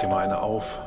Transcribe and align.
dir 0.00 0.08
mal 0.08 0.24
eine 0.24 0.40
auf. 0.40 0.78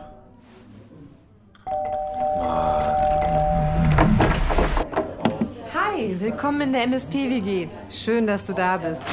Hi, 5.74 6.20
willkommen 6.20 6.62
in 6.62 6.74
der 6.74 6.84
MSP-WG. 6.84 7.68
Schön, 7.90 8.26
dass 8.26 8.46
du 8.46 8.54
da 8.54 8.78
bist. 8.78 9.04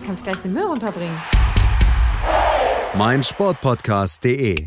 Du 0.00 0.06
kannst 0.06 0.24
gleich 0.24 0.38
den 0.38 0.52
Müll 0.52 0.64
runterbringen. 0.64 1.20
mein 2.94 3.22
Sportpodcast.de. 3.22 4.66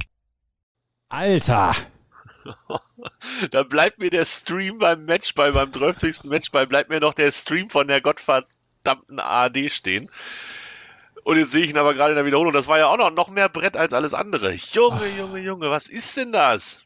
Alter! 1.10 1.73
da 3.52 3.64
bleibt 3.64 4.00
mir 4.00 4.10
der 4.10 4.26
Stream 4.26 4.78
beim 4.80 5.05
Matchball, 5.05 5.54
beim 5.54 5.73
12. 5.73 6.26
Matchball, 6.26 6.68
bleibt 6.68 6.89
mir 6.89 6.99
noch 6.99 7.13
der 7.13 7.32
Stream 7.32 7.70
von 7.70 7.88
der 7.88 8.02
gottverdammten 8.02 9.20
ARD 9.20 9.71
stehen. 9.71 10.10
Und 11.25 11.39
jetzt 11.39 11.53
sehe 11.53 11.63
ich 11.63 11.71
ihn 11.71 11.77
aber 11.79 11.95
gerade 11.95 12.11
in 12.11 12.17
der 12.17 12.25
Wiederholung. 12.25 12.53
Das 12.53 12.67
war 12.67 12.77
ja 12.77 12.85
auch 12.85 12.97
noch, 12.97 13.09
noch 13.09 13.31
mehr 13.31 13.49
Brett 13.49 13.75
als 13.75 13.93
alles 13.93 14.13
andere. 14.13 14.53
Junge, 14.53 14.99
Ach. 15.02 15.17
Junge, 15.17 15.39
Junge, 15.39 15.71
was 15.71 15.89
ist 15.89 16.15
denn 16.17 16.31
das? 16.31 16.84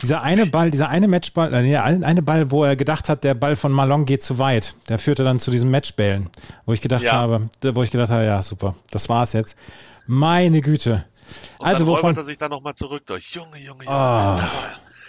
Dieser 0.00 0.22
eine 0.22 0.46
Ball, 0.46 0.70
dieser 0.70 0.88
eine 0.88 1.08
Matchball, 1.08 1.52
äh, 1.52 1.62
nee, 1.62 1.76
eine 1.76 2.22
Ball, 2.22 2.50
wo 2.50 2.64
er 2.64 2.74
gedacht 2.74 3.10
hat, 3.10 3.22
der 3.22 3.34
Ball 3.34 3.54
von 3.54 3.70
Malong 3.70 4.06
geht 4.06 4.22
zu 4.22 4.38
weit. 4.38 4.76
Der 4.88 4.98
führte 4.98 5.24
dann 5.24 5.40
zu 5.40 5.50
diesem 5.50 5.70
Matchbällen, 5.70 6.30
wo 6.64 6.72
ich 6.72 6.80
gedacht 6.80 7.02
ja. 7.02 7.12
habe, 7.12 7.50
wo 7.60 7.82
ich 7.82 7.90
gedacht 7.90 8.10
habe, 8.10 8.24
ja, 8.24 8.42
super, 8.42 8.74
das 8.90 9.10
war's 9.10 9.34
jetzt. 9.34 9.58
Meine 10.06 10.62
Güte. 10.62 11.04
Und 11.58 11.66
also 11.66 11.84
dann 11.84 11.94
wovon 11.94 12.16
er 12.16 12.24
sich 12.24 12.38
dann 12.38 12.50
nochmal 12.50 12.74
zurück 12.74 13.02
durch. 13.04 13.30
Junge, 13.34 13.58
Junge, 13.58 13.84
Junge. 13.84 14.40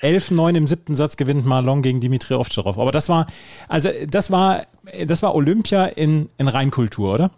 Oh. 0.01 0.05
11-9 0.05 0.57
im 0.57 0.67
siebten 0.67 0.95
Satz 0.95 1.15
gewinnt 1.15 1.45
Marlon 1.45 1.81
gegen 1.81 2.01
Dimitri 2.01 2.33
Ovtcharov. 2.33 2.77
Aber 2.77 2.91
das 2.91 3.07
war, 3.07 3.27
also 3.69 3.89
das 4.09 4.29
war, 4.29 4.63
das 5.07 5.23
war 5.23 5.33
Olympia 5.33 5.85
in, 5.85 6.29
in 6.37 6.49
Reinkultur, 6.49 7.13
oder? 7.13 7.31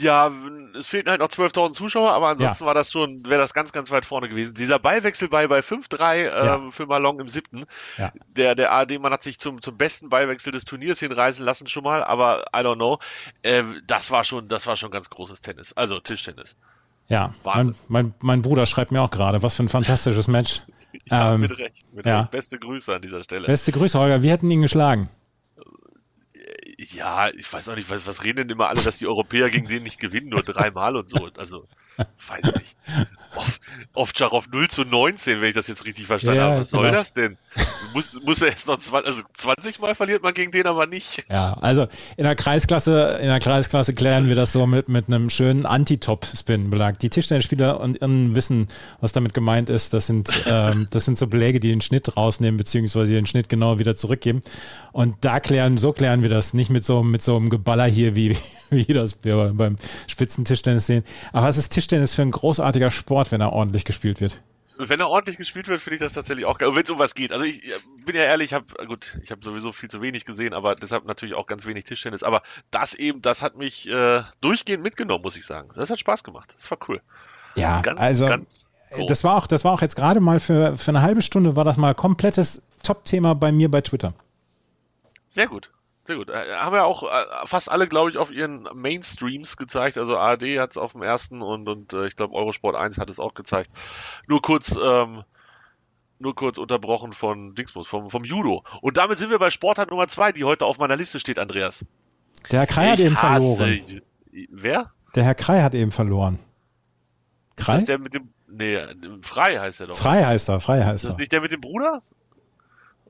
Ja, 0.00 0.30
es 0.74 0.86
fehlten 0.86 1.10
halt 1.10 1.20
noch 1.20 1.28
12.000 1.28 1.72
Zuschauer, 1.72 2.12
aber 2.12 2.28
ansonsten 2.28 2.64
ja. 2.64 2.66
war 2.66 2.74
das 2.74 2.90
schon, 2.90 3.24
wäre 3.26 3.40
das 3.40 3.54
ganz, 3.54 3.72
ganz 3.72 3.90
weit 3.90 4.04
vorne 4.04 4.28
gewesen. 4.28 4.54
Dieser 4.54 4.78
Ballwechsel 4.78 5.28
bei, 5.28 5.46
bei 5.46 5.60
5-3 5.60 6.22
ja. 6.22 6.54
ähm, 6.56 6.72
für 6.72 6.86
Malong 6.86 7.20
im 7.20 7.28
siebten, 7.28 7.64
ja. 7.98 8.12
der, 8.28 8.54
der 8.54 8.72
ARD-Mann 8.72 9.12
hat 9.12 9.22
sich 9.22 9.38
zum, 9.38 9.62
zum 9.62 9.76
besten 9.76 10.08
Ballwechsel 10.08 10.52
des 10.52 10.64
Turniers 10.64 11.00
hinreißen 11.00 11.44
lassen 11.44 11.66
schon 11.66 11.84
mal, 11.84 12.02
aber 12.02 12.44
I 12.54 12.60
don't 12.60 12.76
know. 12.76 12.98
Ähm, 13.42 13.82
das 13.86 14.10
war 14.10 14.24
schon, 14.24 14.48
das 14.48 14.66
war 14.66 14.76
schon 14.76 14.90
ganz 14.90 15.10
großes 15.10 15.40
Tennis, 15.40 15.72
also 15.72 16.00
Tischtennis. 16.00 16.48
Ja, 17.08 17.34
mein, 17.44 17.74
mein, 17.88 18.14
mein 18.20 18.42
Bruder 18.42 18.66
schreibt 18.66 18.92
mir 18.92 19.02
auch 19.02 19.10
gerade, 19.10 19.42
was 19.42 19.56
für 19.56 19.64
ein 19.64 19.68
fantastisches 19.68 20.28
Match. 20.28 20.62
Ja, 21.06 21.34
ähm, 21.34 21.42
mit 21.42 21.56
Recht. 21.56 21.94
Mit 21.94 22.04
ja. 22.04 22.20
Recht. 22.20 22.30
Beste 22.32 22.58
Grüße 22.58 22.94
an 22.94 23.00
dieser 23.00 23.22
Stelle. 23.22 23.46
Beste 23.46 23.70
Grüße, 23.70 23.96
Holger. 23.98 24.22
Wir 24.22 24.32
hätten 24.32 24.50
ihn 24.50 24.62
geschlagen. 24.62 25.08
Ja, 26.82 27.28
ich 27.28 27.52
weiß 27.52 27.68
auch 27.68 27.74
nicht, 27.74 27.90
was, 27.90 28.06
was 28.06 28.24
reden 28.24 28.38
denn 28.38 28.48
immer 28.48 28.68
alle, 28.68 28.82
dass 28.82 28.98
die 28.98 29.06
Europäer 29.06 29.50
gegen 29.50 29.68
den 29.68 29.82
nicht 29.82 29.98
gewinnen, 30.00 30.30
nur 30.30 30.42
dreimal 30.42 30.96
und 30.96 31.10
so. 31.10 31.28
Also, 31.36 31.68
weiß 32.28 32.54
nicht. 32.54 32.76
Ovtcharov 33.92 34.48
0 34.52 34.68
zu 34.68 34.84
19, 34.84 35.40
wenn 35.40 35.48
ich 35.48 35.54
das 35.54 35.68
jetzt 35.68 35.84
richtig 35.84 36.06
verstanden 36.06 36.38
ja, 36.38 36.50
habe. 36.50 36.60
Was 36.62 36.70
genau. 36.70 36.82
soll 36.82 36.92
das 36.92 37.12
denn? 37.12 37.36
Muss, 37.92 38.04
muss 38.24 38.38
er 38.40 38.48
jetzt 38.48 38.66
noch 38.66 38.78
20, 38.78 39.06
also 39.06 39.22
20 39.34 39.80
Mal 39.80 39.94
verliert 39.94 40.22
man 40.22 40.32
gegen 40.32 40.52
den 40.52 40.66
aber 40.66 40.86
nicht. 40.86 41.24
Ja, 41.28 41.54
also 41.54 41.88
in 42.16 42.24
der 42.24 42.36
Kreisklasse, 42.36 43.18
in 43.20 43.26
der 43.26 43.40
Kreisklasse 43.40 43.94
klären 43.94 44.28
wir 44.28 44.36
das 44.36 44.52
so 44.52 44.66
mit, 44.66 44.88
mit 44.88 45.08
einem 45.08 45.28
schönen 45.28 45.66
Anti-Top-Spin-Belag. 45.66 46.98
Die 47.00 47.10
Tischtennisspieler 47.10 47.80
und 47.80 48.00
ihren 48.00 48.34
wissen, 48.36 48.68
was 49.00 49.12
damit 49.12 49.34
gemeint 49.34 49.70
ist. 49.70 49.92
Das 49.92 50.06
sind, 50.06 50.40
ähm, 50.46 50.86
das 50.90 51.04
sind 51.04 51.18
so 51.18 51.26
Beläge, 51.26 51.58
die 51.58 51.70
den 51.70 51.80
Schnitt 51.80 52.16
rausnehmen, 52.16 52.58
beziehungsweise 52.58 53.12
den 53.12 53.26
Schnitt 53.26 53.48
genau 53.48 53.78
wieder 53.78 53.96
zurückgeben. 53.96 54.40
Und 54.92 55.16
da 55.24 55.40
klären, 55.40 55.78
so 55.78 55.92
klären 55.92 56.22
wir 56.22 56.30
das. 56.30 56.54
Nicht 56.54 56.70
mit 56.70 56.84
so, 56.84 57.02
mit 57.02 57.22
so 57.22 57.36
einem 57.36 57.50
Geballer 57.50 57.86
hier, 57.86 58.14
wie, 58.14 58.36
wie 58.70 58.92
das 58.92 59.18
wir 59.24 59.52
beim 59.54 59.76
Spitzentischtennis 60.06 60.86
sehen. 60.86 61.04
Aber 61.32 61.48
es 61.48 61.56
ist 61.56 61.70
Tischtennis 61.70 61.89
für 61.90 62.22
ein 62.22 62.30
großartiger 62.30 62.90
Sport, 62.90 63.32
wenn 63.32 63.40
er 63.40 63.52
ordentlich 63.52 63.84
gespielt 63.84 64.20
wird. 64.20 64.42
Wenn 64.78 65.00
er 65.00 65.10
ordentlich 65.10 65.36
gespielt 65.36 65.68
wird, 65.68 65.82
finde 65.82 65.96
ich 65.96 66.02
das 66.02 66.14
tatsächlich 66.14 66.46
auch 66.46 66.56
geil. 66.56 66.70
Wenn 66.74 66.82
es 66.82 66.88
um 66.88 66.98
was 66.98 67.14
geht. 67.14 67.32
Also 67.32 67.44
ich 67.44 67.62
bin 68.06 68.16
ja 68.16 68.22
ehrlich, 68.22 68.52
ich 68.52 68.54
habe 68.54 68.86
gut, 68.86 69.18
ich 69.22 69.30
habe 69.30 69.44
sowieso 69.44 69.72
viel 69.72 69.90
zu 69.90 70.00
wenig 70.00 70.24
gesehen, 70.24 70.54
aber 70.54 70.74
deshalb 70.74 71.04
natürlich 71.04 71.34
auch 71.34 71.46
ganz 71.46 71.66
wenig 71.66 71.84
Tischtennis. 71.84 72.22
Aber 72.22 72.40
das 72.70 72.94
eben, 72.94 73.20
das 73.20 73.42
hat 73.42 73.56
mich 73.56 73.88
äh, 73.90 74.22
durchgehend 74.40 74.82
mitgenommen, 74.82 75.22
muss 75.22 75.36
ich 75.36 75.44
sagen. 75.44 75.68
Das 75.76 75.90
hat 75.90 75.98
Spaß 75.98 76.24
gemacht. 76.24 76.54
Das 76.56 76.70
war 76.70 76.78
cool. 76.88 77.02
Ja, 77.56 77.82
ganz, 77.82 78.00
also 78.00 78.26
ganz 78.26 78.46
das 79.06 79.24
war 79.24 79.36
auch, 79.36 79.46
das 79.46 79.64
war 79.64 79.72
auch 79.72 79.82
jetzt 79.82 79.96
gerade 79.96 80.20
mal 80.20 80.40
für, 80.40 80.76
für 80.76 80.90
eine 80.90 81.02
halbe 81.02 81.22
Stunde 81.22 81.56
war 81.56 81.64
das 81.64 81.76
mal 81.76 81.94
komplettes 81.94 82.62
Top-Thema 82.82 83.34
bei 83.34 83.52
mir 83.52 83.70
bei 83.70 83.80
Twitter. 83.80 84.14
Sehr 85.28 85.46
gut. 85.46 85.70
Sehr 86.10 86.16
gut. 86.16 86.28
Äh, 86.28 86.56
haben 86.56 86.74
ja 86.74 86.82
auch 86.82 87.04
äh, 87.04 87.24
fast 87.44 87.70
alle, 87.70 87.86
glaube 87.86 88.10
ich, 88.10 88.18
auf 88.18 88.32
ihren 88.32 88.68
Mainstreams 88.74 89.56
gezeigt. 89.56 89.96
Also 89.96 90.18
ARD 90.18 90.58
hat 90.58 90.72
es 90.72 90.76
auf 90.76 90.90
dem 90.90 91.02
ersten 91.02 91.40
und, 91.40 91.68
und 91.68 91.92
äh, 91.92 92.08
ich 92.08 92.16
glaube 92.16 92.34
Eurosport 92.34 92.74
1 92.74 92.98
hat 92.98 93.08
es 93.10 93.20
auch 93.20 93.32
gezeigt. 93.32 93.70
Nur 94.26 94.42
kurz, 94.42 94.74
ähm, 94.74 95.22
nur 96.18 96.34
kurz 96.34 96.58
unterbrochen 96.58 97.12
von 97.12 97.54
Dingsbus, 97.54 97.86
vom, 97.86 98.10
vom 98.10 98.24
Judo. 98.24 98.64
Und 98.80 98.96
damit 98.96 99.18
sind 99.18 99.30
wir 99.30 99.38
bei 99.38 99.50
Sportart 99.50 99.90
Nummer 99.90 100.08
2, 100.08 100.32
die 100.32 100.42
heute 100.42 100.64
auf 100.64 100.78
meiner 100.78 100.96
Liste 100.96 101.20
steht, 101.20 101.38
Andreas. 101.38 101.84
Der 102.50 102.58
Herr 102.58 102.66
Krei 102.66 102.88
hat 102.88 102.98
eben 102.98 103.14
verloren. 103.16 104.02
Wer? 104.50 104.90
Der 105.14 105.22
Herr 105.22 105.36
Krei 105.36 105.62
hat 105.62 105.76
eben 105.76 105.92
verloren. 105.92 106.40
Krei? 107.54 107.74
Ist 107.74 107.82
das 107.82 107.84
der 107.84 107.98
mit 108.00 108.14
dem. 108.14 108.30
Nee, 108.48 108.80
Frei 109.22 109.60
heißt 109.60 109.82
er 109.82 109.86
doch. 109.86 109.96
Frei 109.96 110.24
heißt 110.24 110.48
er, 110.48 110.60
Frei 110.60 110.78
heißt 110.78 110.88
er. 110.88 110.94
Ist 110.94 111.08
das 111.10 111.18
nicht 111.18 111.30
der 111.30 111.40
mit 111.40 111.52
dem 111.52 111.60
Bruder? 111.60 112.02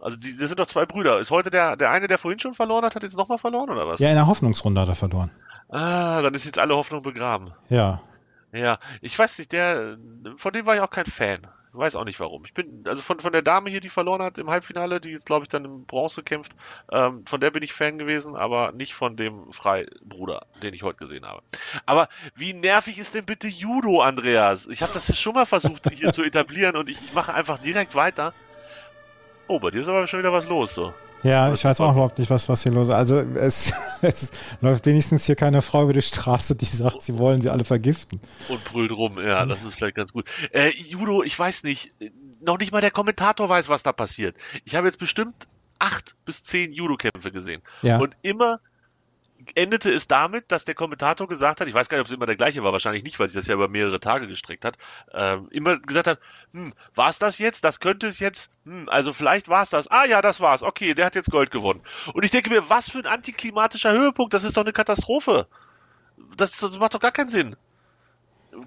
Also 0.00 0.16
die, 0.16 0.36
das 0.36 0.48
sind 0.48 0.58
doch 0.58 0.66
zwei 0.66 0.86
Brüder. 0.86 1.18
Ist 1.18 1.30
heute 1.30 1.50
der, 1.50 1.76
der 1.76 1.90
eine, 1.90 2.08
der 2.08 2.18
vorhin 2.18 2.40
schon 2.40 2.54
verloren 2.54 2.84
hat, 2.84 2.94
hat 2.94 3.02
jetzt 3.02 3.16
nochmal 3.16 3.38
verloren 3.38 3.70
oder 3.70 3.86
was? 3.86 4.00
Ja, 4.00 4.08
in 4.08 4.16
der 4.16 4.26
Hoffnungsrunde 4.26 4.80
hat 4.80 4.88
er 4.88 4.94
verloren. 4.94 5.30
Ah, 5.68 6.22
dann 6.22 6.34
ist 6.34 6.44
jetzt 6.44 6.58
alle 6.58 6.74
Hoffnung 6.74 7.02
begraben. 7.02 7.52
Ja. 7.68 8.00
Ja, 8.52 8.78
ich 9.00 9.16
weiß 9.16 9.38
nicht, 9.38 9.52
der, 9.52 9.96
von 10.36 10.52
dem 10.52 10.66
war 10.66 10.74
ich 10.74 10.80
auch 10.80 10.90
kein 10.90 11.06
Fan. 11.06 11.46
Ich 11.72 11.78
weiß 11.78 11.94
auch 11.94 12.04
nicht 12.04 12.18
warum. 12.18 12.44
Ich 12.44 12.52
bin, 12.52 12.82
also 12.84 13.00
von, 13.00 13.20
von 13.20 13.32
der 13.32 13.42
Dame 13.42 13.70
hier, 13.70 13.80
die 13.80 13.90
verloren 13.90 14.22
hat 14.22 14.38
im 14.38 14.50
Halbfinale, 14.50 15.00
die 15.00 15.10
jetzt, 15.10 15.26
glaube 15.26 15.44
ich, 15.44 15.48
dann 15.48 15.64
im 15.64 15.84
Bronze 15.84 16.24
kämpft, 16.24 16.56
ähm, 16.90 17.24
von 17.26 17.40
der 17.40 17.52
bin 17.52 17.62
ich 17.62 17.72
Fan 17.72 17.96
gewesen, 17.96 18.34
aber 18.34 18.72
nicht 18.72 18.94
von 18.94 19.16
dem 19.16 19.52
Freibruder, 19.52 20.46
den 20.64 20.74
ich 20.74 20.82
heute 20.82 20.98
gesehen 20.98 21.24
habe. 21.24 21.42
Aber 21.86 22.08
wie 22.34 22.54
nervig 22.54 22.98
ist 22.98 23.14
denn 23.14 23.24
bitte 23.24 23.46
Judo, 23.46 24.00
Andreas? 24.00 24.66
Ich 24.66 24.82
habe 24.82 24.92
das 24.92 25.16
schon 25.20 25.34
mal 25.34 25.46
versucht, 25.46 25.88
hier 25.92 26.12
zu 26.12 26.22
etablieren 26.24 26.74
und 26.74 26.88
ich, 26.88 27.00
ich 27.00 27.14
mache 27.14 27.32
einfach 27.32 27.62
direkt 27.62 27.94
weiter. 27.94 28.34
Oh, 29.50 29.58
bei 29.58 29.72
dir 29.72 29.82
ist 29.82 29.88
aber 29.88 30.06
schon 30.06 30.20
wieder 30.20 30.32
was 30.32 30.44
los, 30.44 30.74
so. 30.74 30.94
Ja, 31.24 31.52
ich 31.52 31.64
weiß 31.64 31.80
auch 31.80 31.90
überhaupt 31.90 32.20
nicht, 32.20 32.30
was, 32.30 32.48
was 32.48 32.62
hier 32.62 32.70
los 32.70 32.86
ist. 32.86 32.94
Also 32.94 33.16
es, 33.16 33.72
es 34.02 34.30
läuft 34.60 34.86
wenigstens 34.86 35.26
hier 35.26 35.34
keine 35.34 35.60
Frau 35.60 35.82
über 35.82 35.92
die 35.92 36.02
Straße, 36.02 36.54
die 36.54 36.66
sagt, 36.66 37.02
sie 37.02 37.18
wollen 37.18 37.40
sie 37.40 37.50
alle 37.50 37.64
vergiften. 37.64 38.20
Und 38.48 38.64
brüllt 38.64 38.92
rum, 38.92 39.18
ja, 39.20 39.44
das 39.46 39.64
ist 39.64 39.74
vielleicht 39.74 39.96
ganz 39.96 40.12
gut. 40.12 40.28
Äh, 40.52 40.70
Judo, 40.76 41.24
ich 41.24 41.36
weiß 41.36 41.64
nicht, 41.64 41.92
noch 42.40 42.58
nicht 42.58 42.70
mal 42.70 42.80
der 42.80 42.92
Kommentator 42.92 43.48
weiß, 43.48 43.68
was 43.68 43.82
da 43.82 43.92
passiert. 43.92 44.36
Ich 44.64 44.76
habe 44.76 44.86
jetzt 44.86 45.00
bestimmt 45.00 45.48
acht 45.80 46.14
bis 46.24 46.44
zehn 46.44 46.72
Judo-Kämpfe 46.72 47.32
gesehen. 47.32 47.60
Ja. 47.82 47.98
Und 47.98 48.14
immer 48.22 48.60
endete 49.54 49.92
es 49.92 50.08
damit, 50.08 50.50
dass 50.52 50.64
der 50.64 50.74
Kommentator 50.74 51.28
gesagt 51.28 51.60
hat, 51.60 51.68
ich 51.68 51.74
weiß 51.74 51.88
gar 51.88 51.98
nicht, 51.98 52.02
ob 52.02 52.08
es 52.08 52.14
immer 52.14 52.26
der 52.26 52.36
gleiche 52.36 52.62
war, 52.62 52.72
wahrscheinlich 52.72 53.02
nicht, 53.02 53.18
weil 53.18 53.28
sich 53.28 53.36
das 53.36 53.46
ja 53.46 53.54
über 53.54 53.68
mehrere 53.68 54.00
Tage 54.00 54.26
gestreckt 54.26 54.64
hat, 54.64 54.76
ähm, 55.12 55.48
immer 55.50 55.78
gesagt 55.78 56.06
hat, 56.06 56.20
hm, 56.52 56.72
war 56.94 57.08
es 57.08 57.18
das 57.18 57.38
jetzt? 57.38 57.64
Das 57.64 57.80
könnte 57.80 58.06
es 58.06 58.18
jetzt, 58.18 58.50
hm, 58.64 58.88
also 58.88 59.12
vielleicht 59.12 59.48
war 59.48 59.62
es 59.62 59.70
das. 59.70 59.88
Ah 59.88 60.04
ja, 60.04 60.22
das 60.22 60.40
war's. 60.40 60.62
Okay, 60.62 60.94
der 60.94 61.06
hat 61.06 61.14
jetzt 61.14 61.30
Gold 61.30 61.50
gewonnen. 61.50 61.82
Und 62.12 62.24
ich 62.24 62.30
denke 62.30 62.50
mir, 62.50 62.68
was 62.68 62.90
für 62.90 62.98
ein 62.98 63.06
antiklimatischer 63.06 63.92
Höhepunkt, 63.92 64.34
das 64.34 64.44
ist 64.44 64.56
doch 64.56 64.62
eine 64.62 64.72
Katastrophe. 64.72 65.46
Das, 66.36 66.56
das 66.58 66.78
macht 66.78 66.94
doch 66.94 67.00
gar 67.00 67.12
keinen 67.12 67.28
Sinn 67.28 67.56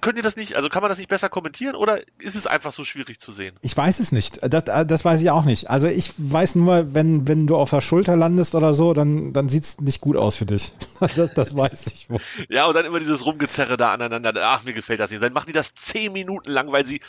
könnt 0.02 0.18
ihr 0.18 0.24
das 0.24 0.36
nicht, 0.36 0.56
also 0.56 0.70
kann 0.70 0.82
man 0.82 0.90
das 0.90 0.98
nicht 0.98 1.10
besser 1.10 1.30
kommentieren 1.30 1.76
oder 1.76 2.02
ist 2.20 2.36
es 2.36 2.48
einfach 2.48 2.72
so 2.72 2.84
schwierig 2.84 3.20
zu 3.20 3.32
sehen? 3.32 3.56
Ich 3.62 3.76
weiß 3.76 4.00
es 4.00 4.12
nicht. 4.12 4.40
Das, 4.42 4.64
das 4.64 5.06
weiß 5.06 5.22
ich 5.22 5.30
auch 5.30 5.46
nicht. 5.46 5.70
Also 5.70 5.88
ich 5.88 6.14
weiß 6.18 6.56
nur, 6.56 6.94
wenn, 6.94 7.28
wenn 7.28 7.48
du 7.48 7.56
auf 7.56 7.70
der 7.70 7.82
Schulter 7.82 8.16
landest 8.16 8.56
oder 8.56 8.74
so, 8.74 8.94
dann, 8.94 9.34
dann 9.34 9.50
sieht 9.50 9.64
es 9.64 9.80
nicht 9.80 10.02
gut 10.02 10.18
aus 10.18 10.36
für 10.36 10.46
dich. 10.46 10.74
Das, 11.16 11.34
das 11.34 11.56
weiß 11.56 11.88
ich 11.88 12.10
wohl. 12.10 12.22
ja, 12.48 12.66
und 12.66 12.74
dann 12.76 12.86
immer 12.86 12.98
dieses 12.98 13.26
Rumgezerre 13.26 13.76
da 13.76 13.92
aneinander. 13.92 14.34
Ach, 14.38 14.64
mir 14.64 14.74
gefällt 14.74 15.02
das 15.02 15.12
nicht. 15.12 15.22
Dann 15.22 15.34
machen 15.34 15.48
die 15.48 15.54
das 15.54 15.74
zehn 15.76 16.14
Minuten 16.14 16.50
lang, 16.50 16.72
weil 16.72 16.86
sie 16.86 17.02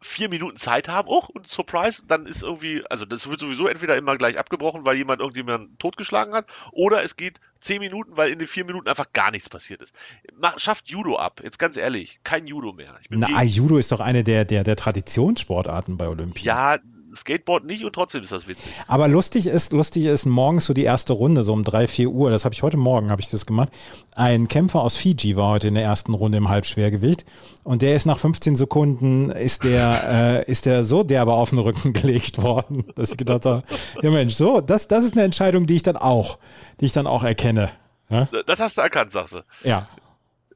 vier 0.00 0.28
Minuten 0.28 0.56
Zeit 0.56 0.88
haben, 0.88 1.08
oh, 1.08 1.24
und 1.34 1.48
Surprise, 1.48 2.04
dann 2.06 2.26
ist 2.26 2.42
irgendwie, 2.42 2.84
also 2.88 3.04
das 3.04 3.28
wird 3.28 3.40
sowieso 3.40 3.66
entweder 3.66 3.96
immer 3.96 4.16
gleich 4.16 4.38
abgebrochen, 4.38 4.84
weil 4.84 4.96
jemand 4.96 5.20
irgendjemanden 5.20 5.76
totgeschlagen 5.78 6.34
hat, 6.34 6.46
oder 6.72 7.02
es 7.02 7.16
geht 7.16 7.40
zehn 7.60 7.80
Minuten, 7.80 8.16
weil 8.16 8.30
in 8.30 8.38
den 8.38 8.46
vier 8.46 8.64
Minuten 8.64 8.88
einfach 8.88 9.12
gar 9.12 9.30
nichts 9.30 9.48
passiert 9.48 9.82
ist. 9.82 9.94
Mach, 10.36 10.58
schafft 10.58 10.88
Judo 10.88 11.16
ab, 11.16 11.40
jetzt 11.42 11.58
ganz 11.58 11.76
ehrlich, 11.76 12.20
kein 12.22 12.46
Judo 12.46 12.72
mehr. 12.72 12.94
Na, 13.10 13.42
Judo 13.42 13.78
ist 13.78 13.90
doch 13.90 14.00
eine 14.00 14.22
der, 14.22 14.44
der, 14.44 14.62
der 14.62 14.76
Traditionssportarten 14.76 15.96
bei 15.96 16.06
Olympia. 16.06 16.74
Ja, 16.74 16.82
Skateboard 17.14 17.64
nicht 17.64 17.84
und 17.84 17.92
trotzdem 17.94 18.22
ist 18.22 18.32
das 18.32 18.48
witzig. 18.48 18.72
Aber 18.86 19.08
lustig 19.08 19.46
ist, 19.46 19.72
lustig 19.72 20.04
ist 20.04 20.26
morgens 20.26 20.66
so 20.66 20.74
die 20.74 20.84
erste 20.84 21.12
Runde, 21.12 21.42
so 21.42 21.52
um 21.52 21.64
drei, 21.64 21.86
vier 21.86 22.10
Uhr, 22.10 22.30
das 22.30 22.44
habe 22.44 22.54
ich 22.54 22.62
heute 22.62 22.76
Morgen, 22.76 23.10
habe 23.10 23.20
ich 23.20 23.30
das 23.30 23.46
gemacht. 23.46 23.70
Ein 24.14 24.48
Kämpfer 24.48 24.82
aus 24.82 24.96
Fiji 24.96 25.36
war 25.36 25.50
heute 25.50 25.68
in 25.68 25.74
der 25.74 25.84
ersten 25.84 26.14
Runde 26.14 26.38
im 26.38 26.48
Halbschwergewicht 26.48 27.24
und 27.64 27.82
der 27.82 27.94
ist 27.94 28.06
nach 28.06 28.18
15 28.18 28.56
Sekunden, 28.56 29.30
ist 29.30 29.64
der, 29.64 30.44
äh, 30.46 30.50
ist 30.50 30.66
der 30.66 30.84
so 30.84 31.02
derbe 31.02 31.32
auf 31.32 31.50
den 31.50 31.58
Rücken 31.58 31.92
gelegt 31.94 32.42
worden, 32.42 32.84
dass 32.94 33.10
ich 33.10 33.16
gedacht 33.16 33.46
habe, 33.46 33.62
ja 34.02 34.10
Mensch, 34.10 34.34
so, 34.34 34.60
das, 34.60 34.88
das 34.88 35.04
ist 35.04 35.14
eine 35.14 35.24
Entscheidung, 35.24 35.66
die 35.66 35.76
ich 35.76 35.82
dann 35.82 35.96
auch, 35.96 36.38
die 36.80 36.86
ich 36.86 36.92
dann 36.92 37.06
auch 37.06 37.24
erkenne. 37.24 37.70
Ja? 38.10 38.28
Das 38.46 38.60
hast 38.60 38.78
du 38.78 38.82
erkannt, 38.82 39.12
sagst 39.12 39.34
du. 39.34 39.40
Ja. 39.64 39.88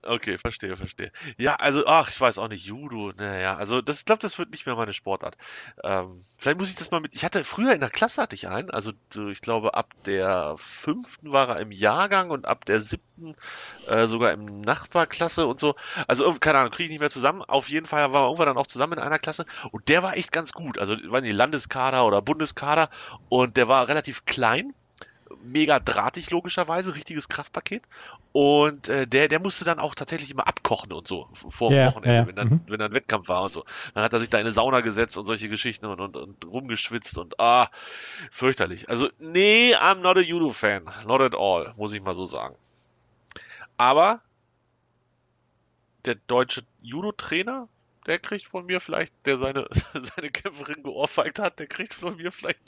Okay, 0.05 0.37
verstehe, 0.37 0.77
verstehe. 0.77 1.13
Ja, 1.39 1.55
also, 1.57 1.87
ach, 1.87 2.09
ich 2.11 2.21
weiß 2.21 2.39
auch 2.39 2.49
nicht, 2.49 2.65
Judo, 2.67 3.13
naja, 3.17 3.57
also 3.57 3.81
das, 3.81 4.01
ich 4.01 4.05
glaube, 4.05 4.21
das 4.21 4.37
wird 4.37 4.51
nicht 4.51 4.67
mehr 4.67 4.75
meine 4.75 4.93
Sportart. 4.93 5.37
Ähm, 5.85 6.21
vielleicht 6.39 6.59
muss 6.59 6.71
ich 6.71 6.75
das 6.75 6.91
mal 6.91 7.01
mit, 7.01 7.15
ich 7.15 7.25
hatte, 7.25 7.45
früher 7.45 7.73
in 7.73 7.79
der 7.79 7.89
Klasse 7.89 8.21
hatte 8.21 8.35
ich 8.35 8.49
einen, 8.49 8.71
also 8.71 8.91
ich 9.31 9.41
glaube, 9.41 9.75
ab 9.75 9.93
der 10.05 10.57
fünften 10.59 11.31
war 11.31 11.51
er 11.51 11.61
im 11.61 11.71
Jahrgang 11.71 12.31
und 12.31 12.47
ab 12.47 12.65
der 12.65 12.81
siebten 12.81 13.37
äh, 13.87 14.07
sogar 14.09 14.33
im 14.33 14.61
Nachbarklasse 14.63 15.47
und 15.47 15.61
so. 15.61 15.77
Also, 16.09 16.35
keine 16.35 16.59
Ahnung, 16.59 16.73
kriege 16.73 16.87
ich 16.87 16.91
nicht 16.91 17.01
mehr 17.01 17.11
zusammen. 17.11 17.43
Auf 17.43 17.69
jeden 17.69 17.87
Fall 17.87 18.01
waren 18.03 18.13
wir 18.13 18.25
irgendwann 18.27 18.49
dann 18.49 18.59
auch 18.59 18.67
zusammen 18.67 18.95
in 18.95 18.99
einer 18.99 19.21
Klasse 19.21 19.45
und 19.71 19.89
der 19.89 20.03
war 20.03 20.17
echt 20.17 20.33
ganz 20.33 20.53
gut. 20.53 20.79
Also, 20.79 20.97
waren 21.13 21.23
die 21.25 21.31
Landeskader 21.33 22.05
oder 22.05 22.23
Bundeskader 22.23 22.91
und 23.29 23.57
der 23.57 23.69
war 23.69 23.87
relativ 23.87 24.25
klein 24.25 24.75
mega 25.43 25.81
drahtig 25.81 26.31
logischerweise, 26.31 26.95
richtiges 26.95 27.29
Kraftpaket. 27.29 27.83
Und 28.33 28.89
äh, 28.89 29.07
der, 29.07 29.29
der 29.29 29.41
musste 29.41 29.65
dann 29.65 29.79
auch 29.79 29.95
tatsächlich 29.95 30.31
immer 30.31 30.47
abkochen 30.47 30.93
und 30.93 31.07
so 31.07 31.29
vor 31.35 31.69
dem 31.69 31.77
yeah, 31.77 31.89
Wochenende, 31.89 32.15
yeah. 32.15 32.27
wenn, 32.27 32.37
dann, 32.37 32.49
mhm. 32.49 32.61
wenn 32.67 32.79
dann 32.79 32.93
Wettkampf 32.93 33.29
war 33.29 33.43
und 33.43 33.53
so. 33.53 33.65
Dann 33.95 34.03
hat 34.03 34.13
er 34.13 34.21
sich 34.21 34.31
da 34.31 34.39
in 34.39 34.47
eine 34.47 34.53
Sauna 34.53 34.81
gesetzt 34.81 35.19
und 35.19 35.27
solche 35.27 35.49
Geschichten 35.49 35.87
und, 35.87 36.01
und, 36.01 36.17
und 36.17 36.45
rumgeschwitzt 36.45 37.19
und 37.19 37.39
ah, 37.39 37.71
fürchterlich. 38.31 38.89
Also, 38.89 39.09
nee, 39.19 39.75
I'm 39.75 39.97
not 39.97 40.17
a 40.17 40.21
Judo-Fan. 40.21 40.85
Not 41.07 41.21
at 41.21 41.35
all, 41.35 41.73
muss 41.77 41.93
ich 41.93 42.03
mal 42.03 42.15
so 42.15 42.25
sagen. 42.25 42.57
Aber 43.77 44.21
der 46.05 46.17
deutsche 46.27 46.63
Judo-Trainer, 46.83 47.69
der 48.07 48.19
kriegt 48.19 48.47
von 48.47 48.67
mir 48.67 48.81
vielleicht, 48.81 49.15
der 49.25 49.37
seine, 49.37 49.69
seine 49.95 50.31
Kämpferin 50.31 50.83
geohrfeigt 50.83 51.39
hat, 51.39 51.59
der 51.59 51.67
kriegt 51.67 51.95
von 51.95 52.17
mir 52.17 52.33
vielleicht 52.33 52.61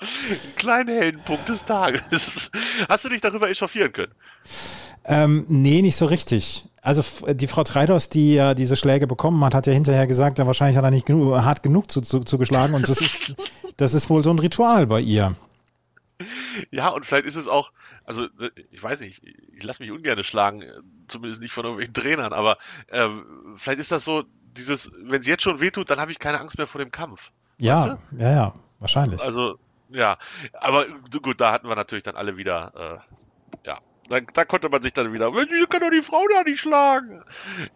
ein 0.00 0.56
kleiner 0.56 0.92
Heldenpunkt 0.92 1.48
des 1.48 1.64
Tages. 1.64 2.50
Hast 2.88 3.04
du 3.04 3.08
dich 3.08 3.20
darüber 3.20 3.48
echauffieren 3.48 3.92
können? 3.92 4.12
Ähm, 5.04 5.44
nee, 5.48 5.82
nicht 5.82 5.96
so 5.96 6.06
richtig. 6.06 6.64
Also 6.82 7.02
die 7.34 7.46
Frau 7.46 7.64
Treidos, 7.64 8.08
die 8.08 8.34
ja 8.34 8.54
diese 8.54 8.76
Schläge 8.76 9.06
bekommen 9.06 9.44
hat, 9.44 9.54
hat 9.54 9.66
ja 9.66 9.72
hinterher 9.72 10.06
gesagt, 10.06 10.38
ja, 10.38 10.46
wahrscheinlich 10.46 10.76
hat 10.76 10.84
er 10.84 10.90
nicht 10.90 11.06
genug, 11.06 11.36
hart 11.42 11.62
genug 11.62 11.90
zu, 11.90 12.00
zu, 12.00 12.20
zugeschlagen 12.20 12.74
und 12.74 12.88
das 12.88 13.00
ist, 13.02 13.34
das 13.76 13.92
ist 13.92 14.08
wohl 14.08 14.22
so 14.22 14.30
ein 14.30 14.38
Ritual 14.38 14.86
bei 14.86 15.00
ihr. 15.00 15.34
Ja, 16.70 16.88
und 16.88 17.04
vielleicht 17.04 17.26
ist 17.26 17.36
es 17.36 17.48
auch, 17.48 17.72
also 18.04 18.28
ich 18.70 18.82
weiß 18.82 19.00
nicht, 19.00 19.22
ich 19.24 19.62
lasse 19.62 19.82
mich 19.82 19.92
ungern 19.92 20.22
schlagen, 20.24 20.62
zumindest 21.08 21.42
nicht 21.42 21.52
von 21.52 21.64
irgendwelchen 21.64 21.94
Trainern, 21.94 22.32
aber 22.32 22.56
äh, 22.88 23.08
vielleicht 23.56 23.80
ist 23.80 23.92
das 23.92 24.04
so, 24.04 24.24
dieses, 24.56 24.90
wenn 25.02 25.20
es 25.20 25.26
jetzt 25.26 25.42
schon 25.42 25.60
wehtut, 25.60 25.90
dann 25.90 26.00
habe 26.00 26.12
ich 26.12 26.18
keine 26.18 26.40
Angst 26.40 26.58
mehr 26.58 26.66
vor 26.66 26.80
dem 26.80 26.90
Kampf. 26.90 27.30
Ja, 27.58 27.90
weißt 27.90 28.02
du? 28.12 28.16
ja, 28.22 28.32
ja, 28.32 28.54
wahrscheinlich. 28.78 29.20
Also 29.22 29.58
ja, 29.92 30.18
aber 30.52 30.86
gut, 31.22 31.40
da 31.40 31.52
hatten 31.52 31.68
wir 31.68 31.76
natürlich 31.76 32.04
dann 32.04 32.16
alle 32.16 32.36
wieder, 32.36 33.02
äh, 33.04 33.66
ja, 33.66 33.78
da, 34.08 34.20
da, 34.20 34.44
konnte 34.44 34.68
man 34.68 34.82
sich 34.82 34.92
dann 34.92 35.12
wieder, 35.12 35.32
hier 35.32 35.66
kann 35.68 35.80
doch 35.80 35.90
die 35.90 36.00
Frau 36.00 36.24
da 36.32 36.42
nicht 36.42 36.60
schlagen. 36.60 37.22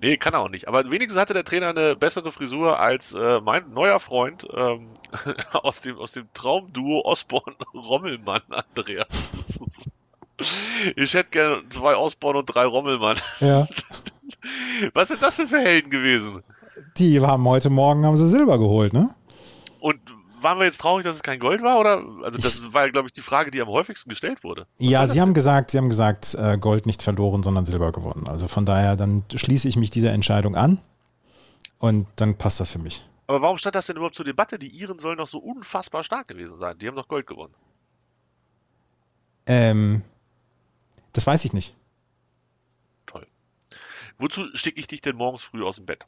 Nee, 0.01 0.17
kann 0.17 0.35
er 0.35 0.41
auch 0.41 0.49
nicht. 0.49 0.67
Aber 0.67 0.91
wenigstens 0.91 1.21
hatte 1.21 1.33
der 1.33 1.45
Trainer 1.45 1.69
eine 1.69 1.95
bessere 1.95 2.33
Frisur 2.33 2.81
als 2.81 3.15
äh, 3.15 3.41
mein 3.41 3.73
neuer 3.73 4.01
Freund 4.01 4.47
ähm, 4.53 4.89
aus 5.53 5.81
dem, 5.81 5.97
aus 5.97 6.13
dem 6.13 6.27
Traumduo 6.35 7.05
Osborn-Rommelmann, 7.05 8.43
Andreas. 8.51 9.07
ich 10.97 11.15
hätte 11.15 11.31
gerne 11.31 11.63
zwei 11.71 11.97
Osborn 11.97 12.37
und 12.37 12.47
drei 12.47 12.65
Rommelmann. 12.65 13.17
Ja. 13.39 13.69
Was 14.93 15.09
sind 15.09 15.23
das 15.23 15.37
denn 15.37 15.49
für 15.49 15.61
Helden 15.61 15.91
gewesen? 15.91 16.43
Die 16.97 17.21
haben 17.21 17.49
heute 17.49 17.71
Morgen 17.71 18.05
haben 18.05 18.17
sie 18.17 18.29
Silber 18.29 18.59
geholt, 18.59 18.93
ne? 18.93 19.11
Und 19.79 20.01
waren 20.45 20.59
wir 20.59 20.67
jetzt 20.67 20.81
traurig, 20.81 21.05
dass 21.05 21.17
es 21.17 21.23
kein 21.23 21.41
Gold 21.41 21.63
war? 21.63 21.81
Oder 21.81 22.05
also 22.23 22.39
das 22.39 22.73
war 22.73 22.85
ja, 22.85 22.91
glaube 22.91 23.09
ich, 23.09 23.15
die 23.15 23.23
Frage, 23.23 23.51
die 23.51 23.61
am 23.61 23.69
häufigsten 23.69 24.11
gestellt 24.11 24.45
wurde. 24.45 24.67
Was 24.79 24.89
ja, 24.89 25.09
Sie 25.09 25.21
haben 25.21 25.35
gesagt, 25.35 25.71
Sie 25.71 25.79
haben 25.79 25.89
gesagt, 25.89 26.35
äh, 26.35 26.59
Gold 26.59 26.87
nicht 26.87 27.03
verloren, 27.03 27.43
sondern 27.43 27.65
Silber 27.65 27.91
gewonnen. 27.91 28.29
Also 28.29 28.47
von 28.47 28.65
daher, 28.65 28.97
dann 28.97 29.25
schließe 29.35 29.67
ich 29.67 29.77
mich 29.77 29.91
dieser 29.91 30.13
Entscheidung 30.13 30.55
an 30.55 30.79
und 31.79 32.07
dann 32.17 32.37
passt 32.37 32.61
das 32.61 32.71
für 32.71 32.79
mich. 32.79 33.05
Aber 33.27 33.41
warum 33.41 33.59
stand 33.59 33.75
das 33.75 33.87
denn 33.87 33.97
überhaupt 33.97 34.17
zur 34.17 34.27
Debatte? 34.27 34.59
Die 34.59 34.69
Iren 34.69 34.99
sollen 34.99 35.17
doch 35.17 35.27
so 35.27 35.39
unfassbar 35.39 36.05
stark 36.05 36.29
gewesen 36.29 36.59
sein. 36.59 36.79
Die 36.79 36.87
haben 36.87 36.97
doch 36.97 37.09
Gold 37.09 37.27
gewonnen. 37.27 37.55
Ähm, 39.47 40.03
das 41.13 41.27
weiß 41.27 41.45
ich 41.45 41.53
nicht. 41.53 41.75
Toll. 43.07 43.27
Wozu 44.19 44.47
stecke 44.55 44.79
ich 44.79 44.87
dich 44.87 45.01
denn 45.01 45.17
morgens 45.17 45.43
früh 45.43 45.65
aus 45.65 45.77
dem 45.77 45.87
Bett? 45.87 46.07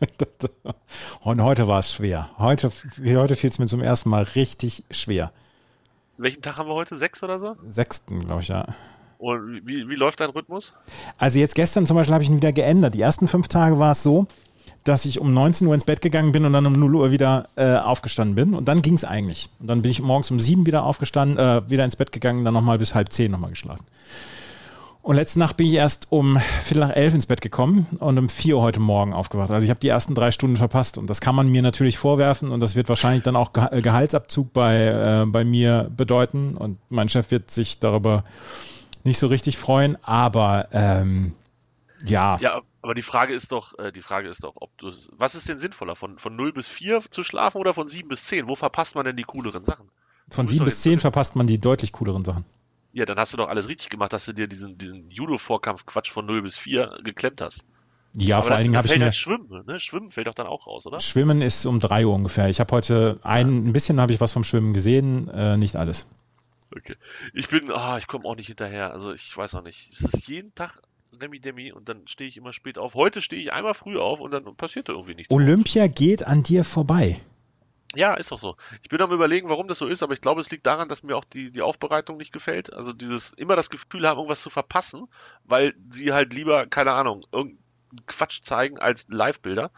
Und 1.20 1.42
heute 1.42 1.68
war 1.68 1.80
es 1.80 1.92
schwer. 1.92 2.30
Heute, 2.38 2.70
heute 3.06 3.36
fiel 3.36 3.50
es 3.50 3.58
mir 3.58 3.66
zum 3.66 3.82
ersten 3.82 4.10
Mal 4.10 4.22
richtig 4.22 4.84
schwer. 4.90 5.32
Welchen 6.16 6.42
Tag 6.42 6.58
haben 6.58 6.68
wir 6.68 6.74
heute? 6.74 6.98
Sechs 6.98 7.22
oder 7.22 7.38
so? 7.38 7.56
Sechsten, 7.66 8.20
glaube 8.20 8.42
ich, 8.42 8.48
ja. 8.48 8.66
Und 9.18 9.66
wie, 9.66 9.88
wie 9.88 9.94
läuft 9.94 10.20
dein 10.20 10.30
Rhythmus? 10.30 10.72
Also 11.16 11.38
jetzt 11.38 11.54
gestern 11.54 11.86
zum 11.86 11.96
Beispiel 11.96 12.14
habe 12.14 12.22
ich 12.22 12.30
ihn 12.30 12.36
wieder 12.36 12.52
geändert. 12.52 12.94
Die 12.94 13.00
ersten 13.00 13.26
fünf 13.26 13.48
Tage 13.48 13.78
war 13.78 13.92
es 13.92 14.02
so, 14.02 14.26
dass 14.84 15.04
ich 15.04 15.20
um 15.20 15.34
19 15.34 15.66
Uhr 15.66 15.74
ins 15.74 15.84
Bett 15.84 16.00
gegangen 16.00 16.32
bin 16.32 16.44
und 16.44 16.52
dann 16.52 16.66
um 16.66 16.72
0 16.72 16.94
Uhr 16.94 17.10
wieder 17.10 17.48
äh, 17.56 17.76
aufgestanden 17.76 18.36
bin. 18.36 18.54
Und 18.54 18.68
dann 18.68 18.82
ging 18.82 18.94
es 18.94 19.04
eigentlich. 19.04 19.50
Und 19.58 19.66
dann 19.66 19.82
bin 19.82 19.90
ich 19.90 20.00
morgens 20.00 20.30
um 20.30 20.40
sieben 20.40 20.66
wieder 20.66 20.84
aufgestanden, 20.84 21.38
äh, 21.38 21.68
wieder 21.68 21.84
ins 21.84 21.96
Bett 21.96 22.12
gegangen, 22.12 22.44
dann 22.44 22.54
nochmal 22.54 22.78
bis 22.78 22.94
halb 22.94 23.12
zehn 23.12 23.30
nochmal 23.30 23.50
geschlafen. 23.50 23.84
Und 25.08 25.16
letzte 25.16 25.38
Nacht 25.38 25.56
bin 25.56 25.66
ich 25.66 25.72
erst 25.72 26.12
um 26.12 26.38
Viertel 26.38 26.80
nach 26.80 26.94
elf 26.94 27.14
ins 27.14 27.24
Bett 27.24 27.40
gekommen 27.40 27.86
und 27.98 28.18
um 28.18 28.28
vier 28.28 28.58
Uhr 28.58 28.62
heute 28.62 28.78
Morgen 28.78 29.14
aufgewacht. 29.14 29.50
Also 29.50 29.64
ich 29.64 29.70
habe 29.70 29.80
die 29.80 29.88
ersten 29.88 30.14
drei 30.14 30.30
Stunden 30.30 30.58
verpasst 30.58 30.98
und 30.98 31.08
das 31.08 31.22
kann 31.22 31.34
man 31.34 31.48
mir 31.48 31.62
natürlich 31.62 31.96
vorwerfen 31.96 32.50
und 32.50 32.60
das 32.60 32.76
wird 32.76 32.90
wahrscheinlich 32.90 33.22
dann 33.22 33.34
auch 33.34 33.52
äh, 33.54 33.80
Gehaltsabzug 33.80 34.52
bei, 34.52 35.22
äh, 35.22 35.24
bei 35.24 35.46
mir 35.46 35.90
bedeuten 35.96 36.58
und 36.58 36.78
mein 36.90 37.08
Chef 37.08 37.30
wird 37.30 37.50
sich 37.50 37.78
darüber 37.78 38.22
nicht 39.02 39.18
so 39.18 39.28
richtig 39.28 39.56
freuen, 39.56 39.96
aber 40.02 40.68
ähm, 40.72 41.34
ja. 42.04 42.36
Ja, 42.42 42.60
aber 42.82 42.92
die 42.92 43.02
Frage 43.02 43.32
ist 43.32 43.50
doch, 43.50 43.78
äh, 43.78 43.92
die 43.92 44.02
Frage 44.02 44.28
ist 44.28 44.44
doch, 44.44 44.56
ob 44.56 44.76
du, 44.76 44.92
was 45.16 45.34
ist 45.34 45.48
denn 45.48 45.56
sinnvoller, 45.56 45.96
von, 45.96 46.18
von 46.18 46.36
0 46.36 46.52
bis 46.52 46.68
4 46.68 47.00
zu 47.08 47.22
schlafen 47.22 47.56
oder 47.56 47.72
von 47.72 47.88
7 47.88 48.10
bis 48.10 48.26
10? 48.26 48.46
Wo 48.46 48.56
verpasst 48.56 48.94
man 48.94 49.06
denn 49.06 49.16
die 49.16 49.24
cooleren 49.24 49.64
Sachen? 49.64 49.88
Von 50.28 50.48
7 50.48 50.66
bis 50.66 50.82
10 50.82 50.98
verpasst 50.98 51.34
man 51.34 51.46
die 51.46 51.58
deutlich 51.58 51.92
cooleren 51.92 52.26
Sachen. 52.26 52.44
Ja, 52.92 53.04
dann 53.04 53.18
hast 53.18 53.32
du 53.32 53.36
doch 53.36 53.48
alles 53.48 53.68
richtig 53.68 53.90
gemacht, 53.90 54.12
dass 54.12 54.24
du 54.24 54.32
dir 54.32 54.46
diesen, 54.48 54.78
diesen 54.78 55.10
Judo-Vorkampf-Quatsch 55.10 56.10
von 56.10 56.26
0 56.26 56.42
bis 56.42 56.56
4 56.56 56.98
geklemmt 57.04 57.40
hast. 57.40 57.64
Ja, 58.16 58.38
Aber 58.38 58.46
vor 58.46 58.56
allen 58.56 58.64
Dingen 58.64 58.76
habe 58.76 58.88
ich 58.88 58.98
mir. 58.98 59.12
Schwimmen, 59.14 59.64
ne? 59.66 59.78
Schwimmen 59.78 60.08
fällt 60.08 60.26
doch 60.26 60.34
dann 60.34 60.46
auch 60.46 60.66
raus, 60.66 60.86
oder? 60.86 60.98
Schwimmen 60.98 61.42
ist 61.42 61.66
um 61.66 61.78
3 61.78 62.06
Uhr 62.06 62.14
ungefähr. 62.14 62.48
Ich 62.48 62.58
habe 62.58 62.74
heute 62.74 63.20
ein, 63.22 63.68
ein 63.68 63.72
bisschen 63.72 64.00
habe 64.00 64.12
ich 64.12 64.20
was 64.20 64.32
vom 64.32 64.44
Schwimmen 64.44 64.72
gesehen, 64.72 65.28
äh, 65.28 65.56
nicht 65.56 65.76
alles. 65.76 66.06
Okay. 66.74 66.96
Ich 67.34 67.48
bin, 67.48 67.70
ah, 67.70 67.98
ich 67.98 68.06
komme 68.06 68.24
auch 68.24 68.36
nicht 68.36 68.48
hinterher. 68.48 68.92
Also 68.92 69.12
ich 69.12 69.36
weiß 69.36 69.54
auch 69.54 69.62
nicht. 69.62 69.90
Es 69.92 70.00
ist 70.00 70.28
jeden 70.28 70.54
Tag 70.54 70.80
Remi 71.20 71.40
Demi 71.40 71.72
und 71.72 71.88
dann 71.88 72.06
stehe 72.06 72.28
ich 72.28 72.36
immer 72.36 72.52
spät 72.52 72.78
auf. 72.78 72.94
Heute 72.94 73.20
stehe 73.20 73.40
ich 73.40 73.52
einmal 73.52 73.74
früh 73.74 73.98
auf 73.98 74.20
und 74.20 74.30
dann 74.30 74.56
passiert 74.56 74.88
da 74.88 74.92
irgendwie 74.92 75.14
nichts. 75.14 75.32
Olympia 75.32 75.86
geht 75.86 76.26
an 76.26 76.42
dir 76.42 76.64
vorbei. 76.64 77.20
Ja, 77.94 78.14
ist 78.14 78.30
doch 78.30 78.38
so. 78.38 78.56
Ich 78.82 78.88
bin 78.90 79.00
am 79.00 79.12
überlegen, 79.12 79.48
warum 79.48 79.66
das 79.66 79.78
so 79.78 79.86
ist, 79.86 80.02
aber 80.02 80.12
ich 80.12 80.20
glaube, 80.20 80.40
es 80.40 80.50
liegt 80.50 80.66
daran, 80.66 80.88
dass 80.88 81.02
mir 81.02 81.16
auch 81.16 81.24
die, 81.24 81.50
die 81.50 81.62
Aufbereitung 81.62 82.18
nicht 82.18 82.32
gefällt. 82.32 82.72
Also 82.74 82.92
dieses 82.92 83.32
immer 83.32 83.56
das 83.56 83.70
Gefühl 83.70 84.06
haben, 84.06 84.18
irgendwas 84.18 84.42
zu 84.42 84.50
verpassen, 84.50 85.08
weil 85.44 85.74
sie 85.90 86.12
halt 86.12 86.34
lieber, 86.34 86.66
keine 86.66 86.92
Ahnung, 86.92 87.24
irgendeinen 87.32 87.64
Quatsch 88.06 88.42
zeigen 88.42 88.78
als 88.78 89.06
Live-Bilder 89.08 89.70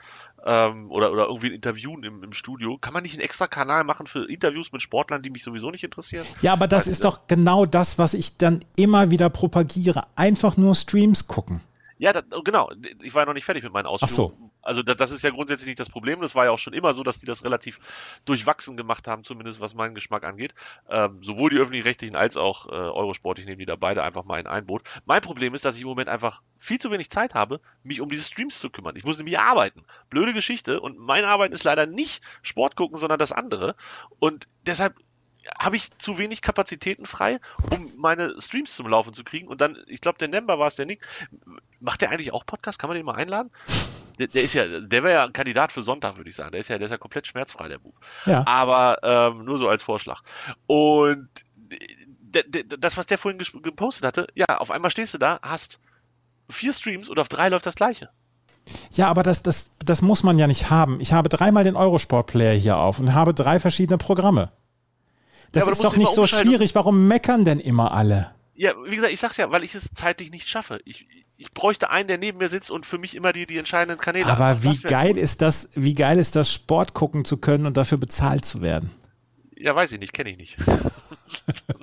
ähm, 0.45 0.91
oder, 0.91 1.13
oder 1.13 1.27
irgendwie 1.27 1.49
ein 1.49 1.55
Interview 1.55 1.97
im, 2.01 2.25
im 2.25 2.33
Studio. 2.33 2.79
Kann 2.79 2.93
man 2.93 3.05
nicht 3.05 3.15
einen 3.15 3.23
extra 3.23 3.47
Kanal 3.47 3.85
machen 3.85 4.09
für 4.09 4.29
Interviews 4.29 4.73
mit 4.73 4.83
Sportlern, 4.83 5.23
die 5.23 5.31
mich 5.31 5.45
sowieso 5.45 5.71
nicht 5.71 5.85
interessieren? 5.85 6.27
Ja, 6.43 6.53
aber 6.53 6.67
das 6.67 6.87
weil, 6.87 6.93
ist 6.93 7.05
doch 7.05 7.29
genau 7.29 7.65
das, 7.65 7.97
was 7.99 8.15
ich 8.15 8.37
dann 8.39 8.65
immer 8.77 9.11
wieder 9.11 9.31
propagiere. 9.31 10.03
Einfach 10.17 10.57
nur 10.57 10.75
Streams 10.75 11.29
gucken. 11.29 11.61
Ja, 12.01 12.15
das, 12.15 12.25
genau. 12.45 12.71
Ich 13.03 13.15
war 13.15 13.23
ja 13.23 13.27
noch 13.27 13.35
nicht 13.35 13.45
fertig 13.45 13.63
mit 13.63 13.75
meinen 13.75 13.85
Ausführungen. 13.85 14.33
Ach 14.35 14.41
so. 14.41 14.51
Also 14.63 14.83
das 14.83 15.11
ist 15.11 15.23
ja 15.23 15.29
grundsätzlich 15.29 15.67
nicht 15.67 15.81
das 15.81 15.91
Problem. 15.91 16.23
Das 16.23 16.35
war 16.35 16.47
ja 16.47 16.51
auch 16.51 16.59
schon 16.59 16.73
immer 16.73 16.95
so, 16.95 17.03
dass 17.03 17.19
die 17.19 17.27
das 17.27 17.45
relativ 17.45 17.79
durchwachsen 18.25 18.79
gemacht 18.79 19.07
haben, 19.07 19.23
zumindest 19.23 19.61
was 19.61 19.75
meinen 19.75 19.95
Geschmack 19.95 20.25
angeht. 20.25 20.55
Ähm, 20.89 21.23
sowohl 21.23 21.51
die 21.51 21.59
öffentlich-rechtlichen 21.59 22.17
als 22.17 22.39
auch 22.39 22.67
äh, 22.69 22.71
Eurosport, 22.71 23.39
ich 23.39 23.45
nehme 23.45 23.59
die 23.59 23.67
da 23.67 23.77
beide 23.77 24.03
einfach 24.03 24.25
mal 24.25 24.41
in 24.41 24.47
ein 24.47 24.65
Boot. 24.65 24.83
Mein 25.05 25.21
Problem 25.21 25.55
ist, 25.55 25.67
dass 25.67 25.77
ich 25.77 25.83
im 25.83 25.89
Moment 25.89 26.09
einfach 26.09 26.41
viel 26.57 26.81
zu 26.81 26.91
wenig 26.91 27.11
Zeit 27.11 27.35
habe, 27.35 27.61
mich 27.83 28.01
um 28.01 28.09
diese 28.09 28.25
Streams 28.25 28.59
zu 28.59 28.71
kümmern. 28.71 28.97
Ich 28.97 29.05
muss 29.05 29.19
nämlich 29.19 29.39
arbeiten. 29.39 29.85
Blöde 30.09 30.33
Geschichte. 30.33 30.81
Und 30.81 30.97
meine 30.97 31.29
Arbeit 31.29 31.53
ist 31.53 31.65
leider 31.65 31.85
nicht 31.85 32.23
Sport 32.41 32.77
gucken, 32.77 32.99
sondern 32.99 33.19
das 33.19 33.31
andere. 33.31 33.75
Und 34.19 34.49
deshalb 34.65 34.95
habe 35.59 35.77
ich 35.77 35.97
zu 35.99 36.19
wenig 36.19 36.43
Kapazitäten 36.43 37.07
frei, 37.07 37.41
um 37.71 37.89
meine 37.99 38.41
Streams 38.41 38.75
zum 38.75 38.89
Laufen 38.89 39.15
zu 39.15 39.25
kriegen. 39.25 39.49
Und 39.49 39.61
dann, 39.61 39.77
ich 39.87 40.01
glaube, 40.01 40.19
der 40.19 40.29
Nember 40.29 40.59
war 40.59 40.69
es, 40.69 40.77
der 40.77 40.87
Nick. 40.87 41.01
Macht 41.81 42.01
der 42.01 42.11
eigentlich 42.11 42.33
auch 42.33 42.45
Podcast? 42.45 42.79
Kann 42.79 42.89
man 42.89 42.97
den 42.97 43.07
mal 43.07 43.15
einladen? 43.15 43.51
Der, 44.19 44.27
der 44.27 44.43
ist 44.43 44.55
ja, 44.55 44.67
der 44.67 45.03
wäre 45.03 45.15
ja 45.15 45.25
ein 45.25 45.33
Kandidat 45.33 45.73
für 45.73 45.83
Sonntag, 45.83 46.17
würde 46.17 46.29
ich 46.29 46.37
sagen. 46.37 46.53
Der 46.53 46.61
ist 46.61 46.69
ja, 46.69 46.79
der 46.79 46.87
ist 46.87 46.93
ja 46.93 46.99
komplett 46.99 47.27
schmerzfrei, 47.27 47.69
der 47.69 47.79
Buch. 47.79 47.95
Ja. 48.27 48.47
Aber 48.47 48.99
ähm, 49.03 49.45
nur 49.45 49.59
so 49.59 49.69
als 49.69 49.83
Vorschlag. 49.83 50.23
Und 50.67 51.29
das, 52.79 52.97
was 52.97 53.07
der 53.07 53.19
vorhin 53.19 53.41
gepostet 53.63 54.05
hatte, 54.05 54.27
ja, 54.35 54.59
auf 54.59 54.71
einmal 54.71 54.91
stehst 54.91 55.15
du 55.15 55.19
da, 55.19 55.41
hast 55.43 55.81
vier 56.49 56.73
Streams 56.73 57.09
und 57.09 57.19
auf 57.19 57.29
drei 57.29 57.49
läuft 57.49 57.67
das 57.67 57.75
gleiche. 57.75 58.11
Ja, 58.93 59.09
aber 59.09 59.23
das, 59.23 59.43
das, 59.43 59.71
das 59.79 60.03
muss 60.03 60.23
man 60.23 60.39
ja 60.39 60.47
nicht 60.47 60.71
haben. 60.71 61.01
Ich 61.01 61.13
habe 61.13 61.29
dreimal 61.29 61.65
den 61.65 61.77
Eurosport-Player 61.77 62.55
hier 62.55 62.79
auf 62.79 62.99
und 62.99 63.15
habe 63.15 63.35
drei 63.35 63.59
verschiedene 63.59 63.99
Programme. 63.99 64.53
Das 65.53 65.67
ja, 65.67 65.73
ist 65.73 65.85
doch 65.85 65.97
nicht 65.97 66.15
so 66.15 66.27
schwierig. 66.27 66.75
Warum 66.75 67.09
meckern 67.09 67.45
denn 67.45 67.61
immer 67.61 67.93
alle? 67.93 68.35
Ja, 68.55 68.73
wie 68.85 68.95
gesagt, 68.95 69.13
ich 69.13 69.21
sag's 69.21 69.37
ja, 69.37 69.51
weil 69.51 69.65
ich 69.65 69.75
es 69.75 69.93
zeitlich 69.93 70.31
nicht 70.31 70.49
schaffe. 70.49 70.81
Ich, 70.85 71.07
ich 71.37 71.53
bräuchte 71.53 71.91
einen, 71.91 72.09
der 72.09 72.19
neben 72.19 72.39
mir 72.39 72.49
sitzt 72.49 72.71
und 72.71 72.85
für 72.85 72.99
mich 72.99 73.17
immer 73.17 73.33
die, 73.33 73.47
die 73.47 73.57
entscheidenden 73.57 73.99
Kanäle 73.99 74.27
Aber 74.27 74.49
hat. 74.49 74.63
wie 74.63 74.77
geil 74.79 75.15
gut. 75.15 75.23
ist 75.23 75.41
das, 75.41 75.71
wie 75.75 75.95
geil 75.95 76.19
ist 76.19 76.37
das, 76.37 76.53
Sport 76.53 76.93
gucken 76.93 77.25
zu 77.25 77.39
können 77.39 77.67
und 77.67 77.77
dafür 77.77 77.99
bezahlt 77.99 78.45
zu 78.45 78.61
werden? 78.61 78.91
Ja, 79.57 79.75
weiß 79.75 79.93
ich 79.93 80.01
nicht, 80.01 80.13
kenne 80.13 80.31
ich 80.31 80.39
nicht. 80.39 80.57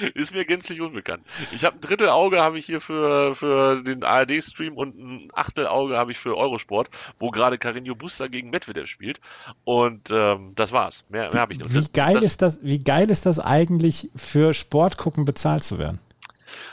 ist 0.14 0.34
mir 0.34 0.44
gänzlich 0.44 0.80
unbekannt. 0.80 1.26
Ich 1.52 1.64
habe 1.64 1.76
ein 1.76 1.80
Drittel 1.80 2.08
Auge 2.08 2.40
habe 2.40 2.58
ich 2.58 2.66
hier 2.66 2.80
für, 2.80 3.34
für 3.34 3.82
den 3.82 4.04
ARD-Stream 4.04 4.76
und 4.76 4.98
ein 4.98 5.30
Achtel 5.34 5.66
Auge 5.66 5.96
habe 5.96 6.12
ich 6.12 6.18
für 6.18 6.36
Eurosport, 6.36 6.90
wo 7.18 7.30
gerade 7.30 7.58
Carino 7.58 7.94
Buster 7.94 8.28
gegen 8.28 8.50
Medvedev 8.50 8.86
spielt. 8.86 9.20
Und 9.64 10.10
ähm, 10.10 10.52
das 10.54 10.72
war's. 10.72 11.04
Mehr, 11.08 11.30
mehr 11.32 11.40
habe 11.40 11.52
ich 11.52 11.58
nicht. 11.58 11.70
Wie 11.70 11.74
das, 11.74 11.92
geil 11.92 12.14
das, 12.14 12.24
ist 12.24 12.42
das, 12.42 12.62
wie 12.62 12.78
geil 12.78 13.10
ist 13.10 13.26
das 13.26 13.38
eigentlich, 13.38 14.10
für 14.16 14.54
Sport 14.54 14.98
gucken 14.98 15.24
bezahlt 15.24 15.64
zu 15.64 15.78
werden? 15.78 15.98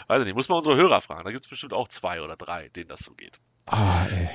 Weiß 0.08 0.22
ich 0.22 0.26
nicht, 0.26 0.36
muss 0.36 0.50
man 0.50 0.60
unsere 0.60 0.76
Hörer 0.76 1.02
fragen. 1.02 1.26
Da 1.26 1.32
gibt 1.32 1.44
es 1.44 1.50
bestimmt 1.50 1.74
auch 1.74 1.88
zwei 1.88 2.22
oder 2.22 2.36
drei, 2.36 2.70
denen 2.70 2.88
das 2.88 3.00
so 3.00 3.14
geht. 3.14 3.40
Ah, 3.66 4.06
ey. 4.10 4.30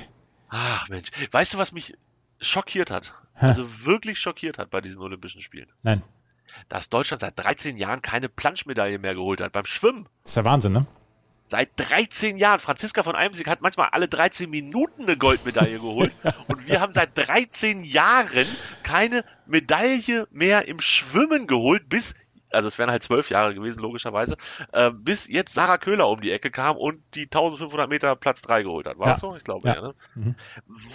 Ach 0.49 0.87
Mensch. 0.89 1.09
Weißt 1.31 1.53
du, 1.53 1.57
was 1.57 1.71
mich 1.71 1.97
schockiert 2.39 2.91
hat? 2.91 3.13
Also 3.35 3.65
wirklich 3.83 4.19
schockiert 4.19 4.59
hat 4.59 4.69
bei 4.69 4.79
diesen 4.79 5.01
Olympischen 5.01 5.41
Spielen? 5.41 5.67
Nein 5.81 6.03
dass 6.69 6.89
Deutschland 6.89 7.21
seit 7.21 7.37
13 7.37 7.77
Jahren 7.77 8.01
keine 8.01 8.29
Planschmedaille 8.29 8.99
mehr 8.99 9.15
geholt 9.15 9.41
hat 9.41 9.51
beim 9.51 9.65
Schwimmen. 9.65 10.07
Das 10.23 10.31
ist 10.31 10.37
der 10.37 10.45
Wahnsinn, 10.45 10.73
ne? 10.73 10.87
Seit 11.53 11.69
13 11.75 12.37
Jahren. 12.37 12.57
Franziska 12.57 13.03
von 13.03 13.15
Eimsig 13.15 13.47
hat 13.47 13.61
manchmal 13.61 13.89
alle 13.91 14.07
13 14.07 14.49
Minuten 14.49 15.03
eine 15.03 15.17
Goldmedaille 15.17 15.77
geholt. 15.77 16.11
und 16.47 16.65
wir 16.65 16.79
haben 16.79 16.93
seit 16.95 17.15
13 17.15 17.83
Jahren 17.83 18.47
keine 18.81 19.23
Medaille 19.45 20.27
mehr 20.31 20.67
im 20.67 20.81
Schwimmen 20.81 21.45
geholt, 21.45 21.89
bis, 21.89 22.15
also 22.49 22.67
es 22.67 22.79
wären 22.79 22.89
halt 22.89 23.03
zwölf 23.03 23.29
Jahre 23.29 23.53
gewesen, 23.53 23.81
logischerweise, 23.81 24.35
äh, 24.71 24.89
bis 24.89 25.27
jetzt 25.27 25.53
Sarah 25.53 25.77
Köhler 25.77 26.09
um 26.09 26.21
die 26.21 26.31
Ecke 26.31 26.49
kam 26.49 26.75
und 26.75 27.03
die 27.13 27.25
1500 27.25 27.87
Meter 27.87 28.15
Platz 28.15 28.41
3 28.41 28.63
geholt 28.63 28.87
hat. 28.87 28.97
War 28.97 29.09
ja. 29.09 29.17
so? 29.17 29.35
Ich 29.35 29.43
glaube, 29.43 29.67
ja. 29.67 29.75
ja 29.75 29.81
ne? 29.81 29.95
mhm. 30.15 30.35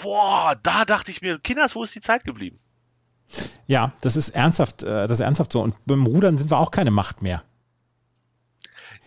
Boah, 0.02 0.56
da 0.60 0.84
dachte 0.84 1.12
ich 1.12 1.22
mir, 1.22 1.38
Kinders, 1.38 1.76
wo 1.76 1.84
ist 1.84 1.94
die 1.94 2.00
Zeit 2.00 2.24
geblieben? 2.24 2.58
Ja, 3.66 3.92
das 4.00 4.16
ist 4.16 4.30
ernsthaft, 4.30 4.82
äh, 4.82 5.06
das 5.06 5.18
ist 5.18 5.20
ernsthaft 5.20 5.52
so. 5.52 5.62
Und 5.62 5.74
beim 5.86 6.06
Rudern 6.06 6.38
sind 6.38 6.50
wir 6.50 6.58
auch 6.58 6.70
keine 6.70 6.90
Macht 6.90 7.22
mehr. 7.22 7.42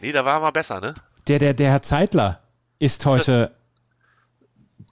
Nee, 0.01 0.11
da 0.11 0.25
war 0.25 0.35
er 0.35 0.39
mal 0.39 0.51
besser, 0.51 0.79
ne? 0.79 0.93
Der, 1.27 1.39
der, 1.39 1.53
der 1.53 1.71
Herr 1.71 1.81
Zeitler 1.81 2.41
ist 2.79 3.05
heute, 3.05 3.55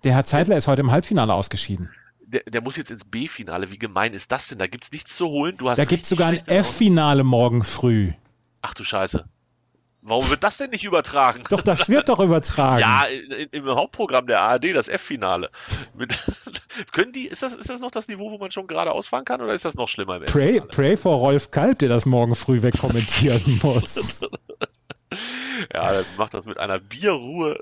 der 0.04 0.14
Herr 0.14 0.24
Zeitler 0.24 0.58
ist 0.58 0.68
heute 0.68 0.82
im 0.82 0.92
Halbfinale 0.92 1.34
ausgeschieden. 1.34 1.90
Der, 2.22 2.42
der 2.42 2.62
muss 2.62 2.78
jetzt 2.78 2.92
ins 2.92 3.06
B-Finale. 3.06 3.72
Wie 3.72 3.80
gemein 3.80 4.14
ist 4.14 4.32
das 4.32 4.48
denn? 4.48 4.60
Da 4.60 4.68
gibt 4.68 4.84
es 4.84 4.92
nichts 4.92 5.16
zu 5.16 5.28
holen. 5.28 5.58
Du 5.58 5.70
hast 5.70 5.80
da 5.80 5.86
gibt 5.86 6.04
es 6.04 6.10
sogar 6.10 6.30
ein 6.30 6.48
F-Finale 6.48 7.24
morgen 7.24 7.64
früh. 7.64 8.12
Ach 8.62 8.76
du 8.76 8.84
Scheiße. 8.84 9.28
Warum 10.02 10.30
wird 10.30 10.44
das 10.44 10.58
denn 10.58 10.70
nicht 10.70 10.84
übertragen? 10.86 11.44
Doch, 11.50 11.62
das 11.62 11.90
wird 11.90 12.08
doch 12.08 12.20
übertragen. 12.20 12.82
ja, 12.82 13.04
im 13.52 13.66
Hauptprogramm 13.66 14.28
der 14.28 14.42
ARD, 14.42 14.74
das 14.76 14.88
F-Finale. 14.88 15.50
Können 16.94 17.12
die, 17.12 17.28
ist 17.28 17.44
das, 17.44 17.54
ist 17.54 17.70
das 17.70 17.82
noch 17.82 17.92
das 17.92 18.08
Niveau, 18.08 18.32
wo 18.32 18.38
man 18.38 18.50
schon 18.52 18.68
gerade 18.68 18.92
ausfahren 18.92 19.26
kann 19.26 19.42
oder 19.42 19.54
ist 19.54 19.66
das 19.66 19.76
noch 19.76 19.90
schlimmer? 19.90 20.20
Pray, 20.22 20.62
pray 20.62 20.96
for 20.96 21.16
Rolf 21.18 21.52
Kalb, 21.52 21.80
der 21.80 21.90
das 21.90 22.06
morgen 22.06 22.36
früh 22.36 22.62
wegkommentieren 22.62 23.60
muss. 23.64 24.22
ja, 25.74 25.94
dann 25.94 26.06
macht 26.18 26.34
das 26.34 26.46
mit 26.46 26.58
einer 26.58 26.80
Bierruhe 26.80 27.62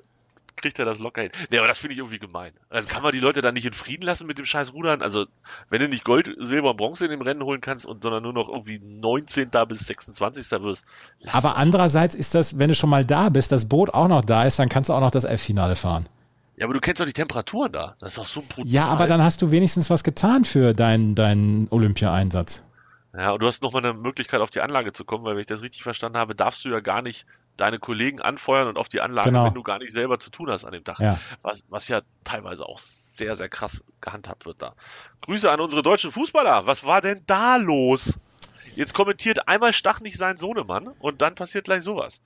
kriegt 0.57 0.79
er 0.79 0.85
das 0.85 0.99
locker 0.99 1.21
hin. 1.21 1.31
Nee, 1.49 1.57
aber 1.57 1.67
das 1.67 1.77
finde 1.77 1.93
ich 1.93 1.99
irgendwie 1.99 2.19
gemein. 2.19 2.51
Also 2.69 2.89
kann 2.89 3.03
man 3.03 3.11
die 3.11 3.19
Leute 3.19 3.41
dann 3.41 3.53
nicht 3.53 3.65
in 3.65 3.73
Frieden 3.73 4.03
lassen 4.03 4.27
mit 4.27 4.37
dem 4.37 4.45
scheiß 4.45 4.73
Rudern? 4.73 5.01
Also, 5.01 5.25
wenn 5.69 5.79
du 5.79 5.87
nicht 5.87 6.03
Gold, 6.03 6.35
Silber 6.39 6.71
und 6.71 6.77
Bronze 6.77 7.05
in 7.05 7.11
dem 7.11 7.21
Rennen 7.21 7.43
holen 7.43 7.61
kannst 7.61 7.85
und 7.85 8.03
sondern 8.03 8.23
nur 8.23 8.33
noch 8.33 8.49
irgendwie 8.49 8.79
19. 8.79 9.49
bis 9.67 9.79
26. 9.79 10.51
wirst. 10.61 10.85
Aber 11.27 11.55
andererseits 11.55 12.15
ist 12.15 12.35
das, 12.35 12.59
wenn 12.59 12.69
du 12.69 12.75
schon 12.75 12.89
mal 12.89 13.05
da 13.05 13.29
bist, 13.29 13.51
das 13.51 13.69
Boot 13.69 13.93
auch 13.93 14.07
noch 14.07 14.25
da 14.25 14.43
ist, 14.43 14.59
dann 14.59 14.69
kannst 14.69 14.89
du 14.89 14.93
auch 14.93 15.01
noch 15.01 15.11
das 15.11 15.23
F-Finale 15.23 15.75
fahren. 15.75 16.07
Ja, 16.57 16.65
aber 16.65 16.73
du 16.73 16.79
kennst 16.79 16.99
doch 16.99 17.05
die 17.05 17.13
Temperaturen 17.13 17.71
da. 17.71 17.95
Das 17.99 18.09
ist 18.09 18.17
doch 18.17 18.25
so 18.25 18.41
brutal. 18.41 18.65
Ja, 18.65 18.87
aber 18.87 19.05
dann 19.05 19.23
hast 19.23 19.41
du 19.43 19.51
wenigstens 19.51 19.91
was 19.91 20.03
getan 20.03 20.43
für 20.43 20.73
deinen, 20.73 21.13
deinen 21.13 21.67
Olympia-Einsatz. 21.69 22.63
Ja, 23.15 23.31
und 23.31 23.41
du 23.41 23.47
hast 23.47 23.61
nochmal 23.61 23.85
eine 23.85 23.93
Möglichkeit, 23.93 24.41
auf 24.41 24.49
die 24.49 24.61
Anlage 24.61 24.91
zu 24.91 25.05
kommen, 25.05 25.23
weil, 25.23 25.35
wenn 25.35 25.41
ich 25.41 25.47
das 25.47 25.61
richtig 25.61 25.83
verstanden 25.83 26.17
habe, 26.17 26.35
darfst 26.35 26.65
du 26.65 26.69
ja 26.69 26.79
gar 26.79 27.01
nicht 27.01 27.25
deine 27.57 27.79
Kollegen 27.79 28.21
anfeuern 28.21 28.67
und 28.67 28.77
auf 28.77 28.89
die 28.89 29.01
Anlage, 29.01 29.29
genau. 29.29 29.45
wenn 29.45 29.53
du 29.53 29.63
gar 29.63 29.79
nicht 29.79 29.93
selber 29.93 30.19
zu 30.19 30.29
tun 30.29 30.49
hast 30.49 30.65
an 30.65 30.71
dem 30.71 30.83
Tag. 30.83 30.99
Ja. 30.99 31.19
Was, 31.41 31.59
was 31.67 31.87
ja 31.87 32.01
teilweise 32.23 32.65
auch 32.65 32.79
sehr, 32.79 33.35
sehr 33.35 33.49
krass 33.49 33.83
gehandhabt 33.99 34.45
wird 34.45 34.61
da. 34.61 34.75
Grüße 35.21 35.51
an 35.51 35.59
unsere 35.59 35.81
deutschen 35.81 36.11
Fußballer. 36.11 36.67
Was 36.67 36.85
war 36.85 37.01
denn 37.01 37.23
da 37.25 37.57
los? 37.57 38.19
Jetzt 38.75 38.93
kommentiert 38.93 39.47
einmal 39.47 39.73
Stach 39.73 40.01
nicht 40.01 40.17
sein 40.17 40.37
Sohnemann 40.37 40.87
und 40.99 41.21
dann 41.21 41.35
passiert 41.35 41.65
gleich 41.65 41.81
sowas. 41.81 42.21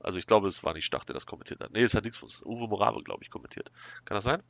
Also 0.00 0.18
ich 0.18 0.26
glaube, 0.26 0.48
es 0.48 0.62
war 0.62 0.74
nicht 0.74 0.84
Stach, 0.84 1.04
der 1.04 1.14
das 1.14 1.26
kommentiert 1.26 1.60
hat. 1.60 1.72
Nee, 1.72 1.82
es 1.82 1.94
hat 1.94 2.04
nichts, 2.04 2.20
Uwe 2.44 2.68
Morave, 2.68 3.02
glaube 3.02 3.22
ich, 3.22 3.30
kommentiert. 3.30 3.70
Kann 4.04 4.16
das 4.16 4.24
sein? 4.24 4.42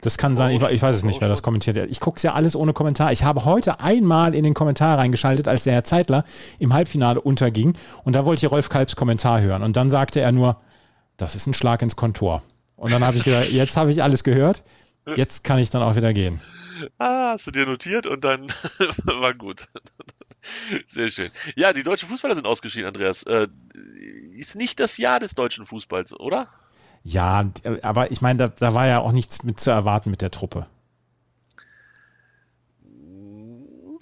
Das 0.00 0.16
kann 0.16 0.36
sein, 0.36 0.54
ich, 0.54 0.62
ich 0.62 0.80
weiß 0.80 0.94
es 0.94 1.02
nicht, 1.02 1.20
wer 1.20 1.28
das 1.28 1.42
kommentiert 1.42 1.76
hat. 1.76 1.88
Ich 1.90 1.98
gucke 1.98 2.18
es 2.18 2.22
ja 2.22 2.34
alles 2.34 2.54
ohne 2.54 2.72
Kommentar. 2.72 3.10
Ich 3.10 3.24
habe 3.24 3.44
heute 3.44 3.80
einmal 3.80 4.34
in 4.34 4.44
den 4.44 4.54
Kommentar 4.54 4.96
reingeschaltet, 4.96 5.48
als 5.48 5.64
der 5.64 5.72
Herr 5.72 5.84
Zeitler 5.84 6.24
im 6.60 6.72
Halbfinale 6.72 7.20
unterging. 7.20 7.76
Und 8.04 8.12
da 8.12 8.24
wollte 8.24 8.46
ich 8.46 8.52
Rolf 8.52 8.68
Kalbs 8.68 8.94
Kommentar 8.94 9.40
hören. 9.40 9.62
Und 9.62 9.76
dann 9.76 9.90
sagte 9.90 10.20
er 10.20 10.30
nur, 10.30 10.60
das 11.16 11.34
ist 11.34 11.48
ein 11.48 11.54
Schlag 11.54 11.82
ins 11.82 11.96
Kontor. 11.96 12.42
Und 12.76 12.92
dann 12.92 13.04
habe 13.04 13.16
ich 13.16 13.24
gedacht, 13.24 13.50
jetzt 13.50 13.76
habe 13.76 13.90
ich 13.90 14.02
alles 14.02 14.22
gehört. 14.22 14.62
Jetzt 15.16 15.42
kann 15.42 15.58
ich 15.58 15.70
dann 15.70 15.82
auch 15.82 15.96
wieder 15.96 16.12
gehen. 16.12 16.40
Ah, 16.98 17.32
hast 17.32 17.46
du 17.46 17.50
dir 17.50 17.66
notiert 17.66 18.06
und 18.06 18.22
dann 18.22 18.46
war 19.04 19.34
gut. 19.34 19.66
Sehr 20.86 21.10
schön. 21.10 21.30
Ja, 21.56 21.72
die 21.72 21.82
deutschen 21.82 22.08
Fußballer 22.08 22.36
sind 22.36 22.46
ausgeschieden, 22.46 22.86
Andreas. 22.86 23.24
Äh, 23.24 23.48
ist 24.34 24.54
nicht 24.54 24.78
das 24.78 24.96
Jahr 24.96 25.18
des 25.18 25.34
deutschen 25.34 25.64
Fußballs, 25.64 26.12
oder? 26.18 26.46
Ja, 27.04 27.48
aber 27.82 28.10
ich 28.10 28.20
meine, 28.20 28.38
da, 28.38 28.48
da 28.48 28.74
war 28.74 28.86
ja 28.86 29.00
auch 29.00 29.12
nichts 29.12 29.44
mit 29.44 29.60
zu 29.60 29.70
erwarten 29.70 30.10
mit 30.10 30.20
der 30.20 30.30
Truppe. 30.30 30.66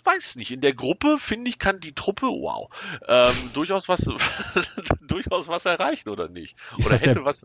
weiß 0.07 0.37
nicht. 0.37 0.53
In 0.53 0.61
der 0.61 0.73
Gruppe, 0.73 1.19
finde 1.19 1.50
ich, 1.50 1.59
kann 1.59 1.81
die 1.81 1.93
Truppe, 1.93 2.26
wow, 2.26 2.71
ähm, 3.07 3.35
durchaus, 3.53 3.85
was, 3.88 4.00
durchaus 5.00 5.49
was 5.49 5.67
erreichen, 5.67 6.09
oder 6.09 6.29
nicht? 6.29 6.57
Ist, 6.79 6.87
oder 6.87 6.95
das 6.95 7.03
der, 7.03 7.25
was... 7.25 7.37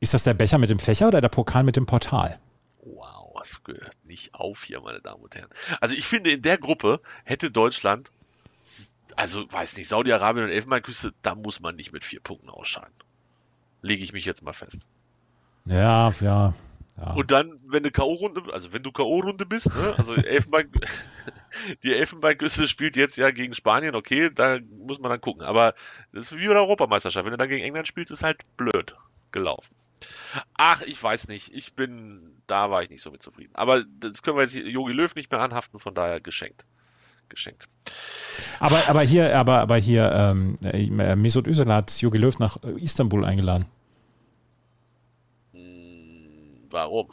ist 0.00 0.14
das 0.14 0.24
der 0.24 0.34
Becher 0.34 0.58
mit 0.58 0.70
dem 0.70 0.78
Fächer 0.78 1.08
oder 1.08 1.20
der 1.20 1.28
Pokal 1.28 1.64
mit 1.64 1.76
dem 1.76 1.86
Portal? 1.86 2.38
Wow, 2.80 3.32
was 3.34 3.62
gehört 3.64 3.98
nicht 4.04 4.34
auf 4.34 4.62
hier, 4.62 4.80
meine 4.80 5.00
Damen 5.00 5.22
und 5.22 5.34
Herren. 5.34 5.50
Also 5.80 5.94
ich 5.94 6.06
finde, 6.06 6.30
in 6.30 6.42
der 6.42 6.58
Gruppe 6.58 7.00
hätte 7.24 7.50
Deutschland, 7.50 8.10
also 9.16 9.50
weiß 9.50 9.76
nicht, 9.76 9.88
Saudi-Arabien 9.88 10.46
und 10.46 10.52
Elfenbeinküste, 10.52 11.12
da 11.22 11.34
muss 11.34 11.60
man 11.60 11.76
nicht 11.76 11.92
mit 11.92 12.04
vier 12.04 12.20
Punkten 12.20 12.48
ausscheiden. 12.48 12.94
Lege 13.82 14.02
ich 14.02 14.12
mich 14.12 14.24
jetzt 14.24 14.42
mal 14.42 14.52
fest. 14.54 14.86
Ja, 15.66 16.12
ja. 16.20 16.54
ja. 16.96 17.12
Und 17.14 17.30
dann, 17.30 17.58
wenn 17.66 17.82
eine 17.82 17.90
K.O.-Runde, 17.90 18.50
also 18.50 18.72
wenn 18.72 18.82
du 18.82 18.92
K.O.-Runde 18.92 19.46
bist, 19.46 19.66
ne, 19.66 19.94
also 19.96 20.14
Elfenbein, 20.14 20.70
die 21.82 21.94
Elfenbeinküste 21.94 22.68
spielt 22.68 22.96
jetzt 22.96 23.16
ja 23.16 23.30
gegen 23.30 23.54
Spanien, 23.54 23.94
okay, 23.94 24.30
da 24.34 24.58
muss 24.86 24.98
man 24.98 25.10
dann 25.10 25.20
gucken. 25.20 25.42
Aber 25.42 25.74
das 26.12 26.24
ist 26.24 26.38
wie 26.38 26.46
bei 26.46 26.54
der 26.54 26.62
Europameisterschaft. 26.62 27.24
Wenn 27.24 27.32
du 27.32 27.38
dann 27.38 27.48
gegen 27.48 27.64
England 27.64 27.88
spielst, 27.88 28.12
ist 28.12 28.22
halt 28.22 28.42
blöd 28.56 28.94
gelaufen. 29.32 29.74
Ach, 30.54 30.82
ich 30.82 31.02
weiß 31.02 31.28
nicht. 31.28 31.50
Ich 31.52 31.74
bin, 31.74 32.42
da 32.46 32.70
war 32.70 32.82
ich 32.82 32.90
nicht 32.90 33.02
so 33.02 33.10
mit 33.10 33.22
zufrieden. 33.22 33.54
Aber 33.54 33.84
das 34.00 34.22
können 34.22 34.36
wir 34.36 34.42
jetzt 34.42 34.54
Jogi 34.54 34.92
Löw 34.92 35.14
nicht 35.14 35.30
mehr 35.30 35.40
anhaften, 35.40 35.80
von 35.80 35.94
daher 35.94 36.20
geschenkt. 36.20 36.66
Geschenkt. 37.28 37.68
Aber, 38.60 38.86
aber 38.86 39.02
hier, 39.02 39.36
aber, 39.36 39.60
aber 39.60 39.76
hier, 39.76 40.12
ähm, 40.12 40.56
äh, 40.62 41.16
Mesut 41.16 41.46
Özil 41.46 41.72
hat 41.72 42.00
Jogi 42.00 42.18
Löw 42.18 42.38
nach 42.38 42.58
Istanbul 42.76 43.24
eingeladen. 43.24 43.64
Warum? 46.74 47.06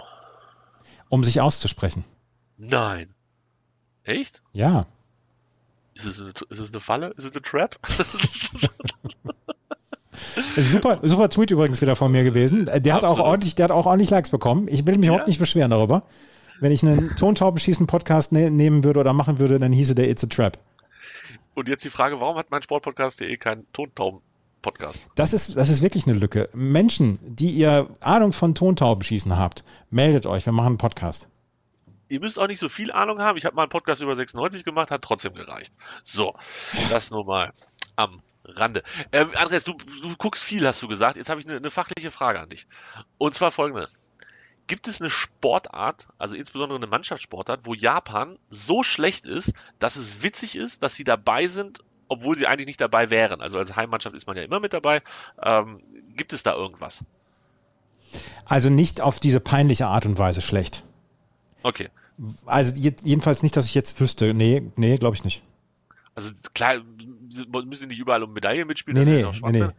Um 1.09 1.23
sich 1.23 1.39
auszusprechen. 1.39 2.03
Nein. 2.57 3.13
Echt? 4.03 4.41
Ja. 4.53 4.87
Ist 5.93 6.05
es 6.05 6.19
eine, 6.19 6.31
ist 6.49 6.59
es 6.59 6.71
eine 6.71 6.79
Falle? 6.79 7.09
Ist 7.09 7.25
es 7.25 7.31
eine 7.31 7.43
Trap? 7.43 7.77
super, 10.57 10.97
super 11.03 11.29
Tweet 11.29 11.51
übrigens 11.51 11.79
wieder 11.79 11.95
von 11.95 12.11
mir 12.11 12.23
gewesen. 12.23 12.71
Der 12.73 12.91
hat 12.95 13.03
auch 13.03 13.19
ordentlich, 13.19 13.53
der 13.53 13.65
hat 13.65 13.71
auch 13.71 13.85
ordentlich 13.85 14.09
Likes 14.09 14.31
bekommen. 14.31 14.67
Ich 14.67 14.87
will 14.87 14.97
mich 14.97 15.05
ja? 15.05 15.11
überhaupt 15.11 15.27
nicht 15.27 15.37
beschweren 15.37 15.69
darüber. 15.69 16.07
Wenn 16.59 16.71
ich 16.71 16.81
einen 16.81 17.15
Tontaubenschießen-Podcast 17.15 18.31
ne 18.31 18.49
nehmen 18.49 18.83
würde 18.83 18.99
oder 18.99 19.13
machen 19.13 19.37
würde, 19.37 19.59
dann 19.59 19.71
hieße 19.71 19.93
der 19.93 20.09
It's 20.09 20.23
a 20.23 20.27
Trap. 20.27 20.57
Und 21.53 21.69
jetzt 21.69 21.85
die 21.85 21.91
Frage, 21.91 22.19
warum 22.19 22.35
hat 22.35 22.49
mein 22.49 22.63
Sportpodcast.de 22.63 23.37
keinen 23.37 23.71
Tontauben 23.73 24.21
Podcast. 24.61 25.09
Das 25.15 25.33
ist, 25.33 25.57
das 25.57 25.69
ist 25.69 25.81
wirklich 25.81 26.07
eine 26.07 26.17
Lücke. 26.17 26.49
Menschen, 26.53 27.19
die 27.21 27.49
ihr 27.49 27.89
Ahnung 27.99 28.33
von 28.33 28.55
Tontaubenschießen 28.55 29.37
habt, 29.37 29.63
meldet 29.89 30.25
euch, 30.25 30.45
wir 30.45 30.53
machen 30.53 30.67
einen 30.67 30.77
Podcast. 30.77 31.29
Ihr 32.09 32.19
müsst 32.19 32.37
auch 32.37 32.47
nicht 32.47 32.59
so 32.59 32.69
viel 32.69 32.91
Ahnung 32.91 33.19
haben. 33.19 33.37
Ich 33.37 33.45
habe 33.45 33.55
mal 33.55 33.63
einen 33.63 33.69
Podcast 33.69 34.01
über 34.01 34.15
96 34.15 34.63
gemacht, 34.65 34.91
hat 34.91 35.01
trotzdem 35.01 35.33
gereicht. 35.33 35.73
So, 36.03 36.33
das 36.89 37.09
nur 37.09 37.25
mal 37.25 37.53
am 37.95 38.21
Rande. 38.43 38.83
Ähm, 39.11 39.31
Andreas, 39.35 39.63
du, 39.63 39.73
du 39.73 40.15
guckst 40.17 40.43
viel, 40.43 40.67
hast 40.67 40.81
du 40.81 40.87
gesagt. 40.87 41.15
Jetzt 41.15 41.29
habe 41.29 41.39
ich 41.39 41.47
eine, 41.47 41.57
eine 41.57 41.71
fachliche 41.71 42.11
Frage 42.11 42.39
an 42.39 42.49
dich. 42.49 42.67
Und 43.17 43.33
zwar 43.33 43.51
folgende. 43.51 43.87
Gibt 44.67 44.87
es 44.87 45.01
eine 45.01 45.09
Sportart, 45.09 46.07
also 46.17 46.35
insbesondere 46.35 46.77
eine 46.77 46.87
Mannschaftssportart, 46.87 47.65
wo 47.65 47.73
Japan 47.73 48.37
so 48.49 48.83
schlecht 48.83 49.25
ist, 49.25 49.53
dass 49.79 49.95
es 49.95 50.21
witzig 50.21 50.55
ist, 50.55 50.83
dass 50.83 50.95
sie 50.95 51.03
dabei 51.03 51.47
sind 51.47 51.83
obwohl 52.11 52.37
sie 52.37 52.45
eigentlich 52.45 52.67
nicht 52.67 52.81
dabei 52.81 53.09
wären. 53.09 53.41
Also 53.41 53.57
als 53.57 53.77
Heimmannschaft 53.77 54.13
ist 54.17 54.27
man 54.27 54.35
ja 54.35 54.43
immer 54.43 54.59
mit 54.59 54.73
dabei. 54.73 55.01
Ähm, 55.41 55.81
gibt 56.17 56.33
es 56.33 56.43
da 56.43 56.53
irgendwas? 56.53 57.05
Also 58.43 58.69
nicht 58.69 58.99
auf 58.99 59.21
diese 59.21 59.39
peinliche 59.39 59.87
Art 59.87 60.05
und 60.05 60.19
Weise 60.19 60.41
schlecht. 60.41 60.83
Okay. 61.63 61.87
Also 62.45 62.75
jedenfalls 62.75 63.43
nicht, 63.43 63.55
dass 63.55 63.65
ich 63.65 63.73
jetzt 63.73 63.99
wüsste. 64.01 64.33
Nee, 64.33 64.61
nee, 64.75 64.97
glaube 64.97 65.15
ich 65.15 65.23
nicht. 65.23 65.41
Also 66.13 66.31
klar, 66.53 66.81
müssen 67.63 67.87
nicht 67.87 67.99
überall 67.99 68.23
um 68.23 68.33
Medaillen 68.33 68.67
mitspielen. 68.67 69.05
Nee, 69.05 69.23
nee, 69.23 69.49
nee, 69.49 69.59
nee. 69.61 69.69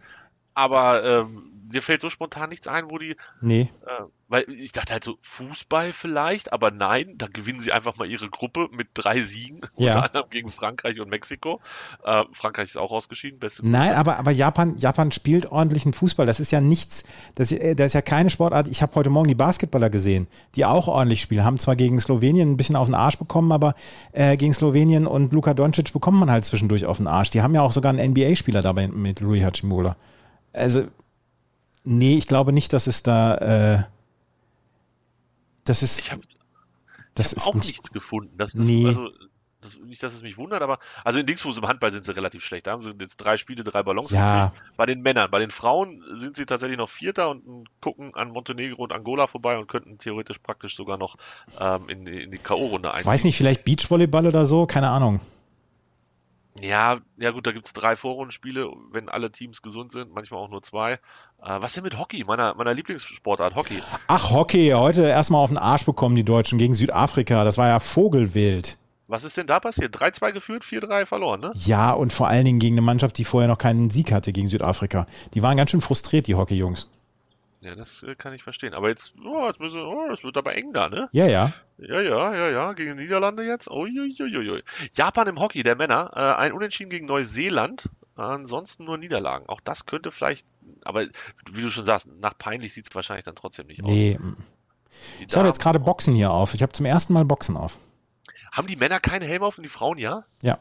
Aber 0.55 1.05
ähm, 1.05 1.52
mir 1.73 1.83
fällt 1.83 2.01
so 2.03 2.11
spontan 2.11 2.51
nichts 2.51 2.69
ein, 2.69 2.91
wo 2.91 2.99
die. 2.99 3.17
Nee. 3.41 3.71
Äh, 3.87 4.03
weil 4.29 4.49
ich 4.49 4.73
dachte 4.73 4.95
halt 4.95 5.05
so, 5.05 5.19
Fußball 5.21 5.93
vielleicht, 5.93 6.55
aber 6.55 6.71
nein, 6.71 7.15
da 7.17 7.27
gewinnen 7.27 7.61
sie 7.61 7.71
einfach 7.71 7.99
mal 7.99 8.07
ihre 8.07 8.31
Gruppe 8.31 8.69
mit 8.73 8.89
drei 8.95 9.21
Siegen, 9.21 9.61
ja. 9.77 9.97
unter 9.97 10.05
anderem 10.07 10.31
gegen 10.31 10.53
Frankreich 10.53 11.01
und 11.01 11.11
Mexiko. 11.11 11.61
Äh, 12.05 12.25
Frankreich 12.35 12.71
ist 12.71 12.79
auch 12.79 12.93
ausgeschieden, 12.93 13.39
beste 13.39 13.67
Nein, 13.67 13.95
aber, 13.95 14.19
aber 14.19 14.31
Japan, 14.31 14.77
Japan 14.79 15.13
spielt 15.13 15.47
ordentlichen 15.47 15.93
Fußball. 15.93 16.27
Das 16.27 16.41
ist 16.41 16.51
ja 16.51 16.61
nichts, 16.61 17.05
das, 17.35 17.53
äh, 17.53 17.75
das 17.75 17.89
ist 17.89 17.95
ja 17.95 18.03
keine 18.03 18.31
Sportart. 18.31 18.69
Ich 18.69 18.81
habe 18.83 18.95
heute 18.95 19.11
Morgen 19.11 19.29
die 19.29 19.35
Basketballer 19.35 19.91
gesehen, 19.91 20.29
die 20.55 20.65
auch 20.65 20.89
ordentlich 20.89 21.21
spielen. 21.21 21.45
Haben 21.45 21.59
zwar 21.59 21.77
gegen 21.77 22.01
Slowenien 22.01 22.53
ein 22.53 22.57
bisschen 22.57 22.77
auf 22.77 22.87
den 22.87 22.95
Arsch 22.95 23.19
bekommen, 23.19 23.53
aber 23.53 23.75
äh, 24.13 24.37
gegen 24.37 24.55
Slowenien 24.55 25.07
und 25.07 25.33
Luka 25.33 25.53
Doncic 25.53 25.93
bekommt 25.93 26.19
man 26.19 26.31
halt 26.31 26.45
zwischendurch 26.45 26.87
auf 26.87 26.99
den 26.99 27.07
Arsch. 27.07 27.31
Die 27.31 27.43
haben 27.43 27.55
ja 27.55 27.63
auch 27.63 27.73
sogar 27.73 27.93
einen 27.93 28.13
NBA-Spieler 28.13 28.63
dabei 28.63 28.89
mit 28.89 29.21
Louis 29.21 29.45
Hachimura. 29.45 29.97
Also 30.55 30.85
Nee, 31.85 32.17
ich 32.17 32.27
glaube 32.27 32.53
nicht, 32.53 32.73
dass 32.73 32.87
es 32.87 33.03
da. 33.03 33.37
Äh, 33.37 33.83
das 35.65 35.83
ist. 35.83 36.01
Ich 36.01 36.13
habe 36.13 36.23
das 37.15 37.33
hab 37.33 37.47
auch 37.47 37.55
nicht, 37.55 37.67
nichts 37.67 37.91
gefunden. 37.91 38.37
Das, 38.39 38.51
nee. 38.55 38.87
Also, 38.87 39.11
das, 39.61 39.79
nicht, 39.79 40.03
dass 40.03 40.13
es 40.13 40.23
mich 40.23 40.37
wundert, 40.39 40.61
aber 40.61 40.79
also 41.05 41.21
in 41.21 41.27
Dingsfuß 41.27 41.59
im 41.59 41.69
Handball 41.69 41.93
sind 41.93 42.05
sie 42.05 42.15
relativ 42.15 42.45
schlecht. 42.45 42.67
Da 42.67 42.73
haben 42.73 42.83
sie 42.83 42.93
jetzt 43.01 43.17
drei 43.17 43.37
Spiele, 43.37 43.63
drei 43.63 43.85
Ballons. 43.85 44.11
Ja. 44.11 44.53
Bei 44.77 44.87
den 44.87 45.03
Männern, 45.03 45.31
bei 45.31 45.39
den 45.39 45.53
Frauen 45.53 46.03
sind 46.13 46.35
sie 46.35 46.47
tatsächlich 46.47 46.79
noch 46.79 46.89
Vierter 46.89 47.31
und 47.31 47.69
gucken 47.81 48.13
an 48.15 48.31
Montenegro 48.31 48.83
und 48.83 48.93
Angola 48.93 49.29
vorbei 49.29 49.57
und 49.57 49.69
könnten 49.69 49.99
theoretisch 49.99 50.39
praktisch 50.39 50.75
sogar 50.75 50.99
noch 50.99 51.15
ähm, 51.61 51.89
in, 51.89 52.07
in, 52.09 52.31
die 52.33 52.39
K.O.-Runde 52.39 52.91
ein. 52.91 53.05
Weiß 53.05 53.23
nicht, 53.23 53.37
vielleicht 53.37 53.63
Beachvolleyball 53.65 54.27
oder 54.27 54.47
so, 54.47 54.67
keine 54.67 54.89
Ahnung. 54.89 55.21
Ja, 56.61 56.99
ja 57.17 57.31
gut, 57.31 57.47
da 57.47 57.53
gibt 57.53 57.67
es 57.67 57.73
drei 57.73 57.97
Vorrundenspiele, 57.97 58.71
wenn 58.91 59.09
alle 59.09 59.33
Teams 59.33 59.63
gesund 59.63 59.93
sind, 59.93 60.13
manchmal 60.13 60.41
auch 60.41 60.51
nur 60.51 60.63
zwei. 60.63 60.93
Äh, 60.93 60.99
was 61.41 61.73
denn 61.73 61.83
mit 61.83 61.99
Hockey, 61.99 62.25
meiner, 62.25 62.55
meiner 62.55 62.75
Lieblingssportart, 62.75 63.55
Hockey? 63.55 63.83
Ach, 64.07 64.31
Hockey, 64.31 64.71
heute 64.71 65.03
erstmal 65.05 65.43
auf 65.43 65.51
den 65.51 65.59
Arsch 65.59 65.85
bekommen 65.87 66.15
die 66.15 66.25
Deutschen 66.25 66.59
gegen 66.59 66.75
Südafrika. 66.75 67.45
Das 67.45 67.57
war 67.57 67.69
ja 67.69 67.81
Vogelwild. 67.81 68.79
Was 69.09 69.25
ist 69.25 69.37
denn 69.37 69.47
da 69.47 69.61
passiert? 69.61 69.95
3-2 69.95 70.33
geführt, 70.33 70.65
4-3 70.65 71.07
verloren, 71.07 71.41
ne? 71.41 71.53
Ja, 71.55 71.93
und 71.93 72.13
vor 72.13 72.29
allen 72.29 72.45
Dingen 72.45 72.61
gegen 72.61 72.75
eine 72.75 72.83
Mannschaft, 72.83 73.19
die 73.19 73.25
vorher 73.25 73.49
noch 73.49 73.59
keinen 73.59 73.91
Sieg 73.91 74.13
hatte 74.13 74.33
gegen 74.33 74.47
Südafrika. 74.47 75.07
Die 75.35 75.43
waren 75.43 75.57
ganz 75.57 75.71
schön 75.71 75.81
frustriert, 75.81 76.27
die 76.29 76.35
Hockey-Jungs. 76.35 76.89
Ja, 77.63 77.75
das 77.75 78.03
äh, 78.03 78.15
kann 78.15 78.35
ich 78.35 78.43
verstehen. 78.43 78.75
Aber 78.75 78.89
jetzt, 78.89 79.15
oh, 79.25 79.47
jetzt 79.47 79.61
müssen, 79.61 79.81
oh, 79.81 80.09
das 80.09 80.25
wird 80.25 80.37
aber 80.37 80.55
eng 80.57 80.73
da, 80.73 80.89
ne? 80.89 81.09
Ja, 81.13 81.27
ja. 81.27 81.53
Ja, 81.79 82.01
ja, 82.01 82.35
ja, 82.35 82.49
ja, 82.51 82.73
gegen 82.73 82.97
die 82.97 83.05
Niederlande 83.05 83.45
jetzt. 83.45 83.71
Uiuiuiui. 83.71 84.63
Japan 84.95 85.29
im 85.29 85.39
Hockey 85.39 85.63
der 85.63 85.77
Männer, 85.77 86.11
äh, 86.15 86.41
ein 86.41 86.53
Unentschieden 86.53 86.91
gegen 86.91 87.07
Neuseeland, 87.07 87.89
ansonsten 88.17 88.85
nur 88.85 88.99
Niederlagen. 88.99 89.49
Auch 89.49 89.61
das 89.61 89.87
könnte 89.87 90.11
vielleicht, 90.11 90.47
aber 90.85 91.07
wie 91.51 91.63
du 91.63 91.71
schon 91.71 91.87
sagst, 91.87 92.09
nach 92.21 92.37
peinlich 92.37 92.73
sieht 92.73 92.89
es 92.89 92.95
wahrscheinlich 92.95 93.25
dann 93.25 93.35
trotzdem 93.35 93.67
nicht 93.67 93.83
aus. 93.83 93.89
Nee. 93.89 94.19
Ich 95.27 95.37
habe 95.37 95.49
jetzt 95.49 95.61
gerade 95.61 95.81
Boxen 95.81 96.15
hier 96.15 96.31
auf. 96.31 96.55
Ich 96.55 96.63
habe 96.63 96.73
zum 96.73 96.87
ersten 96.87 97.13
Mal 97.13 97.25
Boxen 97.25 97.57
auf. 97.57 97.79
Haben 98.53 98.67
die 98.67 98.77
Männer 98.77 99.01
keine 99.01 99.25
Helme 99.25 99.47
auf 99.47 99.57
und 99.57 99.63
die 99.63 99.71
Frauen 99.71 99.99
ja? 99.99 100.25
Ja. 100.43 100.59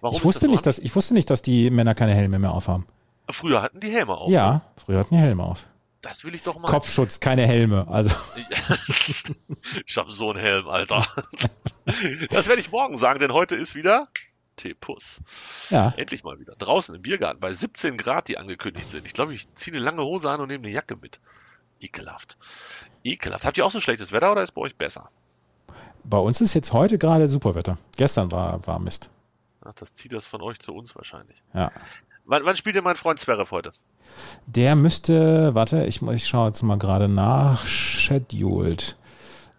Warum 0.00 0.16
ich 0.16 0.24
wusste, 0.24 0.40
das 0.40 0.46
so 0.46 0.52
nicht, 0.52 0.66
dass, 0.66 0.78
ich 0.78 0.94
wusste 0.94 1.14
nicht, 1.14 1.30
dass 1.30 1.42
die 1.42 1.70
Männer 1.70 1.94
keine 1.94 2.14
Helme 2.14 2.38
mehr 2.38 2.52
aufhaben. 2.52 2.86
Früher 3.34 3.62
hatten 3.62 3.80
die 3.80 3.90
Helme 3.90 4.14
auf. 4.14 4.30
Ja, 4.30 4.62
früher 4.76 5.00
hatten 5.00 5.14
die 5.14 5.20
Helme 5.20 5.42
auf. 5.42 5.66
Das 6.14 6.24
will 6.24 6.34
ich 6.34 6.42
doch 6.42 6.58
mal. 6.58 6.66
Kopfschutz, 6.66 7.20
keine 7.20 7.46
Helme. 7.46 7.86
Also. 7.88 8.14
ich 9.86 9.96
habe 9.96 10.10
so 10.10 10.30
einen 10.30 10.40
Helm, 10.40 10.68
Alter. 10.68 11.06
Das 12.30 12.48
werde 12.48 12.60
ich 12.60 12.70
morgen 12.70 12.98
sagen, 12.98 13.20
denn 13.20 13.32
heute 13.32 13.54
ist 13.54 13.74
wieder 13.74 14.08
T-Puss. 14.56 15.22
Ja. 15.70 15.94
Endlich 15.96 16.24
mal 16.24 16.38
wieder. 16.38 16.54
Draußen 16.56 16.94
im 16.94 17.02
Biergarten 17.02 17.40
bei 17.40 17.52
17 17.52 17.96
Grad, 17.96 18.28
die 18.28 18.38
angekündigt 18.38 18.90
sind. 18.90 19.06
Ich 19.06 19.14
glaube, 19.14 19.34
ich 19.34 19.46
ziehe 19.62 19.74
eine 19.74 19.84
lange 19.84 20.02
Hose 20.02 20.30
an 20.30 20.40
und 20.40 20.48
nehme 20.48 20.64
eine 20.64 20.72
Jacke 20.72 20.96
mit. 20.96 21.20
Ekelhaft. 21.80 22.36
Ekelhaft. 23.04 23.44
Habt 23.44 23.56
ihr 23.56 23.64
auch 23.64 23.70
so 23.70 23.80
schlechtes 23.80 24.12
Wetter 24.12 24.32
oder 24.32 24.42
ist 24.42 24.52
bei 24.52 24.62
euch 24.62 24.76
besser? 24.76 25.10
Bei 26.04 26.18
uns 26.18 26.40
ist 26.40 26.54
jetzt 26.54 26.72
heute 26.72 26.98
gerade 26.98 27.26
super 27.28 27.54
Wetter. 27.54 27.78
Gestern 27.96 28.30
war, 28.30 28.66
war 28.66 28.78
Mist. 28.78 29.10
Ach, 29.64 29.74
das 29.74 29.94
zieht 29.94 30.12
das 30.12 30.26
von 30.26 30.42
euch 30.42 30.58
zu 30.58 30.74
uns 30.74 30.94
wahrscheinlich. 30.96 31.42
Ja. 31.54 31.70
Wann, 32.28 32.44
wann 32.44 32.56
spielt 32.56 32.76
denn 32.76 32.84
mein 32.84 32.96
Freund 32.96 33.18
Zverev 33.18 33.50
heute? 33.50 33.72
Der 34.46 34.76
müsste, 34.76 35.54
warte, 35.54 35.86
ich, 35.86 36.02
ich 36.02 36.26
schaue 36.26 36.48
jetzt 36.48 36.62
mal 36.62 36.76
gerade 36.76 37.08
nach, 37.08 37.64
scheduled. 37.64 38.98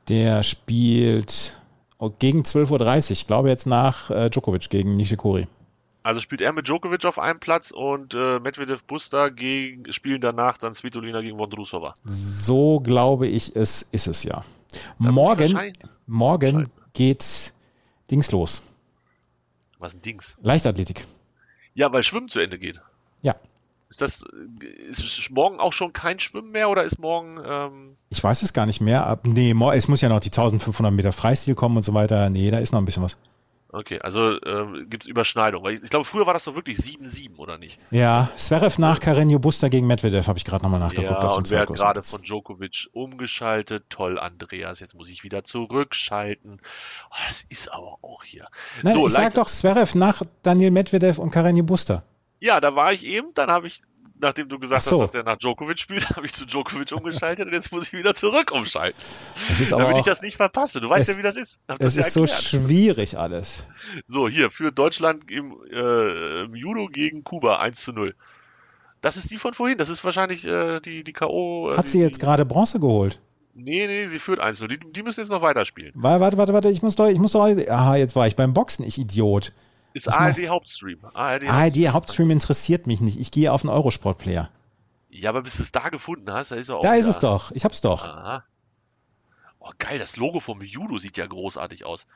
Der 0.08 0.44
spielt 0.44 1.60
oh, 1.98 2.12
gegen 2.12 2.44
12.30 2.44 3.06
Uhr, 3.06 3.12
ich 3.12 3.26
glaube 3.26 3.50
jetzt 3.50 3.66
nach 3.66 4.12
äh, 4.12 4.30
Djokovic 4.30 4.70
gegen 4.70 4.96
Nishikori. 4.96 5.48
Also 6.04 6.22
spielt 6.22 6.42
er 6.42 6.54
mit 6.54 6.68
Djokovic 6.68 7.06
auf 7.06 7.18
einem 7.18 7.40
Platz 7.40 7.72
und 7.72 8.14
äh, 8.14 8.40
Medvedev 8.40 8.84
Buster 8.84 9.32
gegen, 9.32 9.92
spielen 9.92 10.22
danach 10.22 10.60
dann 10.60 10.76
Svitolina 10.76 11.22
gegen 11.22 11.40
Vondrusova. 11.40 11.96
So 12.06 12.80
glaube 12.82 13.26
ich 13.26 13.56
es, 13.56 13.82
ist 13.82 14.08
es 14.08 14.24
ja. 14.24 14.44
Da 15.00 15.12
morgen 15.12 15.74
morgen 16.06 16.70
geht 16.94 17.52
Dings 18.12 18.32
los. 18.32 18.62
Was 19.80 19.96
ein 19.96 20.04
Dings? 20.04 20.38
Leichtathletik. 20.44 21.08
Ja, 21.80 21.94
weil 21.94 22.04
Schwimmen 22.04 22.28
zu 22.28 22.42
Ende 22.42 22.60
geht. 22.60 22.82
Ja. 23.22 23.36
Ist 23.90 24.02
das 24.02 24.22
ist 24.90 25.30
morgen 25.32 25.62
auch 25.62 25.72
schon 25.72 25.94
kein 25.94 26.20
Schwimmen 26.20 26.52
mehr 26.52 26.70
oder 26.70 26.84
ist 26.84 27.00
morgen? 27.00 27.40
Ähm 27.42 27.96
ich 28.10 28.22
weiß 28.22 28.42
es 28.42 28.52
gar 28.52 28.66
nicht 28.66 28.82
mehr. 28.82 29.18
Nee, 29.24 29.56
es 29.74 29.88
muss 29.88 30.02
ja 30.02 30.10
noch 30.10 30.20
die 30.20 30.28
1500 30.28 30.94
Meter 30.94 31.14
Freistil 31.14 31.56
kommen 31.56 31.78
und 31.78 31.84
so 31.84 31.94
weiter. 31.94 32.30
Nee, 32.30 32.52
da 32.52 32.58
ist 32.58 32.74
noch 32.74 32.82
ein 32.82 32.86
bisschen 32.86 33.04
was. 33.04 33.16
Okay, 33.72 34.00
also 34.00 34.32
äh, 34.32 34.86
gibt 34.86 35.04
es 35.04 35.08
Überschneidung. 35.08 35.68
Ich, 35.70 35.84
ich, 35.84 35.90
glaube, 35.92 36.04
früher 36.04 36.26
war 36.26 36.34
das 36.34 36.46
doch 36.46 36.56
wirklich 36.56 36.80
7-7, 36.80 37.38
oder 37.38 37.60
nicht? 37.60 37.80
Ja, 37.92 38.28
Zverev 38.36 38.80
nach 38.82 39.00
Carreño 39.00 39.38
Busta 39.38 39.68
gegen 39.68 39.86
Medvedev, 39.86 40.28
habe 40.28 40.40
ich 40.40 40.46
gerade 40.46 40.64
nochmal 40.64 40.80
nachgeguckt. 40.80 41.24
Ja, 41.24 41.30
und 41.30 41.52
wer 41.52 41.60
hat 41.60 41.70
gerade 41.70 42.02
von 42.02 42.24
Djokovic 42.24 42.88
umgeschaltet. 42.94 43.86
Toll, 43.90 44.18
Andreas, 44.18 44.80
jetzt 44.80 44.96
muss 44.96 45.10
ich 45.10 45.24
wieder 45.24 45.44
zurückschalten. 45.44 46.62
Oh, 47.12 47.16
das 47.28 47.46
ist 47.50 47.72
aber 47.72 47.98
auch 48.02 48.24
hier. 48.24 48.48
Nein, 48.82 48.96
so, 48.96 49.06
ich 49.06 49.14
sag 49.14 49.36
doch 49.36 49.48
Zverev 49.48 49.96
nach 49.96 50.24
Daniel 50.42 50.72
Medvedev 50.72 51.20
und 51.20 51.32
Carreño 51.32 51.62
Busta. 51.62 52.04
Ja, 52.40 52.60
da 52.62 52.76
war 52.76 52.92
ich 52.92 53.06
eben, 53.06 53.34
dann 53.36 53.52
habe 53.52 53.68
ich 53.68 53.84
nachdem 54.20 54.50
du 54.50 54.60
gesagt 54.60 54.84
so. 54.84 55.02
hast, 55.02 55.14
dass 55.14 55.14
er 55.14 55.24
nach 55.24 55.38
Djokovic 55.38 55.80
spielt, 55.80 56.10
habe 56.16 56.26
ich 56.26 56.34
zu 56.34 56.46
Djokovic 56.46 56.92
umgeschaltet 56.92 57.48
und 57.48 57.54
jetzt 57.54 57.72
muss 57.72 57.88
ich 57.88 57.94
wieder 57.94 58.14
zurück 58.14 58.52
umschalten. 58.52 59.00
Das 59.48 59.60
ist 59.60 59.74
aber 59.74 59.84
damit 59.84 59.96
auch, 59.96 60.00
ich 60.00 60.14
das 60.14 60.22
nicht 60.22 60.38
verpasse. 60.38 60.82
Du 60.82 60.90
weißt 60.90 61.10
es, 61.10 61.18
ja, 61.18 61.20
wie 61.20 61.24
das 61.24 61.36
ist. 61.36 61.58
Es 61.80 61.98
ist 61.98 62.14
so 62.14 62.28
schwierig 62.28 63.18
alles. 63.18 63.66
So, 64.08 64.28
hier, 64.30 64.52
für 64.52 64.72
Deutschland 64.72 65.30
im, 65.32 65.56
äh, 65.72 66.44
im 66.44 66.56
Judo 66.56 66.88
gegen 66.88 67.24
Kuba 67.24 67.58
1 67.58 67.82
zu 67.82 67.94
0. 67.94 68.16
Das 69.02 69.16
ist 69.18 69.32
die 69.32 69.38
von 69.38 69.54
vorhin. 69.54 69.78
Das 69.78 69.90
ist 69.90 70.04
wahrscheinlich 70.04 70.46
äh, 70.46 70.80
die, 70.82 71.04
die 71.04 71.14
K.O. 71.14 71.72
Äh, 71.72 71.78
Hat 71.78 71.86
die, 71.86 71.92
sie 71.92 72.02
jetzt 72.02 72.20
gerade 72.20 72.46
Bronze 72.46 72.80
geholt? 72.80 73.22
Nee, 73.56 73.88
nee, 73.88 74.08
sie 74.08 74.20
führt 74.20 74.40
1 74.40 74.60
0. 74.60 74.68
Die, 74.68 74.80
die 74.80 75.04
müssen 75.04 75.22
jetzt 75.22 75.30
noch 75.30 75.42
weiterspielen. 75.42 75.94
Warte, 75.96 76.22
warte, 76.22 76.38
warte, 76.38 76.54
warte. 76.54 76.70
Ich 76.70 76.82
muss 76.82 76.96
doch, 76.96 77.08
ich 77.08 77.18
muss 77.18 77.32
doch. 77.32 77.46
Aha, 77.46 77.96
jetzt 77.96 78.16
war 78.16 78.28
ich 78.28 78.36
beim 78.36 78.54
Boxen, 78.54 78.86
ich 78.86 78.98
Idiot. 78.98 79.54
Ist 79.94 80.08
ARD 80.08 80.48
Hauptstream. 80.48 81.00
ARD, 81.14 81.50
ARD 81.50 81.88
Hauptstream 81.90 82.32
interessiert 82.32 82.88
mich 82.88 83.02
nicht. 83.02 83.20
Ich 83.20 83.32
gehe 83.32 83.52
auf 83.52 83.62
den 83.62 83.70
Eurosport-Player. 83.70 84.50
Ja, 85.10 85.30
aber 85.30 85.42
bis 85.42 85.58
du 85.58 85.64
es 85.64 85.72
da 85.72 85.90
gefunden 85.90 86.32
hast, 86.32 86.52
da 86.52 86.56
ist 86.56 86.70
er 86.70 86.78
auch. 86.78 86.82
Da 86.82 86.94
ist 86.94 87.08
es 87.08 87.20
doch. 87.20 87.52
Ich 87.52 87.66
hab's 87.66 87.82
doch. 87.82 88.06
Aha. 88.06 88.44
Oh, 89.60 89.72
geil, 89.78 90.00
das 90.00 90.16
Logo 90.16 90.40
vom 90.40 90.62
Judo 90.62 91.00
sieht 91.00 91.18
ja 91.18 91.26
großartig 91.26 91.86
aus. 91.86 92.08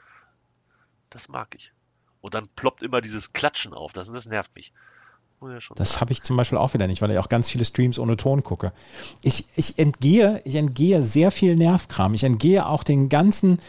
Das 1.09 1.27
mag 1.27 1.55
ich. 1.55 1.73
Und 2.21 2.33
dann 2.35 2.47
ploppt 2.55 2.83
immer 2.83 3.01
dieses 3.01 3.33
Klatschen 3.33 3.73
auf. 3.73 3.91
Das, 3.91 4.11
das 4.11 4.25
nervt 4.25 4.55
mich. 4.55 4.71
Ja 5.41 5.57
das 5.75 5.99
habe 5.99 6.13
ich 6.13 6.23
zum 6.23 6.37
Beispiel 6.37 6.57
auch 6.57 6.73
wieder 6.73 6.87
nicht, 6.87 7.01
weil 7.01 7.11
ich 7.11 7.17
auch 7.17 7.27
ganz 7.27 7.49
viele 7.49 7.65
Streams 7.65 7.99
ohne 7.99 8.15
Ton 8.15 8.43
gucke. 8.43 8.71
Ich, 9.21 9.45
ich, 9.55 9.77
entgehe, 9.77 10.41
ich 10.45 10.55
entgehe 10.55 11.03
sehr 11.03 11.31
viel 11.31 11.57
Nervkram. 11.57 12.13
Ich 12.13 12.23
entgehe 12.23 12.65
auch 12.65 12.83
den 12.83 13.09
ganzen 13.09 13.59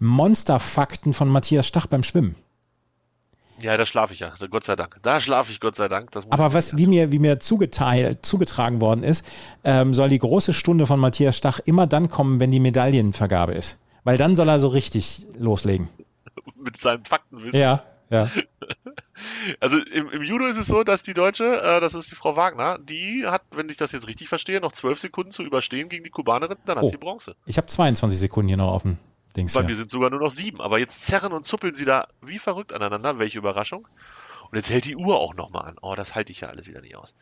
Monsterfakten 0.00 1.12
von 1.12 1.28
Matthias 1.28 1.68
Stach 1.68 1.86
beim 1.86 2.02
Schwimmen. 2.02 2.34
Ja, 3.60 3.76
da 3.76 3.86
schlafe 3.86 4.12
ich 4.12 4.20
ja, 4.20 4.32
Gott 4.50 4.64
sei 4.64 4.76
Dank. 4.76 4.96
Da 5.02 5.20
schlafe 5.20 5.52
ich, 5.52 5.60
Gott 5.60 5.76
sei 5.76 5.88
Dank. 5.88 6.10
Aber 6.30 6.52
was, 6.52 6.76
wie 6.76 6.86
mir, 6.86 7.12
wie 7.12 7.18
mir 7.18 7.40
zugeteilt, 7.40 8.24
zugetragen 8.24 8.80
worden 8.80 9.02
ist, 9.02 9.24
ähm, 9.64 9.94
soll 9.94 10.08
die 10.08 10.18
große 10.18 10.52
Stunde 10.52 10.86
von 10.86 10.98
Matthias 10.98 11.36
Stach 11.36 11.60
immer 11.64 11.86
dann 11.86 12.08
kommen, 12.08 12.40
wenn 12.40 12.50
die 12.50 12.60
Medaillenvergabe 12.60 13.54
ist. 13.54 13.78
Weil 14.04 14.16
dann 14.16 14.36
soll 14.36 14.48
er 14.48 14.58
so 14.58 14.68
richtig 14.68 15.26
loslegen. 15.38 15.88
Mit 16.56 16.80
seinem 16.80 17.04
Faktenwissen. 17.04 17.58
Ja, 17.58 17.82
ja. 18.10 18.30
Also 19.60 19.76
im, 19.76 20.08
im, 20.10 20.22
Judo 20.22 20.46
ist 20.46 20.56
es 20.56 20.66
so, 20.66 20.82
dass 20.82 21.02
die 21.02 21.12
Deutsche, 21.12 21.60
äh, 21.60 21.80
das 21.80 21.92
ist 21.92 22.10
die 22.10 22.14
Frau 22.14 22.36
Wagner, 22.36 22.78
die 22.78 23.26
hat, 23.26 23.42
wenn 23.50 23.68
ich 23.68 23.76
das 23.76 23.92
jetzt 23.92 24.06
richtig 24.06 24.28
verstehe, 24.28 24.60
noch 24.60 24.72
zwölf 24.72 24.98
Sekunden 24.98 25.30
zu 25.30 25.42
überstehen 25.42 25.90
gegen 25.90 26.04
die 26.04 26.10
Kubanerin, 26.10 26.56
dann 26.64 26.76
hat 26.76 26.84
oh, 26.84 26.88
sie 26.88 26.96
Bronze. 26.96 27.36
Ich 27.44 27.58
habe 27.58 27.66
22 27.66 28.18
Sekunden 28.18 28.48
hier 28.48 28.56
noch 28.56 28.72
offen. 28.72 28.98
Dings, 29.36 29.54
Bei 29.54 29.60
ja. 29.60 29.66
mir 29.66 29.76
sind 29.76 29.90
sogar 29.90 30.10
nur 30.10 30.20
noch 30.20 30.36
sieben. 30.36 30.60
Aber 30.60 30.78
jetzt 30.78 31.06
zerren 31.06 31.32
und 31.32 31.44
zuppeln 31.44 31.74
sie 31.74 31.84
da 31.84 32.08
wie 32.20 32.38
verrückt 32.38 32.72
aneinander. 32.72 33.18
Welche 33.18 33.38
Überraschung. 33.38 33.86
Und 34.50 34.56
jetzt 34.56 34.70
hält 34.70 34.84
die 34.84 34.96
Uhr 34.96 35.18
auch 35.18 35.34
nochmal 35.34 35.68
an. 35.68 35.76
Oh, 35.80 35.94
das 35.94 36.14
halte 36.14 36.32
ich 36.32 36.40
ja 36.40 36.48
alles 36.48 36.66
wieder 36.66 36.80
nicht 36.80 36.96
aus. 36.96 37.14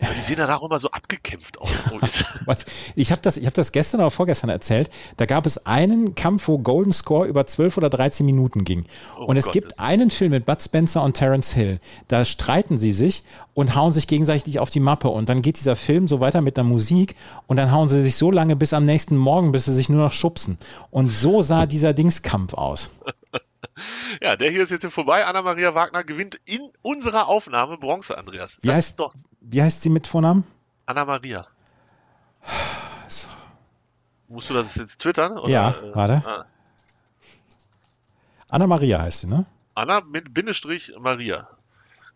Ja, 0.00 0.08
die 0.16 0.20
sehen 0.20 0.36
dann 0.36 0.50
auch 0.50 0.62
immer 0.62 0.78
so 0.78 0.88
abgekämpft 0.90 1.58
aus. 1.58 1.70
ich 2.94 3.10
habe 3.10 3.20
das, 3.20 3.36
hab 3.36 3.54
das 3.54 3.72
gestern 3.72 4.00
oder 4.00 4.12
vorgestern 4.12 4.48
erzählt. 4.48 4.90
Da 5.16 5.26
gab 5.26 5.44
es 5.44 5.66
einen 5.66 6.14
Kampf, 6.14 6.46
wo 6.46 6.58
Golden 6.58 6.92
Score 6.92 7.26
über 7.26 7.46
12 7.46 7.78
oder 7.78 7.90
13 7.90 8.24
Minuten 8.24 8.64
ging. 8.64 8.84
Oh 9.18 9.24
und 9.24 9.36
es 9.36 9.46
Gott. 9.46 9.54
gibt 9.54 9.78
einen 9.80 10.10
Film 10.10 10.30
mit 10.30 10.46
Bud 10.46 10.62
Spencer 10.62 11.02
und 11.02 11.14
Terence 11.14 11.52
Hill. 11.52 11.80
Da 12.06 12.24
streiten 12.24 12.78
sie 12.78 12.92
sich 12.92 13.24
und 13.54 13.74
hauen 13.74 13.90
sich 13.90 14.06
gegenseitig 14.06 14.60
auf 14.60 14.70
die 14.70 14.80
Mappe. 14.80 15.08
Und 15.08 15.28
dann 15.28 15.42
geht 15.42 15.58
dieser 15.58 15.74
Film 15.74 16.06
so 16.06 16.20
weiter 16.20 16.42
mit 16.42 16.56
der 16.56 16.64
Musik 16.64 17.16
und 17.48 17.56
dann 17.56 17.72
hauen 17.72 17.88
sie 17.88 18.02
sich 18.02 18.14
so 18.14 18.30
lange 18.30 18.54
bis 18.54 18.72
am 18.72 18.84
nächsten 18.84 19.16
Morgen, 19.16 19.50
bis 19.50 19.64
sie 19.64 19.72
sich 19.72 19.88
nur 19.88 20.02
noch 20.02 20.12
schubsen. 20.12 20.58
Und 20.90 21.12
so 21.12 21.42
sah 21.42 21.66
dieser 21.66 21.92
Dingskampf 21.92 22.54
aus. 22.54 22.90
Ja, 24.20 24.36
der 24.36 24.50
hier 24.50 24.62
ist 24.62 24.70
jetzt 24.70 24.86
vorbei. 24.86 25.24
Anna-Maria 25.24 25.74
Wagner 25.74 26.04
gewinnt 26.04 26.38
in 26.44 26.60
unserer 26.82 27.28
Aufnahme 27.28 27.78
Bronze, 27.78 28.16
Andreas. 28.16 28.50
Wie 28.60 28.72
heißt, 28.72 28.98
doch, 28.98 29.14
wie 29.40 29.62
heißt 29.62 29.82
sie 29.82 29.90
mit 29.90 30.06
Vornamen? 30.06 30.44
Anna-Maria. 30.86 31.46
So. 33.08 33.28
Musst 34.28 34.50
du 34.50 34.54
das 34.54 34.74
jetzt 34.74 34.98
twittern? 34.98 35.38
Oder? 35.38 35.50
Ja, 35.50 35.70
äh, 35.70 35.94
warte. 35.94 36.22
Ah. 36.26 36.44
Anna-Maria 38.48 39.00
heißt 39.00 39.22
sie, 39.22 39.26
ne? 39.26 39.46
Anna 39.74 40.00
mit 40.00 40.34
Bindestrich 40.34 40.92
Maria. 40.98 41.48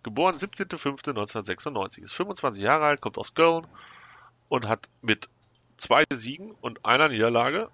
Geboren 0.03 0.35
17.05.1996. 0.35 2.01
Ist 2.01 2.13
25 2.15 2.63
Jahre 2.63 2.87
alt, 2.87 3.01
kommt 3.01 3.19
aus 3.19 3.35
Köln 3.35 3.67
und 4.49 4.69
hat 4.69 4.89
mit 5.01 5.29
zwei 5.77 6.05
Siegen 6.13 6.53
und 6.61 6.85
einer 6.85 7.09
Niederlage 7.09 7.69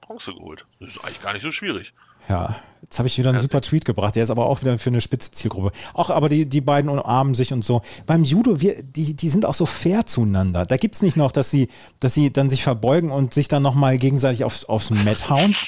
Bronze 0.00 0.34
geholt. 0.34 0.66
Das 0.80 0.90
ist 0.90 1.04
eigentlich 1.04 1.22
gar 1.22 1.32
nicht 1.32 1.42
so 1.42 1.52
schwierig. 1.52 1.92
Ja, 2.28 2.56
jetzt 2.82 2.98
habe 2.98 3.08
ich 3.08 3.18
wieder 3.18 3.30
einen 3.30 3.38
super 3.38 3.60
Tweet 3.60 3.84
gebracht. 3.84 4.14
Der 4.14 4.22
ist 4.22 4.30
aber 4.30 4.46
auch 4.46 4.60
wieder 4.60 4.78
für 4.78 4.90
eine 4.90 5.00
spitze 5.00 5.32
Zielgruppe. 5.32 5.72
Auch 5.92 6.10
aber 6.10 6.28
die, 6.28 6.48
die 6.48 6.60
beiden 6.60 6.90
umarmen 6.90 7.34
sich 7.34 7.52
und 7.52 7.64
so. 7.64 7.82
Beim 8.06 8.24
Judo, 8.24 8.60
wir, 8.60 8.82
die, 8.82 9.14
die 9.14 9.28
sind 9.28 9.44
auch 9.44 9.54
so 9.54 9.66
fair 9.66 10.06
zueinander. 10.06 10.64
Da 10.66 10.76
gibt 10.76 10.94
es 10.94 11.02
nicht 11.02 11.16
noch, 11.16 11.32
dass 11.32 11.50
sie, 11.50 11.68
dass 12.00 12.14
sie 12.14 12.32
dann 12.32 12.50
sich 12.50 12.62
verbeugen 12.62 13.10
und 13.10 13.34
sich 13.34 13.48
dann 13.48 13.62
nochmal 13.62 13.98
gegenseitig 13.98 14.44
aufs, 14.44 14.64
aufs 14.64 14.90
Met 14.90 15.28
hauen. 15.28 15.56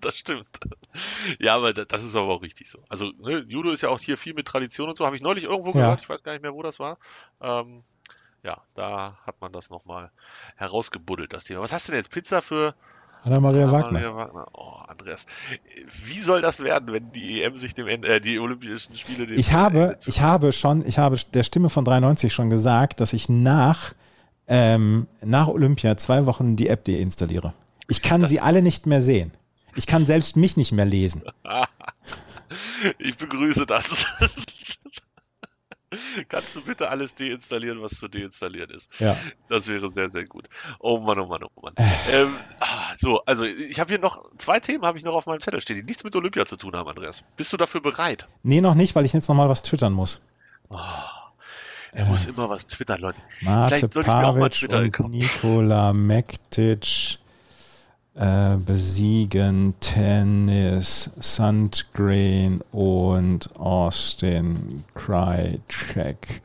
Das 0.00 0.16
stimmt. 0.16 0.48
Ja, 1.38 1.56
aber 1.56 1.74
das 1.74 2.02
ist 2.02 2.16
aber 2.16 2.28
auch 2.28 2.42
richtig 2.42 2.70
so. 2.70 2.82
Also 2.88 3.12
ne, 3.18 3.44
Judo 3.46 3.70
ist 3.70 3.82
ja 3.82 3.90
auch 3.90 4.00
hier 4.00 4.16
viel 4.16 4.32
mit 4.32 4.46
Tradition 4.46 4.88
und 4.88 4.96
so. 4.96 5.04
Habe 5.04 5.16
ich 5.16 5.20
neulich 5.20 5.44
irgendwo 5.44 5.72
gehört. 5.72 5.98
Ja. 5.98 6.02
Ich 6.02 6.08
weiß 6.08 6.22
gar 6.22 6.32
nicht 6.32 6.40
mehr, 6.40 6.54
wo 6.54 6.62
das 6.62 6.78
war. 6.78 6.96
Ähm, 7.42 7.82
ja, 8.42 8.62
da 8.74 9.18
hat 9.26 9.40
man 9.40 9.52
das 9.52 9.68
nochmal 9.68 10.10
herausgebuddelt, 10.56 11.32
das 11.32 11.44
Thema. 11.44 11.60
Was 11.60 11.72
hast 11.72 11.88
du 11.88 11.92
denn 11.92 11.98
jetzt? 11.98 12.10
Pizza 12.10 12.40
für 12.40 12.74
Anna-Maria 13.22 13.64
Anna 13.64 13.72
Wagner. 13.72 14.14
Wagner. 14.14 14.46
Oh, 14.52 14.76
Andreas. 14.86 15.26
Wie 16.04 16.18
soll 16.20 16.42
das 16.42 16.60
werden, 16.60 16.92
wenn 16.92 17.12
die 17.12 17.42
EM 17.42 17.56
sich 17.56 17.74
dem 17.74 17.86
Ende, 17.88 18.08
äh, 18.08 18.20
die 18.20 18.38
Olympischen 18.38 18.96
Spiele 18.96 19.26
dem 19.26 19.38
Ich 19.38 19.52
habe, 19.52 19.98
ich 20.06 20.20
habe 20.20 20.52
schon, 20.52 20.84
ich 20.86 20.98
habe 20.98 21.18
der 21.34 21.42
Stimme 21.42 21.70
von 21.70 21.84
93 21.84 22.32
schon 22.32 22.50
gesagt, 22.50 23.00
dass 23.00 23.12
ich 23.12 23.28
nach, 23.28 23.94
ähm, 24.48 25.06
nach 25.22 25.48
Olympia 25.48 25.96
zwei 25.96 26.26
Wochen 26.26 26.56
die 26.56 26.68
App 26.68 26.84
deinstalliere. 26.84 27.52
Ich 27.88 28.02
kann 28.02 28.26
sie 28.28 28.40
alle 28.40 28.62
nicht 28.62 28.86
mehr 28.86 29.02
sehen. 29.02 29.32
Ich 29.76 29.86
kann 29.86 30.06
selbst 30.06 30.36
mich 30.36 30.56
nicht 30.56 30.72
mehr 30.72 30.84
lesen. 30.84 31.22
ich 32.98 33.16
begrüße 33.16 33.66
das. 33.66 34.06
Kannst 36.28 36.56
du 36.56 36.62
bitte 36.62 36.88
alles 36.88 37.10
deinstallieren, 37.16 37.82
was 37.82 37.92
zu 37.92 38.08
deinstallieren 38.08 38.70
ist? 38.70 38.98
Ja. 39.00 39.16
Das 39.48 39.68
wäre 39.68 39.90
sehr, 39.92 40.10
sehr 40.10 40.26
gut. 40.26 40.48
Oh 40.78 40.98
Mann, 40.98 41.18
oh 41.18 41.26
Mann, 41.26 41.42
oh 41.44 41.60
Mann. 41.60 41.74
Äh. 41.76 41.84
ähm, 42.22 42.34
ah, 42.60 42.94
so, 43.00 43.20
also 43.24 43.44
ich 43.44 43.78
habe 43.80 43.88
hier 43.88 43.98
noch 43.98 44.24
zwei 44.38 44.60
Themen, 44.60 44.84
habe 44.84 44.98
ich 44.98 45.04
noch 45.04 45.14
auf 45.14 45.26
meinem 45.26 45.40
Zettel 45.40 45.60
stehen, 45.60 45.76
die 45.76 45.82
nichts 45.82 46.04
mit 46.04 46.14
Olympia 46.16 46.44
zu 46.44 46.56
tun 46.56 46.74
haben, 46.74 46.88
Andreas. 46.88 47.22
Bist 47.36 47.52
du 47.52 47.56
dafür 47.56 47.80
bereit? 47.80 48.28
Nee, 48.42 48.60
noch 48.60 48.74
nicht, 48.74 48.94
weil 48.94 49.04
ich 49.04 49.12
jetzt 49.12 49.28
nochmal 49.28 49.48
was 49.48 49.62
twittern 49.62 49.92
muss. 49.92 50.20
Oh, 50.68 50.76
er 51.92 52.06
äh. 52.06 52.08
muss 52.08 52.26
immer 52.26 52.48
was 52.48 52.64
twittern, 52.66 53.00
Leute. 53.00 53.18
Mate 53.42 53.88
Pavic 53.88 55.00
und 55.00 55.10
Nikola 55.10 55.92
Mektic 55.92 57.19
äh, 58.14 58.56
besiegen 58.56 59.74
Tennis, 59.80 61.10
Sandgreen 61.18 62.60
und 62.72 63.50
Austin 63.58 64.84
Krajcek 64.94 66.42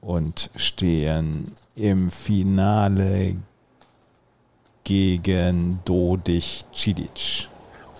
und 0.00 0.50
stehen 0.56 1.44
im 1.76 2.10
Finale 2.10 3.36
gegen 4.84 5.80
Dodich 5.84 6.64
Cidic. 6.74 7.48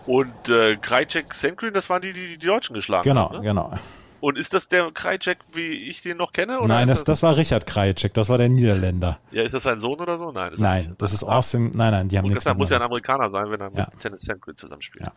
Und 0.06 0.48
äh, 0.48 0.76
Krajcek, 0.76 1.34
Sandgreen, 1.34 1.74
das 1.74 1.90
waren 1.90 2.02
die, 2.02 2.12
die 2.12 2.38
die 2.38 2.46
Deutschen 2.46 2.74
geschlagen 2.74 3.04
genau, 3.04 3.30
haben. 3.30 3.42
Genau, 3.42 3.70
genau. 3.70 3.78
Und 4.20 4.36
ist 4.36 4.52
das 4.52 4.68
der 4.68 4.90
Krajcek, 4.90 5.38
wie 5.52 5.72
ich 5.72 6.02
den 6.02 6.18
noch 6.18 6.32
kenne? 6.32 6.58
Nein, 6.66 6.88
das, 6.88 7.04
das, 7.04 7.22
war 7.22 7.36
Richard 7.36 7.66
Krajcek, 7.66 8.12
das 8.12 8.28
war 8.28 8.38
der 8.38 8.48
Niederländer. 8.48 9.18
Ja, 9.30 9.44
ist 9.44 9.54
das 9.54 9.62
sein 9.62 9.78
Sohn 9.78 9.98
oder 9.98 10.18
so? 10.18 10.30
Nein, 10.30 10.52
nein 10.58 10.88
das, 10.98 11.12
das 11.12 11.12
ist 11.14 11.24
Austin. 11.24 11.70
Nenein, 11.70 11.90
nein, 11.90 12.08
die 12.08 12.18
haben 12.18 12.26
nichts. 12.26 12.44
Das 12.44 12.56
muss 12.56 12.68
ja 12.68 12.76
ein 12.76 12.82
Amerikaner 12.82 13.30
sein, 13.30 13.50
wenn 13.50 13.60
er 13.60 13.72
ja. 13.74 13.88
mit 13.90 14.00
Tennis 14.00 14.20
Sandgren 14.22 14.56
zusammenspielt. 14.56 15.06
Ja. 15.06 15.12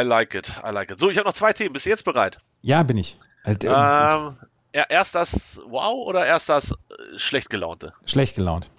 I 0.00 0.02
like 0.02 0.34
it, 0.34 0.52
I 0.64 0.72
like 0.72 0.90
it. 0.90 0.98
So, 0.98 1.10
ich 1.10 1.18
habe 1.18 1.28
noch 1.28 1.34
zwei 1.34 1.52
Themen. 1.52 1.72
Bist 1.72 1.86
du 1.86 1.90
jetzt 1.90 2.04
bereit? 2.04 2.38
Ja, 2.62 2.82
bin 2.82 2.96
ich. 2.96 3.18
Also, 3.44 3.68
ähm, 3.68 4.36
erst 4.72 5.14
das 5.14 5.60
Wow 5.66 6.06
oder 6.06 6.26
erst 6.26 6.48
das 6.48 6.72
äh, 6.72 7.18
schlecht 7.18 7.50
gelaunte? 7.50 7.94
Schlecht 8.04 8.36
gelaunt. 8.36 8.70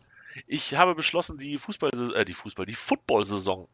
Ich 0.47 0.75
habe 0.75 0.95
beschlossen, 0.95 1.37
die 1.37 1.57
Fußball, 1.57 1.91
äh, 2.15 2.25
die 2.25 2.33
Fußball, 2.33 2.65
die 2.65 2.75
Football-Saison 2.75 3.67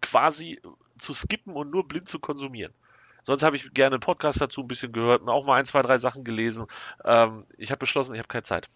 quasi 0.00 0.60
zu 0.98 1.14
skippen 1.14 1.54
und 1.54 1.70
nur 1.70 1.86
blind 1.86 2.08
zu 2.08 2.18
konsumieren. 2.18 2.72
Sonst 3.22 3.42
habe 3.42 3.56
ich 3.56 3.72
gerne 3.74 3.94
einen 3.94 4.00
Podcast 4.00 4.40
dazu 4.40 4.62
ein 4.62 4.68
bisschen 4.68 4.92
gehört 4.92 5.22
und 5.22 5.28
auch 5.28 5.46
mal 5.46 5.56
ein, 5.56 5.66
zwei, 5.66 5.82
drei 5.82 5.98
Sachen 5.98 6.24
gelesen. 6.24 6.66
Ähm, 7.04 7.44
ich 7.58 7.70
habe 7.70 7.78
beschlossen, 7.78 8.14
ich 8.14 8.18
habe 8.18 8.28
keine 8.28 8.42
Zeit. 8.42 8.68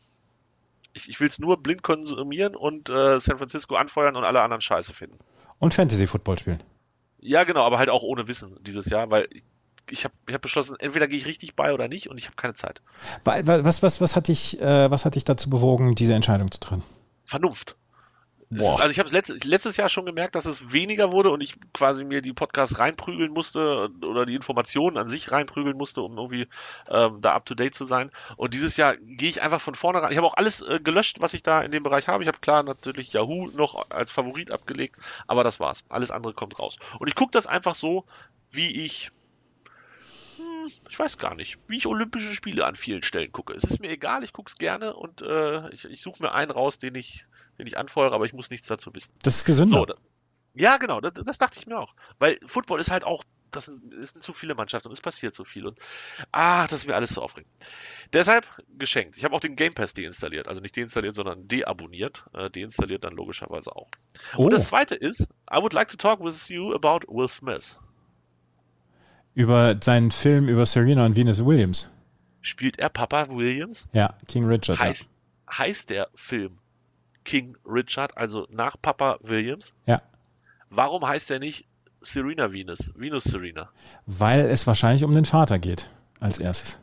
Ich, 0.93 1.09
ich 1.09 1.21
will 1.21 1.29
es 1.29 1.39
nur 1.39 1.63
blind 1.63 1.83
konsumieren 1.83 2.55
und 2.55 2.89
äh, 2.89 3.19
San 3.19 3.37
Francisco 3.37 3.75
anfeuern 3.77 4.17
und 4.17 4.25
alle 4.25 4.43
anderen 4.43 4.61
Scheiße 4.61 4.95
finden. 4.95 5.19
Und 5.59 5.75
Fantasy-Football 5.75 6.39
spielen. 6.39 6.63
Ja, 7.19 7.45
genau, 7.45 7.65
aber 7.65 7.79
halt 7.79 7.89
auch 7.89 8.03
ohne 8.03 8.29
Wissen 8.29 8.59
dieses 8.61 8.87
Jahr, 8.87 9.11
weil 9.11 9.27
ich, 9.31 9.45
ich 9.91 10.05
habe 10.05 10.15
ich 10.29 10.35
hab 10.35 10.43
beschlossen, 10.43 10.77
entweder 10.79 11.09
gehe 11.09 11.19
ich 11.19 11.27
richtig 11.27 11.57
bei 11.57 11.73
oder 11.73 11.89
nicht 11.89 12.09
und 12.09 12.19
ich 12.19 12.27
habe 12.27 12.37
keine 12.37 12.55
Zeit. 12.55 12.83
Was, 13.25 13.83
was, 13.83 14.01
was, 14.01 14.17
hat 14.17 14.29
dich, 14.29 14.61
äh, 14.61 14.91
was 14.91 15.05
hat 15.05 15.15
dich 15.15 15.25
dazu 15.25 15.49
bewogen, 15.51 15.95
diese 15.95 16.15
Entscheidung 16.15 16.51
zu 16.51 16.61
treffen? 16.61 16.83
Vernunft. 17.27 17.77
Boah. 18.51 18.81
Also 18.81 18.91
ich 18.91 18.99
habe 18.99 19.09
es 19.09 19.45
letztes 19.45 19.77
Jahr 19.77 19.89
schon 19.89 20.07
gemerkt, 20.07 20.35
dass 20.35 20.45
es 20.45 20.73
weniger 20.73 21.13
wurde 21.13 21.31
und 21.31 21.41
ich 21.41 21.55
quasi 21.73 22.05
mir 22.05 22.23
die 22.23 22.33
Podcasts 22.33 22.79
reinprügeln 22.79 23.33
musste 23.33 23.91
oder 24.03 24.27
die 24.27 24.35
Informationen 24.35 24.97
an 24.97 25.09
sich 25.09 25.33
reinprügeln 25.33 25.77
musste, 25.77 26.03
um 26.03 26.17
irgendwie 26.17 26.49
ähm, 26.89 27.21
da 27.21 27.35
up 27.35 27.47
to 27.47 27.55
date 27.55 27.75
zu 27.75 27.85
sein. 27.85 28.11
Und 28.37 28.55
dieses 28.55 28.77
Jahr 28.77 28.97
gehe 28.97 29.29
ich 29.29 29.43
einfach 29.43 29.61
von 29.61 29.75
vorne 29.75 30.03
ran. 30.03 30.13
Ich 30.13 30.19
habe 30.19 30.27
auch 30.27 30.37
alles 30.37 30.63
äh, 30.63 30.81
gelöscht, 30.83 31.21
was 31.21 31.35
ich 31.35 31.43
da 31.43 31.63
in 31.63 31.73
dem 31.73 31.83
Bereich 31.83 32.09
habe. 32.09 32.23
Ich 32.23 32.29
habe 32.29 32.39
klar 32.39 32.63
natürlich 32.63 33.13
Yahoo 33.13 33.49
noch 33.49 33.91
als 33.91 34.11
Favorit 34.11 34.51
abgelegt, 34.51 34.97
aber 35.27 35.45
das 35.45 35.61
war's. 35.61 35.85
Alles 35.89 36.11
andere 36.11 36.35
kommt 36.35 36.59
raus. 36.59 36.77
Und 36.99 37.09
ich 37.09 37.15
gucke 37.15 37.33
das 37.33 37.47
einfach 37.47 37.75
so, 37.75 38.05
wie 38.51 38.85
ich 38.85 39.11
hm, 40.37 40.71
ich 40.89 40.99
weiß 40.99 41.19
gar 41.19 41.35
nicht, 41.35 41.59
wie 41.69 41.77
ich 41.77 41.87
Olympische 41.87 42.35
Spiele 42.35 42.65
an 42.65 42.77
vielen 42.77 43.03
Stellen 43.03 43.33
gucke. 43.33 43.55
Es 43.55 43.65
ist 43.65 43.81
mir 43.81 43.91
egal, 43.91 44.25
ich 44.25 44.33
gucke 44.33 44.51
es 44.51 44.59
gerne 44.59 44.95
und 44.95 45.23
äh, 45.23 45.69
ich, 45.71 45.85
ich 45.85 46.03
suche 46.03 46.23
mir 46.23 46.33
einen 46.33 46.51
raus, 46.51 46.79
den 46.79 46.95
ich, 46.95 47.27
den 47.59 47.67
ich 47.67 47.77
anfeuere, 47.79 48.13
aber 48.13 48.25
ich 48.25 48.33
muss 48.33 48.51
nichts 48.51 48.67
dazu 48.67 48.95
wissen. 48.95 49.13
Das 49.23 49.37
ist 49.37 49.45
gesünder. 49.45 49.79
So, 49.79 49.87
da, 49.87 49.95
ja, 50.55 50.77
genau, 50.77 51.01
das, 51.01 51.13
das, 51.13 51.39
dachte 51.39 51.59
ich 51.59 51.67
mir 51.67 51.79
auch. 51.79 51.95
Weil 52.19 52.39
Football 52.47 52.81
ist 52.81 52.91
halt 52.91 53.05
auch, 53.05 53.25
das 53.51 53.67
sind, 53.67 53.93
das 53.93 54.13
sind 54.13 54.23
zu 54.23 54.33
viele 54.33 54.55
Mannschaften 54.55 54.89
und 54.89 54.95
es 54.95 55.01
passiert 55.01 55.35
so 55.35 55.45
viel. 55.45 55.67
Und 55.67 55.79
ach, 56.31 56.69
das 56.69 56.81
ist 56.81 56.87
mir 56.87 56.95
alles 56.95 57.15
zu 57.15 57.23
aufregend. 57.23 57.51
Deshalb 58.13 58.49
geschenkt. 58.79 59.17
Ich 59.17 59.25
habe 59.25 59.35
auch 59.35 59.41
den 59.41 59.57
Game 59.57 59.75
Pass 59.75 59.95
deinstalliert. 59.95 60.47
Also 60.47 60.61
nicht 60.61 60.77
deinstalliert, 60.77 61.17
sondern 61.17 61.49
deabonniert. 61.49 62.25
Äh, 62.35 62.51
deinstalliert 62.51 63.05
dann 63.05 63.15
logischerweise 63.15 63.75
auch. 63.75 63.89
Oh. 64.37 64.45
Und 64.45 64.53
das 64.53 64.69
zweite 64.69 64.95
ist, 64.95 65.29
I 65.53 65.57
would 65.57 65.73
like 65.73 65.89
to 65.89 65.97
talk 65.97 66.23
with 66.23 66.49
you 66.49 66.73
about 66.73 67.01
Will 67.09 67.29
Smith. 67.29 67.79
Über 69.35 69.77
seinen 69.81 70.13
Film 70.13 70.49
über 70.49 70.67
Serena 70.67 71.05
und 71.05 71.17
Venus 71.17 71.45
Williams. 71.45 71.91
Spielt 72.43 72.79
er 72.79 72.91
Papa 72.91 73.29
Williams? 73.29 73.89
Ja, 73.93 74.17
King 74.29 74.45
Richard. 74.45 74.79
Heißt, 74.79 75.11
ja. 75.11 75.59
heißt 75.59 75.91
der 75.91 76.09
Film 76.15 76.59
King 77.25 77.57
Richard, 77.67 78.17
also 78.17 78.47
nach 78.51 78.77
Papa 78.81 79.19
Williams. 79.23 79.75
Ja. 79.87 80.03
Warum 80.71 81.07
heißt 81.07 81.31
er 81.31 81.39
nicht 81.39 81.67
Serena 82.01 82.53
Venus, 82.53 82.93
Venus 82.95 83.25
Serena? 83.25 83.71
Weil 84.07 84.41
es 84.41 84.67
wahrscheinlich 84.67 85.05
um 85.05 85.15
den 85.15 85.25
Vater 85.25 85.59
geht, 85.59 85.89
als 86.21 86.39
erstes. 86.39 86.81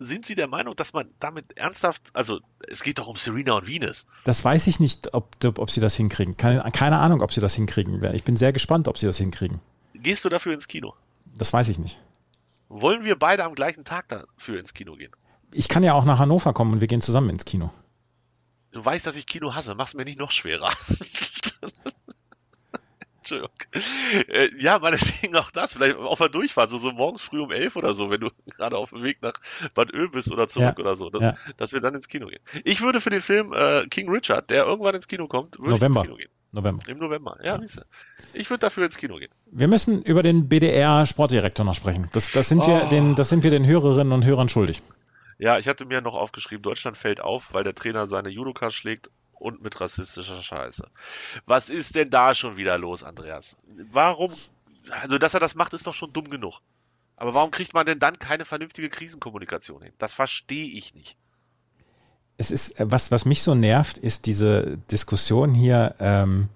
Sind 0.00 0.26
Sie 0.26 0.34
der 0.34 0.48
Meinung, 0.48 0.74
dass 0.74 0.92
man 0.92 1.08
damit 1.20 1.56
ernsthaft, 1.56 2.02
also 2.14 2.40
es 2.68 2.82
geht 2.82 2.98
doch 2.98 3.06
um 3.06 3.16
Serena 3.16 3.54
und 3.54 3.68
Venus. 3.68 4.06
Das 4.24 4.44
weiß 4.44 4.66
ich 4.66 4.80
nicht, 4.80 5.14
ob, 5.14 5.36
ob 5.44 5.70
Sie 5.70 5.80
das 5.80 5.94
hinkriegen. 5.94 6.36
Keine, 6.36 6.62
keine 6.72 6.98
Ahnung, 6.98 7.22
ob 7.22 7.32
Sie 7.32 7.40
das 7.40 7.54
hinkriegen 7.54 8.00
werden. 8.00 8.16
Ich 8.16 8.24
bin 8.24 8.36
sehr 8.36 8.52
gespannt, 8.52 8.88
ob 8.88 8.98
Sie 8.98 9.06
das 9.06 9.18
hinkriegen. 9.18 9.60
Gehst 9.94 10.24
du 10.24 10.28
dafür 10.28 10.52
ins 10.52 10.66
Kino? 10.66 10.94
Das 11.36 11.52
weiß 11.52 11.68
ich 11.68 11.78
nicht. 11.78 12.00
Wollen 12.68 13.04
wir 13.04 13.16
beide 13.16 13.44
am 13.44 13.54
gleichen 13.54 13.84
Tag 13.84 14.08
dafür 14.08 14.58
ins 14.58 14.74
Kino 14.74 14.96
gehen? 14.96 15.12
Ich 15.52 15.68
kann 15.68 15.84
ja 15.84 15.94
auch 15.94 16.04
nach 16.04 16.18
Hannover 16.18 16.52
kommen 16.52 16.72
und 16.74 16.80
wir 16.80 16.88
gehen 16.88 17.00
zusammen 17.00 17.30
ins 17.30 17.44
Kino. 17.44 17.70
Du 18.74 18.84
weißt, 18.84 19.06
dass 19.06 19.14
ich 19.14 19.26
Kino 19.26 19.54
hasse. 19.54 19.76
Mach's 19.76 19.94
mir 19.94 20.04
nicht 20.04 20.18
noch 20.18 20.32
schwerer. 20.32 20.72
Entschuldigung. 23.18 23.52
Äh, 24.28 24.50
ja, 24.58 24.80
meinetwegen 24.80 25.36
auch 25.36 25.52
das. 25.52 25.74
Vielleicht 25.74 25.96
auf 25.96 26.18
der 26.18 26.28
Durchfahrt, 26.28 26.70
so, 26.70 26.78
so 26.78 26.90
morgens 26.90 27.22
früh 27.22 27.40
um 27.40 27.52
elf 27.52 27.76
oder 27.76 27.94
so, 27.94 28.10
wenn 28.10 28.20
du 28.20 28.30
gerade 28.56 28.76
auf 28.76 28.90
dem 28.90 29.04
Weg 29.04 29.22
nach 29.22 29.34
Bad 29.74 29.94
Öl 29.94 30.08
bist 30.08 30.32
oder 30.32 30.48
zurück 30.48 30.74
ja, 30.76 30.84
oder 30.84 30.96
so, 30.96 31.08
dass, 31.08 31.22
ja. 31.22 31.36
dass, 31.56 31.72
wir 31.72 31.80
dann 31.80 31.94
ins 31.94 32.08
Kino 32.08 32.26
gehen. 32.26 32.40
Ich 32.64 32.82
würde 32.82 33.00
für 33.00 33.10
den 33.10 33.22
Film 33.22 33.52
äh, 33.52 33.86
King 33.86 34.10
Richard, 34.10 34.50
der 34.50 34.64
irgendwann 34.64 34.96
ins 34.96 35.06
Kino 35.06 35.28
kommt, 35.28 35.56
würde 35.58 35.70
November. 35.70 36.00
ins 36.00 36.08
Kino 36.08 36.16
gehen. 36.16 36.30
November. 36.50 36.88
Im 36.88 36.98
November, 36.98 37.38
ja, 37.44 37.56
siehst 37.58 37.76
du. 37.78 37.82
Ich 38.32 38.50
würde 38.50 38.66
dafür 38.66 38.86
ins 38.86 38.96
Kino 38.96 39.16
gehen. 39.16 39.30
Wir 39.52 39.68
müssen 39.68 40.02
über 40.02 40.24
den 40.24 40.48
BDR-Sportdirektor 40.48 41.64
noch 41.64 41.74
sprechen. 41.74 42.08
Das, 42.12 42.32
das, 42.32 42.48
sind 42.48 42.60
oh. 42.60 42.66
wir 42.66 42.86
den, 42.86 43.14
das 43.14 43.28
sind 43.28 43.44
wir 43.44 43.50
den 43.52 43.64
Hörerinnen 43.64 44.12
und 44.12 44.24
Hörern 44.24 44.48
schuldig. 44.48 44.82
Ja, 45.38 45.58
ich 45.58 45.68
hatte 45.68 45.84
mir 45.84 46.00
noch 46.00 46.14
aufgeschrieben, 46.14 46.62
Deutschland 46.62 46.96
fällt 46.96 47.20
auf, 47.20 47.52
weil 47.52 47.64
der 47.64 47.74
Trainer 47.74 48.06
seine 48.06 48.28
Judokas 48.28 48.74
schlägt 48.74 49.10
und 49.32 49.62
mit 49.62 49.80
rassistischer 49.80 50.42
Scheiße. 50.42 50.88
Was 51.46 51.70
ist 51.70 51.94
denn 51.94 52.10
da 52.10 52.34
schon 52.34 52.56
wieder 52.56 52.78
los, 52.78 53.02
Andreas? 53.04 53.62
Warum, 53.90 54.32
also 54.90 55.18
dass 55.18 55.34
er 55.34 55.40
das 55.40 55.54
macht, 55.54 55.74
ist 55.74 55.86
doch 55.86 55.94
schon 55.94 56.12
dumm 56.12 56.30
genug. 56.30 56.60
Aber 57.16 57.34
warum 57.34 57.50
kriegt 57.50 57.74
man 57.74 57.86
denn 57.86 57.98
dann 57.98 58.18
keine 58.18 58.44
vernünftige 58.44 58.88
Krisenkommunikation 58.90 59.82
hin? 59.82 59.92
Das 59.98 60.12
verstehe 60.12 60.66
ich 60.76 60.94
nicht. 60.94 61.16
Es 62.36 62.50
ist, 62.50 62.74
was, 62.78 63.12
was 63.12 63.24
mich 63.24 63.42
so 63.42 63.54
nervt, 63.54 63.98
ist 63.98 64.26
diese 64.26 64.78
Diskussion 64.90 65.54
hier, 65.54 65.94
ähm, 66.00 66.48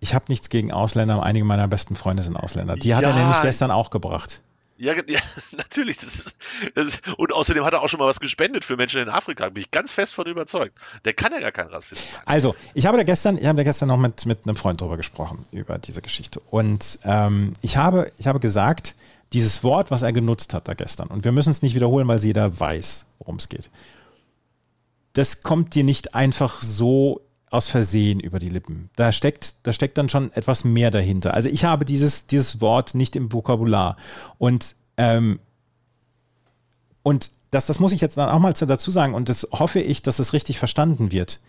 ich 0.00 0.14
habe 0.14 0.26
nichts 0.28 0.50
gegen 0.50 0.72
Ausländer, 0.72 1.22
einige 1.22 1.46
meiner 1.46 1.68
besten 1.68 1.96
Freunde 1.96 2.22
sind 2.22 2.36
Ausländer. 2.36 2.76
Die 2.76 2.94
hat 2.94 3.04
ja, 3.04 3.10
er 3.10 3.16
nämlich 3.16 3.40
gestern 3.40 3.70
auch 3.70 3.88
gebracht. 3.88 4.42
Ja, 4.82 4.94
ja 5.06 5.20
natürlich. 5.56 5.98
Das 5.98 6.16
ist, 6.16 6.36
das 6.74 6.86
ist, 6.88 7.00
und 7.16 7.32
außerdem 7.32 7.64
hat 7.64 7.72
er 7.72 7.82
auch 7.82 7.88
schon 7.88 8.00
mal 8.00 8.08
was 8.08 8.18
gespendet 8.18 8.64
für 8.64 8.76
Menschen 8.76 9.00
in 9.00 9.08
Afrika. 9.08 9.48
Bin 9.48 9.62
ich 9.62 9.70
ganz 9.70 9.92
fest 9.92 10.12
von 10.12 10.26
überzeugt. 10.26 10.76
Der 11.04 11.12
kann 11.12 11.32
ja 11.32 11.38
gar 11.38 11.52
kein 11.52 11.68
Rassist. 11.68 12.02
Also, 12.26 12.56
ich 12.74 12.84
habe 12.86 12.96
da 12.96 13.04
gestern, 13.04 13.38
ich 13.38 13.46
habe 13.46 13.56
da 13.56 13.62
gestern 13.62 13.88
noch 13.88 13.96
mit, 13.96 14.26
mit 14.26 14.44
einem 14.44 14.56
Freund 14.56 14.80
drüber 14.80 14.96
gesprochen, 14.96 15.44
über 15.52 15.78
diese 15.78 16.02
Geschichte. 16.02 16.40
Und 16.50 16.98
ähm, 17.04 17.52
ich, 17.62 17.76
habe, 17.76 18.10
ich 18.18 18.26
habe 18.26 18.40
gesagt, 18.40 18.96
dieses 19.32 19.62
Wort, 19.62 19.92
was 19.92 20.02
er 20.02 20.12
genutzt 20.12 20.52
hat 20.52 20.66
da 20.66 20.74
gestern, 20.74 21.08
und 21.08 21.24
wir 21.24 21.30
müssen 21.30 21.50
es 21.50 21.62
nicht 21.62 21.76
wiederholen, 21.76 22.08
weil 22.08 22.18
jeder 22.18 22.58
weiß, 22.58 23.06
worum 23.18 23.36
es 23.36 23.48
geht. 23.48 23.70
Das 25.12 25.42
kommt 25.42 25.76
dir 25.76 25.84
nicht 25.84 26.16
einfach 26.16 26.60
so 26.60 27.20
aus 27.52 27.68
Versehen 27.68 28.18
über 28.18 28.38
die 28.38 28.48
Lippen. 28.48 28.88
Da 28.96 29.12
steckt, 29.12 29.56
da 29.64 29.72
steckt 29.72 29.98
dann 29.98 30.08
schon 30.08 30.32
etwas 30.32 30.64
mehr 30.64 30.90
dahinter. 30.90 31.34
Also 31.34 31.48
ich 31.48 31.64
habe 31.64 31.84
dieses, 31.84 32.26
dieses 32.26 32.60
Wort 32.60 32.94
nicht 32.94 33.14
im 33.14 33.32
Vokabular. 33.32 33.96
Und, 34.38 34.74
ähm, 34.96 35.38
und 37.02 37.30
das, 37.50 37.66
das 37.66 37.78
muss 37.78 37.92
ich 37.92 38.00
jetzt 38.00 38.16
dann 38.16 38.30
auch 38.30 38.38
mal 38.38 38.54
dazu 38.54 38.90
sagen 38.90 39.12
und 39.12 39.28
das 39.28 39.46
hoffe 39.52 39.80
ich, 39.80 40.00
dass 40.02 40.18
es 40.18 40.32
richtig 40.32 40.58
verstanden 40.58 41.12
wird. 41.12 41.40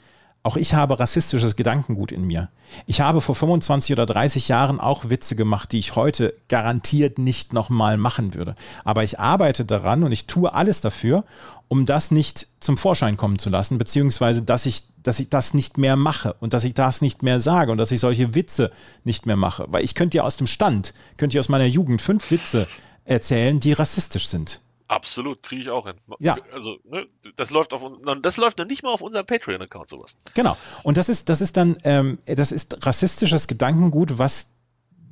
Auch 0.45 0.57
ich 0.57 0.73
habe 0.73 0.99
rassistisches 0.99 1.55
Gedankengut 1.55 2.11
in 2.11 2.25
mir. 2.25 2.49
Ich 2.85 2.99
habe 2.99 3.21
vor 3.21 3.33
25 3.33 3.93
oder 3.93 4.05
30 4.05 4.49
Jahren 4.49 4.81
auch 4.81 5.09
Witze 5.09 5.37
gemacht, 5.37 5.71
die 5.71 5.79
ich 5.79 5.95
heute 5.95 6.33
garantiert 6.49 7.17
nicht 7.17 7.53
nochmal 7.53 7.97
machen 7.97 8.33
würde. 8.33 8.55
Aber 8.83 9.05
ich 9.05 9.21
arbeite 9.21 9.63
daran 9.63 10.03
und 10.03 10.11
ich 10.11 10.27
tue 10.27 10.53
alles 10.53 10.81
dafür, 10.81 11.23
um 11.69 11.85
das 11.85 12.11
nicht 12.11 12.47
zum 12.59 12.77
Vorschein 12.77 13.15
kommen 13.15 13.39
zu 13.39 13.49
lassen, 13.49 13.77
beziehungsweise 13.77 14.43
dass 14.43 14.65
ich, 14.65 14.83
dass 15.01 15.21
ich 15.21 15.29
das 15.29 15.53
nicht 15.53 15.77
mehr 15.77 15.95
mache 15.95 16.33
und 16.41 16.53
dass 16.53 16.65
ich 16.65 16.73
das 16.73 17.01
nicht 17.01 17.23
mehr 17.23 17.39
sage 17.39 17.71
und 17.71 17.77
dass 17.77 17.91
ich 17.91 18.01
solche 18.01 18.35
Witze 18.35 18.69
nicht 19.05 19.25
mehr 19.25 19.37
mache. 19.37 19.65
Weil 19.69 19.85
ich 19.85 19.95
könnte 19.95 20.17
ja 20.17 20.23
aus 20.23 20.35
dem 20.35 20.47
Stand, 20.47 20.93
könnte 21.15 21.37
ich 21.37 21.39
aus 21.39 21.47
meiner 21.47 21.65
Jugend 21.65 22.01
fünf 22.01 22.29
Witze 22.31 22.67
erzählen, 23.05 23.61
die 23.61 23.71
rassistisch 23.71 24.27
sind. 24.27 24.59
Absolut, 24.93 25.41
kriege 25.41 25.63
ich 25.63 25.69
auch 25.71 25.87
hin. 25.87 25.95
Ja. 26.19 26.37
Also, 26.53 26.77
ne, 26.83 27.07
das 27.35 27.49
läuft 27.49 27.73
auf 27.73 27.81
das 28.21 28.37
läuft 28.37 28.59
noch 28.59 28.65
nicht 28.65 28.83
mal 28.83 28.91
auf 28.91 29.01
unserem 29.01 29.25
Patreon-Account 29.25 29.89
sowas. 29.89 30.15
Genau. 30.35 30.55
Und 30.83 30.97
das 30.97 31.09
ist, 31.09 31.29
das 31.29 31.41
ist 31.41 31.57
dann, 31.57 31.77
ähm, 31.83 32.19
das 32.25 32.51
ist 32.51 32.85
rassistisches 32.85 33.47
Gedankengut, 33.47 34.19
was, 34.19 34.53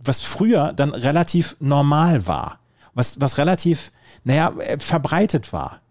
was 0.04 0.22
früher 0.22 0.72
dann 0.74 0.94
relativ 0.94 1.56
normal 1.60 2.28
war. 2.28 2.60
Was, 2.94 3.20
was 3.20 3.40
relativ, 3.40 3.92
naja, 4.24 4.54
äh, 4.60 4.78
verbreitet 4.80 5.52
war. 5.52 5.82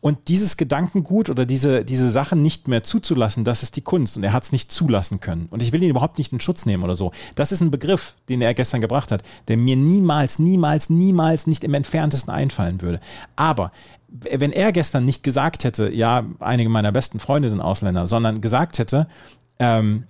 Und 0.00 0.28
dieses 0.28 0.56
Gedankengut 0.56 1.30
oder 1.30 1.46
diese, 1.46 1.84
diese 1.84 2.10
Sachen 2.10 2.42
nicht 2.42 2.68
mehr 2.68 2.82
zuzulassen, 2.82 3.44
das 3.44 3.62
ist 3.62 3.76
die 3.76 3.82
Kunst. 3.82 4.16
Und 4.16 4.24
er 4.24 4.32
hat 4.32 4.44
es 4.44 4.52
nicht 4.52 4.72
zulassen 4.72 5.20
können. 5.20 5.46
Und 5.50 5.62
ich 5.62 5.72
will 5.72 5.82
ihn 5.82 5.90
überhaupt 5.90 6.18
nicht 6.18 6.32
in 6.32 6.40
Schutz 6.40 6.66
nehmen 6.66 6.82
oder 6.82 6.94
so. 6.94 7.12
Das 7.34 7.52
ist 7.52 7.60
ein 7.60 7.70
Begriff, 7.70 8.14
den 8.28 8.42
er 8.42 8.54
gestern 8.54 8.80
gebracht 8.80 9.12
hat, 9.12 9.22
der 9.48 9.56
mir 9.56 9.76
niemals, 9.76 10.38
niemals, 10.38 10.90
niemals 10.90 11.46
nicht 11.46 11.64
im 11.64 11.74
entferntesten 11.74 12.32
einfallen 12.32 12.80
würde. 12.80 13.00
Aber 13.36 13.72
wenn 14.08 14.52
er 14.52 14.72
gestern 14.72 15.04
nicht 15.04 15.22
gesagt 15.22 15.64
hätte, 15.64 15.92
ja, 15.94 16.24
einige 16.40 16.68
meiner 16.68 16.92
besten 16.92 17.20
Freunde 17.20 17.48
sind 17.48 17.60
Ausländer, 17.60 18.06
sondern 18.06 18.40
gesagt 18.40 18.78
hätte, 18.78 19.06
ähm, 19.58 20.04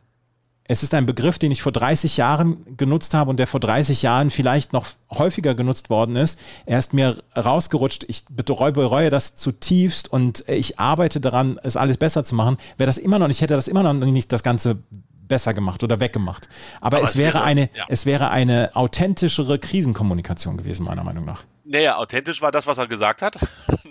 es 0.70 0.84
ist 0.84 0.94
ein 0.94 1.04
Begriff, 1.04 1.36
den 1.36 1.50
ich 1.50 1.62
vor 1.62 1.72
30 1.72 2.16
Jahren 2.16 2.76
genutzt 2.76 3.12
habe 3.12 3.28
und 3.28 3.38
der 3.38 3.48
vor 3.48 3.58
30 3.58 4.02
Jahren 4.02 4.30
vielleicht 4.30 4.72
noch 4.72 4.86
häufiger 5.10 5.56
genutzt 5.56 5.90
worden 5.90 6.14
ist. 6.14 6.38
Er 6.64 6.78
ist 6.78 6.94
mir 6.94 7.16
rausgerutscht. 7.36 8.04
Ich 8.06 8.26
bereue 8.26 9.10
das 9.10 9.34
zutiefst 9.34 10.12
und 10.12 10.44
ich 10.46 10.78
arbeite 10.78 11.20
daran, 11.20 11.58
es 11.64 11.76
alles 11.76 11.96
besser 11.96 12.22
zu 12.22 12.36
machen. 12.36 12.56
Wäre 12.78 12.86
das 12.86 12.98
immer 12.98 13.18
noch, 13.18 13.28
ich 13.28 13.40
hätte 13.40 13.54
das 13.54 13.66
immer 13.66 13.82
noch 13.82 13.94
nicht 13.94 14.32
das 14.32 14.44
Ganze 14.44 14.78
besser 15.26 15.54
gemacht 15.54 15.82
oder 15.82 15.98
weggemacht. 15.98 16.48
Aber, 16.80 16.98
Aber 16.98 17.08
es 17.08 17.16
wäre 17.16 17.42
eine, 17.42 17.62
ja. 17.62 17.86
es 17.88 18.06
wäre 18.06 18.30
eine 18.30 18.70
authentischere 18.74 19.58
Krisenkommunikation 19.58 20.56
gewesen, 20.56 20.84
meiner 20.84 21.02
Meinung 21.02 21.24
nach. 21.24 21.42
Naja, 21.70 21.98
authentisch 21.98 22.42
war 22.42 22.50
das, 22.50 22.66
was 22.66 22.78
er 22.78 22.88
gesagt 22.88 23.22
hat. 23.22 23.38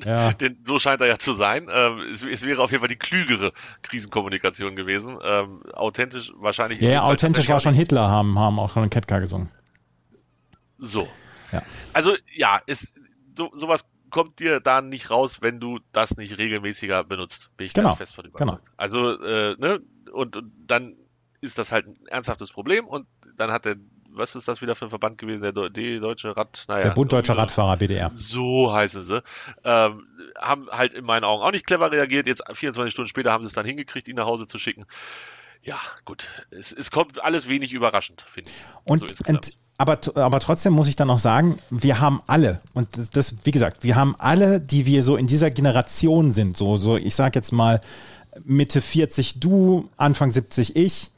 Ja. 0.04 0.34
Denn 0.40 0.62
so 0.68 0.82
scheint 0.82 1.00
er 1.00 1.08
ja 1.08 1.18
zu 1.18 1.32
sein. 1.32 1.70
Ähm, 1.72 2.00
es, 2.12 2.24
es, 2.24 2.44
wäre 2.44 2.62
auf 2.62 2.72
jeden 2.72 2.82
Fall 2.82 2.90
die 2.90 2.98
klügere 2.98 3.54
Krisenkommunikation 3.84 4.76
gewesen. 4.76 5.18
Ähm, 5.24 5.64
authentisch 5.72 6.34
wahrscheinlich. 6.36 6.82
Ja, 6.82 6.90
ja 6.90 7.02
authentisch 7.04 7.48
war 7.48 7.62
schon 7.62 7.74
Hitler, 7.74 8.10
haben, 8.10 8.38
haben 8.38 8.60
auch 8.60 8.74
schon 8.74 8.90
Ketka 8.90 9.20
gesungen. 9.20 9.50
So. 10.78 11.08
Ja. 11.54 11.64
Also, 11.94 12.16
ja, 12.36 12.62
es, 12.68 12.94
so, 13.34 13.50
sowas 13.54 13.88
kommt 14.10 14.40
dir 14.40 14.60
da 14.60 14.82
nicht 14.82 15.10
raus, 15.10 15.38
wenn 15.42 15.62
du 15.62 15.80
das 15.94 16.18
nicht 16.18 16.38
regelmäßiger 16.38 17.06
benutzt. 17.06 17.50
Bin 17.56 17.68
ich 17.68 17.74
genau. 17.74 17.96
fest 17.96 18.14
von 18.14 18.26
überzeugt. 18.26 18.62
Genau. 18.62 18.74
Also, 18.76 19.24
äh, 19.24 19.56
ne, 19.58 19.80
und, 20.12 20.36
und 20.36 20.52
dann 20.68 20.98
ist 21.40 21.58
das 21.58 21.72
halt 21.72 21.88
ein 21.88 21.96
ernsthaftes 22.08 22.52
Problem 22.52 22.88
und 22.88 23.08
dann 23.38 23.54
hat 23.54 23.64
der 23.64 23.78
was 24.12 24.36
ist 24.36 24.48
das 24.48 24.62
wieder 24.62 24.76
für 24.76 24.86
ein 24.86 24.90
Verband 24.90 25.18
gewesen? 25.18 25.42
Der 25.42 25.70
die 25.70 26.00
Deutsche 26.00 26.36
Rad, 26.36 26.66
naja. 26.68 26.84
Der 26.84 26.90
Bund 26.92 27.12
Deutscher 27.12 27.38
Radfahrer, 27.38 27.78
BDR. 27.78 28.12
So 28.32 28.74
heißen 28.74 29.04
sie. 29.04 29.22
Ähm, 29.64 30.08
haben 30.38 30.68
halt 30.72 30.94
in 30.94 31.06
meinen 31.06 31.24
Augen 31.24 31.44
auch 31.44 31.52
nicht 31.52 31.66
clever 31.66 31.92
reagiert. 31.92 32.28
Jetzt 32.28 32.44
24 32.52 32.92
Stunden 32.92 33.10
später 33.10 33.32
haben 33.32 33.44
sie 33.44 33.48
es 33.48 33.54
dann 33.54 33.66
hingekriegt, 33.66 34.08
ihn 34.08 34.16
nach 34.16 34.26
Hause 34.26 34.48
zu 34.48 34.58
schicken. 34.58 34.86
Ja, 35.62 35.78
gut. 36.06 36.28
Es, 36.52 36.72
es 36.72 36.92
kommt 36.92 37.24
alles 37.24 37.50
wenig 37.50 37.74
überraschend, 37.74 38.26
finde 38.32 38.50
ich. 38.50 38.56
Und, 38.86 39.10
so 39.10 39.16
und 39.28 39.54
aber, 39.78 39.98
aber 40.16 40.40
trotzdem 40.42 40.74
muss 40.74 40.90
ich 40.90 40.98
dann 40.98 41.10
auch 41.10 41.20
sagen, 41.20 41.58
wir 41.70 42.02
haben 42.02 42.22
alle, 42.28 42.60
und 42.74 42.98
das, 42.98 43.10
das, 43.12 43.36
wie 43.46 43.52
gesagt, 43.52 43.82
wir 43.84 43.96
haben 43.96 44.14
alle, 44.18 44.60
die 44.60 44.86
wir 44.86 45.04
so 45.04 45.16
in 45.16 45.26
dieser 45.26 45.52
Generation 45.52 46.34
sind, 46.34 46.58
so, 46.58 46.76
so 46.76 46.98
ich 46.98 47.16
sag 47.16 47.34
jetzt 47.36 47.54
mal 47.54 47.80
Mitte 48.44 48.82
40 48.82 49.40
du, 49.40 49.90
Anfang 49.96 50.32
70 50.32 50.76
ich, 50.76 51.12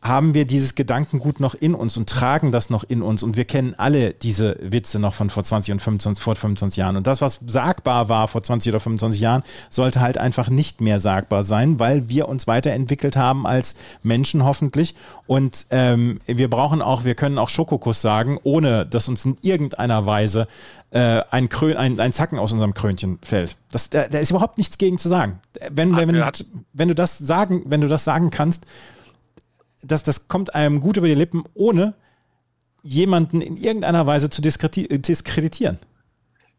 haben 0.00 0.32
wir 0.32 0.44
dieses 0.44 0.76
Gedankengut 0.76 1.40
noch 1.40 1.56
in 1.56 1.74
uns 1.74 1.96
und 1.96 2.08
tragen 2.08 2.52
das 2.52 2.70
noch 2.70 2.84
in 2.84 3.02
uns 3.02 3.24
und 3.24 3.36
wir 3.36 3.44
kennen 3.44 3.74
alle 3.78 4.12
diese 4.12 4.56
Witze 4.60 5.00
noch 5.00 5.12
von 5.12 5.28
vor 5.28 5.42
20 5.42 5.72
und 5.72 5.82
25, 5.82 6.22
vor 6.22 6.36
25 6.36 6.76
Jahren. 6.76 6.96
Und 6.96 7.08
das, 7.08 7.20
was 7.20 7.40
sagbar 7.46 8.08
war 8.08 8.28
vor 8.28 8.42
20 8.42 8.70
oder 8.70 8.80
25 8.80 9.20
Jahren, 9.20 9.42
sollte 9.70 10.00
halt 10.00 10.16
einfach 10.16 10.50
nicht 10.50 10.80
mehr 10.80 11.00
sagbar 11.00 11.42
sein, 11.42 11.80
weil 11.80 12.08
wir 12.08 12.28
uns 12.28 12.46
weiterentwickelt 12.46 13.16
haben 13.16 13.44
als 13.44 13.74
Menschen 14.04 14.44
hoffentlich. 14.44 14.94
Und 15.26 15.66
ähm, 15.70 16.20
wir 16.26 16.48
brauchen 16.48 16.80
auch, 16.80 17.02
wir 17.02 17.16
können 17.16 17.38
auch 17.38 17.50
Schokokuss 17.50 18.00
sagen, 18.00 18.38
ohne 18.44 18.86
dass 18.86 19.08
uns 19.08 19.24
in 19.24 19.36
irgendeiner 19.42 20.06
Weise 20.06 20.46
äh, 20.90 21.22
ein, 21.32 21.48
Krön, 21.48 21.76
ein, 21.76 21.98
ein 21.98 22.12
Zacken 22.12 22.38
aus 22.38 22.52
unserem 22.52 22.72
Krönchen 22.72 23.18
fällt. 23.24 23.56
Das, 23.72 23.90
da, 23.90 24.06
da 24.06 24.18
ist 24.18 24.30
überhaupt 24.30 24.58
nichts 24.58 24.78
gegen 24.78 24.96
zu 24.96 25.08
sagen. 25.08 25.40
Wenn, 25.72 25.96
wenn, 25.96 26.08
wenn, 26.08 26.24
wenn 26.72 26.88
du 26.88 26.94
das 26.94 27.18
sagen, 27.18 27.62
wenn 27.66 27.80
du 27.80 27.88
das 27.88 28.04
sagen 28.04 28.30
kannst, 28.30 28.64
das, 29.82 30.02
das 30.02 30.28
kommt 30.28 30.54
einem 30.54 30.80
gut 30.80 30.96
über 30.96 31.08
die 31.08 31.14
Lippen, 31.14 31.44
ohne 31.54 31.94
jemanden 32.82 33.40
in 33.40 33.56
irgendeiner 33.56 34.06
Weise 34.06 34.30
zu 34.30 34.40
diskreditieren. 34.42 35.78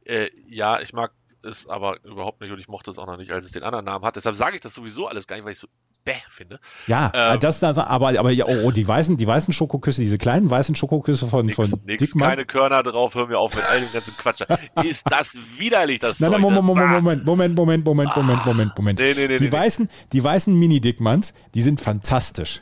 Äh, 0.05 0.29
ja, 0.47 0.79
ich 0.79 0.93
mag 0.93 1.11
es 1.43 1.67
aber 1.67 2.03
überhaupt 2.03 2.41
nicht 2.41 2.51
und 2.51 2.59
ich 2.59 2.67
mochte 2.67 2.91
es 2.91 2.97
auch 2.97 3.07
noch 3.07 3.17
nicht, 3.17 3.31
als 3.31 3.45
es 3.45 3.51
den 3.51 3.63
anderen 3.63 3.85
Namen 3.85 4.03
hat. 4.05 4.15
Deshalb 4.15 4.35
sage 4.35 4.55
ich 4.55 4.61
das 4.61 4.73
sowieso 4.73 5.07
alles 5.07 5.27
gar 5.27 5.37
nicht, 5.37 5.45
weil 5.45 5.53
ich 5.53 5.59
so 5.59 5.67
bäh 6.03 6.11
finde. 6.29 6.59
Ja, 6.87 7.11
ähm, 7.13 7.39
das, 7.39 7.59
das, 7.59 7.77
aber, 7.77 8.19
aber 8.19 8.31
ja, 8.31 8.45
oh, 8.45 8.71
die 8.71 8.87
weißen, 8.87 9.17
die 9.17 9.27
weißen 9.27 9.53
Schokoküsse, 9.53 10.01
diese 10.01 10.17
kleinen 10.17 10.49
weißen 10.49 10.75
Schokoküsse 10.75 11.27
von, 11.27 11.45
nix, 11.45 11.55
von 11.55 11.79
nix, 11.85 11.99
Dickmann. 12.01 12.29
keine 12.29 12.45
Körner 12.45 12.83
drauf, 12.83 13.15
hör 13.15 13.27
mir 13.27 13.37
auf 13.37 13.55
mit 13.55 13.63
all 13.69 13.79
dem 13.79 13.91
ganzen 13.91 14.13
Quatsch. 14.15 14.41
Ist 14.83 15.05
das 15.09 15.37
widerlich, 15.57 15.99
das 15.99 16.19
Nein, 16.19 16.31
nein, 16.31 16.41
Moment, 16.41 16.63
Moment, 16.63 16.91
Moment, 16.91 17.25
Moment, 17.25 17.55
Moment, 17.55 17.85
Moment, 17.85 18.15
Moment, 18.15 18.45
Moment, 18.45 18.77
Moment. 18.77 18.99
Nee, 18.99 19.13
nee, 19.15 19.27
nee, 19.27 19.37
die, 19.37 19.51
weißen, 19.51 19.89
die 20.11 20.23
weißen 20.23 20.57
Mini-Dickmanns, 20.57 21.33
die 21.53 21.61
sind 21.61 21.79
fantastisch 21.79 22.61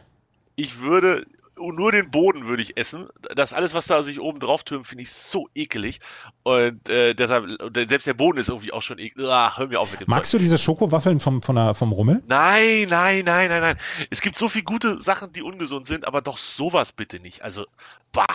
ich 0.58 0.82
würde 0.82 1.26
nur 1.58 1.92
den 1.92 2.12
Boden 2.12 2.46
würde 2.46 2.62
ich 2.62 2.78
essen. 2.78 3.08
Das 3.36 3.54
alles, 3.54 3.74
was 3.74 3.88
da 3.88 4.04
sich 4.04 4.20
oben 4.20 4.40
drauf 4.40 4.64
türmt, 4.64 4.88
finde 4.88 5.04
ich 5.04 5.12
so 5.12 5.48
ekelig. 5.56 6.00
Und 6.44 6.90
äh, 6.90 7.14
deshalb, 7.14 7.46
selbst 7.76 8.08
der 8.08 8.14
Boden 8.14 8.38
ist 8.38 8.50
irgendwie 8.50 8.74
auch 8.74 8.82
schon 8.82 9.00
eklig. 9.00 9.28
Ach, 9.30 9.58
hör 9.58 9.68
mir 9.68 9.80
auf 9.80 9.92
mit 9.92 10.02
dem 10.02 10.10
Magst 10.10 10.32
Zeug. 10.32 10.40
du 10.40 10.44
diese 10.44 10.58
Schokowaffeln 10.58 11.20
vom, 11.20 11.42
von 11.42 11.56
der, 11.56 11.74
vom 11.74 11.92
Rummel? 11.92 12.22
Nein, 12.28 12.88
nein, 12.90 13.26
nein, 13.26 13.50
nein, 13.50 13.62
nein. 13.62 13.78
Es 14.10 14.22
gibt 14.22 14.38
so 14.38 14.50
viele 14.50 14.66
gute 14.66 15.00
Sachen, 15.00 15.34
die 15.34 15.42
ungesund 15.42 15.88
sind, 15.88 16.08
aber 16.08 16.22
doch 16.22 16.38
sowas 16.38 16.92
bitte 16.92 17.20
nicht. 17.20 17.44
Also, 17.44 17.66
bah. 18.12 18.28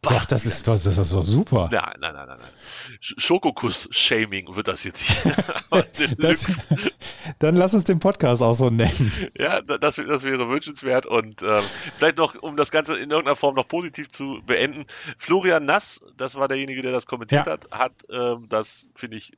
Doch, 0.00 0.24
das 0.26 0.46
ist, 0.46 0.68
das 0.68 0.86
ist 0.86 1.12
doch 1.12 1.22
super. 1.22 1.68
Nein, 1.72 1.82
nein, 1.98 2.14
nein, 2.14 2.28
nein. 2.28 2.38
nein. 2.38 3.18
Schokokuss-Shaming 3.18 4.54
wird 4.54 4.68
das 4.68 4.84
jetzt 4.84 5.00
hier. 5.02 5.34
das, 6.18 6.50
dann 7.38 7.56
lass 7.56 7.74
uns 7.74 7.84
den 7.84 8.00
Podcast 8.00 8.42
auch 8.42 8.54
so 8.54 8.70
nennen. 8.70 9.12
Ja, 9.38 9.60
das, 9.60 9.96
das 9.96 10.22
wäre 10.24 10.48
wünschenswert. 10.48 11.06
Und 11.06 11.42
ähm, 11.42 11.62
vielleicht 11.96 12.16
noch, 12.16 12.34
um 12.42 12.56
das 12.56 12.70
Ganze 12.70 12.94
in 12.94 13.10
irgendeiner 13.10 13.36
Form 13.36 13.54
noch 13.54 13.68
positiv 13.68 14.10
zu 14.12 14.40
beenden, 14.46 14.86
Florian 15.16 15.64
Nass, 15.64 16.00
das 16.16 16.34
war 16.34 16.48
derjenige, 16.48 16.82
der 16.82 16.92
das 16.92 17.06
kommentiert 17.06 17.46
ja. 17.46 17.52
hat, 17.52 17.70
hat 17.70 17.92
ähm, 18.10 18.46
das, 18.48 18.90
finde 18.94 19.16
ich, 19.16 19.32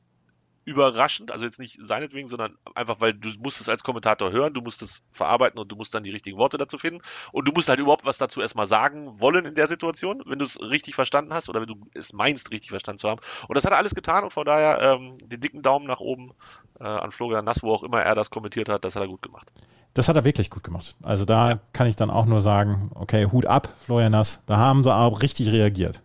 überraschend, 0.70 1.30
also 1.30 1.44
jetzt 1.44 1.58
nicht 1.58 1.78
seinetwegen, 1.80 2.28
sondern 2.28 2.56
einfach, 2.74 3.00
weil 3.00 3.12
du 3.12 3.30
musst 3.38 3.60
es 3.60 3.68
als 3.68 3.82
Kommentator 3.82 4.30
hören, 4.30 4.54
du 4.54 4.60
musst 4.60 4.82
es 4.82 5.02
verarbeiten 5.10 5.58
und 5.58 5.70
du 5.70 5.76
musst 5.76 5.94
dann 5.94 6.04
die 6.04 6.10
richtigen 6.10 6.38
Worte 6.38 6.56
dazu 6.56 6.78
finden 6.78 7.02
und 7.32 7.46
du 7.46 7.52
musst 7.52 7.68
halt 7.68 7.80
überhaupt 7.80 8.04
was 8.04 8.18
dazu 8.18 8.40
erstmal 8.40 8.66
sagen 8.66 9.20
wollen 9.20 9.44
in 9.44 9.54
der 9.54 9.66
Situation, 9.66 10.22
wenn 10.26 10.38
du 10.38 10.44
es 10.44 10.60
richtig 10.60 10.94
verstanden 10.94 11.34
hast 11.34 11.48
oder 11.48 11.60
wenn 11.60 11.68
du 11.68 11.76
es 11.94 12.12
meinst, 12.12 12.50
richtig 12.50 12.70
verstanden 12.70 13.00
zu 13.00 13.10
haben. 13.10 13.20
Und 13.48 13.56
das 13.56 13.64
hat 13.64 13.72
er 13.72 13.78
alles 13.78 13.94
getan 13.94 14.24
und 14.24 14.32
von 14.32 14.46
daher 14.46 14.80
ähm, 14.80 15.14
den 15.18 15.40
dicken 15.40 15.62
Daumen 15.62 15.86
nach 15.86 16.00
oben 16.00 16.32
äh, 16.78 16.84
an 16.84 17.12
Florian 17.12 17.44
Nass, 17.44 17.62
wo 17.62 17.74
auch 17.74 17.82
immer 17.82 18.00
er 18.00 18.14
das 18.14 18.30
kommentiert 18.30 18.68
hat, 18.68 18.84
das 18.84 18.94
hat 18.94 19.02
er 19.02 19.08
gut 19.08 19.22
gemacht. 19.22 19.50
Das 19.94 20.08
hat 20.08 20.14
er 20.14 20.24
wirklich 20.24 20.50
gut 20.50 20.62
gemacht. 20.62 20.94
Also 21.02 21.24
da 21.24 21.50
ja. 21.50 21.60
kann 21.72 21.88
ich 21.88 21.96
dann 21.96 22.10
auch 22.10 22.26
nur 22.26 22.42
sagen, 22.42 22.90
okay, 22.94 23.26
Hut 23.26 23.46
ab, 23.46 23.68
Florian 23.84 24.12
Nass, 24.12 24.42
da 24.46 24.56
haben 24.56 24.84
sie 24.84 24.94
auch 24.94 25.20
richtig 25.20 25.50
reagiert. 25.50 26.02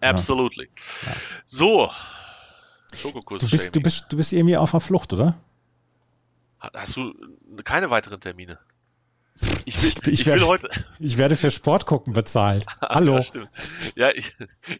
Ja, 0.00 0.10
absolutely. 0.10 0.68
Ja. 1.06 1.12
So, 1.46 1.90
Schokokuss. 2.94 3.40
Du 3.40 3.50
bist, 3.50 3.74
du, 3.74 3.80
bist, 3.80 4.12
du 4.12 4.16
bist 4.16 4.32
irgendwie 4.32 4.56
auf 4.56 4.70
der 4.70 4.80
Flucht, 4.80 5.12
oder? 5.12 5.38
Hast 6.60 6.96
du 6.96 7.14
keine 7.64 7.90
weiteren 7.90 8.20
Termine? 8.20 8.58
Ich, 9.66 9.80
will, 9.80 9.92
ich, 10.12 10.20
ich, 10.20 10.26
werde, 10.26 10.46
heute... 10.46 10.68
ich 10.98 11.16
werde 11.16 11.36
für 11.36 11.52
Sport 11.52 11.86
gucken 11.86 12.12
bezahlt. 12.12 12.66
Hallo. 12.80 13.24
ja, 13.94 14.10
ich, 14.10 14.24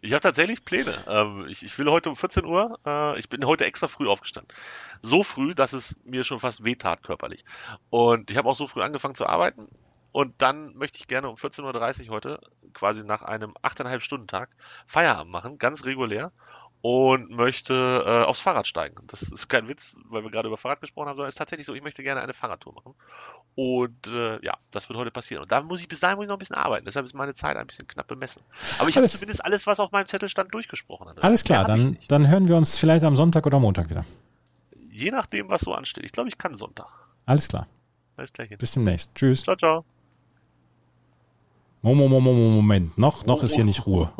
ich 0.01 0.11
habe 0.11 0.21
tatsächlich 0.21 0.65
Pläne. 0.65 0.93
Ähm, 1.07 1.47
ich, 1.47 1.63
ich, 1.63 1.77
will 1.77 1.89
heute 1.89 2.09
um 2.09 2.17
14 2.17 2.43
Uhr, 2.43 2.77
äh, 2.85 3.17
ich 3.17 3.29
bin 3.29 3.45
heute 3.45 3.65
extra 3.65 3.87
früh 3.87 4.09
aufgestanden. 4.09 4.53
So 5.01 5.23
früh, 5.23 5.55
dass 5.55 5.71
es 5.71 5.97
mir 6.03 6.25
schon 6.25 6.41
fast 6.41 6.65
wehtat 6.65 7.03
körperlich. 7.03 7.45
Und 7.89 8.31
ich 8.31 8.37
habe 8.37 8.49
auch 8.49 8.55
so 8.55 8.67
früh 8.67 8.81
angefangen 8.81 9.15
zu 9.15 9.27
arbeiten. 9.27 9.69
Und 10.11 10.41
dann 10.41 10.75
möchte 10.75 10.97
ich 10.97 11.07
gerne 11.07 11.29
um 11.29 11.35
14.30 11.35 12.07
Uhr 12.07 12.15
heute, 12.15 12.41
quasi 12.73 13.03
nach 13.05 13.21
einem 13.21 13.53
8,5 13.63 14.01
Stunden 14.01 14.27
Tag, 14.27 14.49
Feierabend 14.87 15.31
machen, 15.31 15.57
ganz 15.57 15.85
regulär 15.85 16.33
und 16.81 17.29
möchte 17.29 18.03
äh, 18.05 18.25
aufs 18.25 18.39
Fahrrad 18.39 18.65
steigen. 18.65 18.95
Das 19.07 19.21
ist 19.21 19.49
kein 19.49 19.67
Witz, 19.67 19.97
weil 20.05 20.23
wir 20.23 20.31
gerade 20.31 20.47
über 20.47 20.55
Fahrrad 20.55 20.79
gesprochen 20.79 21.09
haben, 21.09 21.17
sondern 21.17 21.27
es 21.27 21.35
ist 21.35 21.39
tatsächlich 21.39 21.67
so, 21.67 21.73
ich 21.73 21.83
möchte 21.83 22.03
gerne 22.03 22.21
eine 22.21 22.33
Fahrradtour 22.33 22.73
machen. 22.73 22.95
Und 23.55 24.07
äh, 24.07 24.43
ja, 24.43 24.57
das 24.71 24.87
wird 24.87 24.97
heute 24.97 25.11
passieren. 25.11 25.43
Und 25.43 25.51
da 25.51 25.61
muss 25.61 25.81
ich 25.81 25.89
bis 25.89 25.99
dahin 25.99 26.15
muss 26.15 26.23
ich 26.23 26.29
noch 26.29 26.37
ein 26.37 26.39
bisschen 26.39 26.55
arbeiten. 26.55 26.85
Deshalb 26.85 27.05
ist 27.05 27.13
meine 27.13 27.33
Zeit 27.33 27.57
ein 27.57 27.67
bisschen 27.67 27.87
knapp 27.87 28.07
bemessen. 28.07 28.41
Aber 28.77 28.87
ich 28.87 28.95
habe 28.95 29.07
zumindest 29.07 29.43
alles, 29.43 29.61
was 29.65 29.77
auf 29.79 29.91
meinem 29.91 30.07
Zettel 30.07 30.29
stand, 30.29 30.53
durchgesprochen. 30.53 31.09
Andreas. 31.09 31.25
Alles 31.25 31.43
klar, 31.43 31.65
dann, 31.65 31.97
dann 32.07 32.29
hören 32.29 32.47
wir 32.47 32.55
uns 32.55 32.77
vielleicht 32.79 33.03
am 33.03 33.17
Sonntag 33.17 33.45
oder 33.45 33.59
Montag 33.59 33.89
wieder. 33.89 34.05
Je 34.89 35.11
nachdem, 35.11 35.49
was 35.49 35.61
so 35.61 35.73
ansteht. 35.73 36.05
Ich 36.05 36.13
glaube, 36.13 36.29
ich 36.29 36.37
kann 36.37 36.53
Sonntag. 36.53 36.87
Alles 37.25 37.49
klar. 37.49 37.67
Alles 38.15 38.31
gleich. 38.31 38.49
Bis 38.57 38.71
demnächst. 38.71 39.15
Tschüss. 39.15 39.43
Ciao, 39.43 39.55
ciao. 39.55 39.85
Moment, 41.81 42.97
noch, 42.97 43.25
noch 43.25 43.41
ist 43.43 43.55
hier 43.55 43.63
nicht 43.63 43.85
Ruhe. 43.85 44.11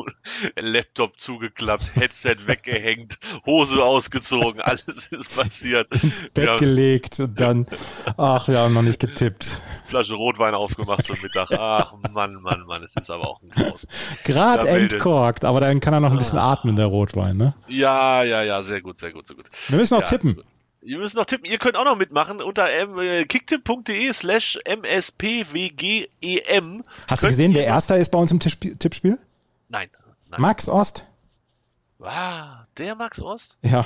Laptop 0.56 1.20
zugeklappt, 1.20 1.94
Headset 1.94 2.36
weggehängt, 2.46 3.18
Hose 3.44 3.82
ausgezogen, 3.82 4.60
alles 4.60 4.88
ist 5.12 5.34
passiert. 5.34 5.90
Ins 6.02 6.28
Bett 6.32 6.46
ja. 6.46 6.56
gelegt 6.56 7.20
und 7.20 7.38
dann, 7.40 7.66
ach, 8.16 8.48
wir 8.48 8.58
haben 8.58 8.74
noch 8.74 8.82
nicht 8.82 9.00
getippt. 9.00 9.60
Flasche 9.88 10.14
Rotwein 10.14 10.54
aufgemacht 10.54 11.04
zum 11.04 11.16
Mittag. 11.22 11.50
Ach, 11.52 11.94
Mann, 12.12 12.34
Mann, 12.42 12.64
Mann, 12.66 12.84
es 12.84 13.02
ist 13.02 13.10
aber 13.10 13.28
auch 13.28 13.42
ein 13.42 13.50
Chaos. 13.50 13.86
Gerade 14.24 14.68
entkorkt, 14.68 15.44
aber 15.44 15.60
dann 15.60 15.80
kann 15.80 15.92
er 15.92 16.00
noch 16.00 16.12
ein 16.12 16.18
bisschen 16.18 16.38
ah. 16.38 16.52
atmen, 16.52 16.76
der 16.76 16.86
Rotwein, 16.86 17.36
ne? 17.36 17.54
Ja, 17.68 18.22
ja, 18.22 18.42
ja, 18.42 18.62
sehr 18.62 18.80
gut, 18.80 19.00
sehr 19.00 19.12
gut, 19.12 19.26
sehr 19.26 19.36
gut. 19.36 19.46
Wir 19.68 19.78
müssen 19.78 19.94
noch 19.94 20.02
ja, 20.02 20.06
tippen. 20.06 20.40
Ihr 20.82 20.98
müsst 20.98 21.14
noch 21.14 21.26
tippen. 21.26 21.44
Ihr 21.44 21.58
könnt 21.58 21.76
auch 21.76 21.84
noch 21.84 21.96
mitmachen 21.96 22.40
unter 22.40 22.70
äh, 22.70 23.24
kicktipp.de 23.26 24.12
slash 24.12 24.58
mspwgem. 24.66 26.08
Hast 27.06 27.22
du 27.22 27.28
gesehen, 27.28 27.54
wer 27.54 27.64
Erster 27.64 27.96
ist 27.98 28.10
bei 28.10 28.18
uns 28.18 28.30
im 28.30 28.40
Tippspiel? 28.40 29.18
Nein, 29.68 29.90
nein. 30.28 30.40
Max 30.40 30.68
Ost. 30.68 31.04
Wow, 31.98 32.64
der 32.78 32.94
Max 32.94 33.20
Ost? 33.20 33.58
Ja. 33.62 33.84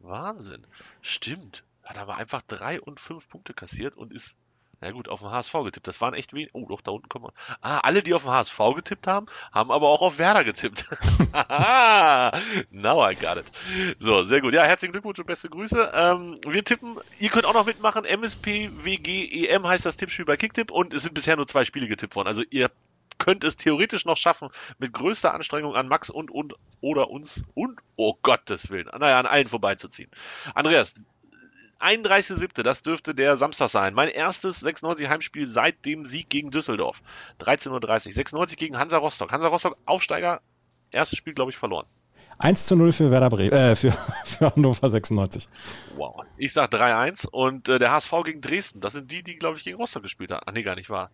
Wahnsinn. 0.00 0.66
Stimmt. 1.02 1.62
Hat 1.84 1.98
aber 1.98 2.16
einfach 2.16 2.42
drei 2.42 2.80
und 2.80 2.98
fünf 2.98 3.28
Punkte 3.28 3.54
kassiert 3.54 3.96
und 3.96 4.12
ist 4.12 4.34
na 4.80 4.92
gut, 4.92 5.08
auf 5.08 5.20
den 5.20 5.30
HSV 5.30 5.52
getippt. 5.64 5.88
Das 5.88 6.00
waren 6.00 6.14
echt 6.14 6.32
wenig. 6.32 6.50
Oh, 6.52 6.66
doch, 6.68 6.80
da 6.80 6.92
unten 6.92 7.08
kommen 7.08 7.26
wir. 7.26 7.32
Ah, 7.60 7.78
alle, 7.78 8.02
die 8.02 8.14
auf 8.14 8.22
den 8.22 8.30
HSV 8.30 8.58
getippt 8.76 9.06
haben, 9.06 9.26
haben 9.52 9.70
aber 9.70 9.88
auch 9.88 10.02
auf 10.02 10.18
Werder 10.18 10.44
getippt. 10.44 10.84
Now 12.70 13.08
I 13.08 13.14
got 13.14 13.38
it. 13.38 13.46
So, 14.00 14.22
sehr 14.22 14.40
gut. 14.40 14.54
Ja, 14.54 14.64
herzlichen 14.64 14.92
Glückwunsch 14.92 15.18
und 15.18 15.26
beste 15.26 15.48
Grüße. 15.48 15.92
Ähm, 15.94 16.40
wir 16.46 16.64
tippen, 16.64 16.96
ihr 17.18 17.30
könnt 17.30 17.46
auch 17.46 17.54
noch 17.54 17.66
mitmachen. 17.66 18.04
MSPWGEM 18.04 19.66
heißt 19.66 19.84
das 19.84 19.96
Tippspiel 19.96 20.24
bei 20.24 20.36
Kicktipp 20.36 20.70
und 20.70 20.94
es 20.94 21.02
sind 21.02 21.14
bisher 21.14 21.36
nur 21.36 21.46
zwei 21.46 21.64
Spiele 21.64 21.88
getippt 21.88 22.14
worden. 22.14 22.28
Also 22.28 22.42
ihr 22.50 22.70
könnt 23.18 23.42
es 23.44 23.56
theoretisch 23.56 24.04
noch 24.04 24.16
schaffen, 24.16 24.48
mit 24.78 24.92
größter 24.92 25.34
Anstrengung 25.34 25.74
an 25.74 25.88
Max 25.88 26.08
und, 26.08 26.30
und 26.30 26.54
oder 26.80 27.10
uns 27.10 27.44
und, 27.54 27.80
oh 27.96 28.14
Gottes 28.22 28.70
Willen, 28.70 28.88
naja, 28.98 29.18
an 29.18 29.26
allen 29.26 29.48
vorbeizuziehen. 29.48 30.10
Andreas, 30.54 30.94
31.7., 31.80 32.62
das 32.62 32.82
dürfte 32.82 33.14
der 33.14 33.36
Samstag 33.36 33.68
sein. 33.68 33.94
Mein 33.94 34.08
erstes 34.08 34.60
96 34.60 35.08
Heimspiel 35.08 35.46
seit 35.46 35.84
dem 35.84 36.04
Sieg 36.04 36.28
gegen 36.28 36.50
Düsseldorf. 36.50 37.02
13.30 37.40 37.70
Uhr. 38.08 38.12
96 38.12 38.56
gegen 38.56 38.78
Hansa 38.78 38.98
Rostock. 38.98 39.32
Hansa 39.32 39.48
Rostock 39.48 39.76
Aufsteiger. 39.86 40.40
Erstes 40.90 41.18
Spiel, 41.18 41.34
glaube 41.34 41.50
ich, 41.50 41.56
verloren. 41.56 41.86
1 42.38 42.66
zu 42.66 42.76
0 42.76 42.92
für 42.92 43.10
Werder 43.10 43.30
Bremen, 43.30 43.52
äh, 43.52 43.76
für, 43.76 43.92
für 44.24 44.54
Hannover 44.54 44.88
96. 44.88 45.48
Wow. 45.96 46.22
Ich 46.36 46.52
sag 46.54 46.72
3-1 46.72 47.28
und 47.28 47.68
äh, 47.68 47.78
der 47.78 47.92
HSV 47.92 48.12
gegen 48.24 48.40
Dresden. 48.40 48.80
Das 48.80 48.92
sind 48.92 49.10
die, 49.10 49.22
die, 49.22 49.36
glaube 49.36 49.56
ich, 49.56 49.64
gegen 49.64 49.76
Rostock 49.76 50.02
gespielt 50.02 50.30
haben. 50.30 50.42
Ach 50.46 50.52
nee, 50.52 50.62
gar 50.62 50.76
nicht 50.76 50.90
wahr. 50.90 51.10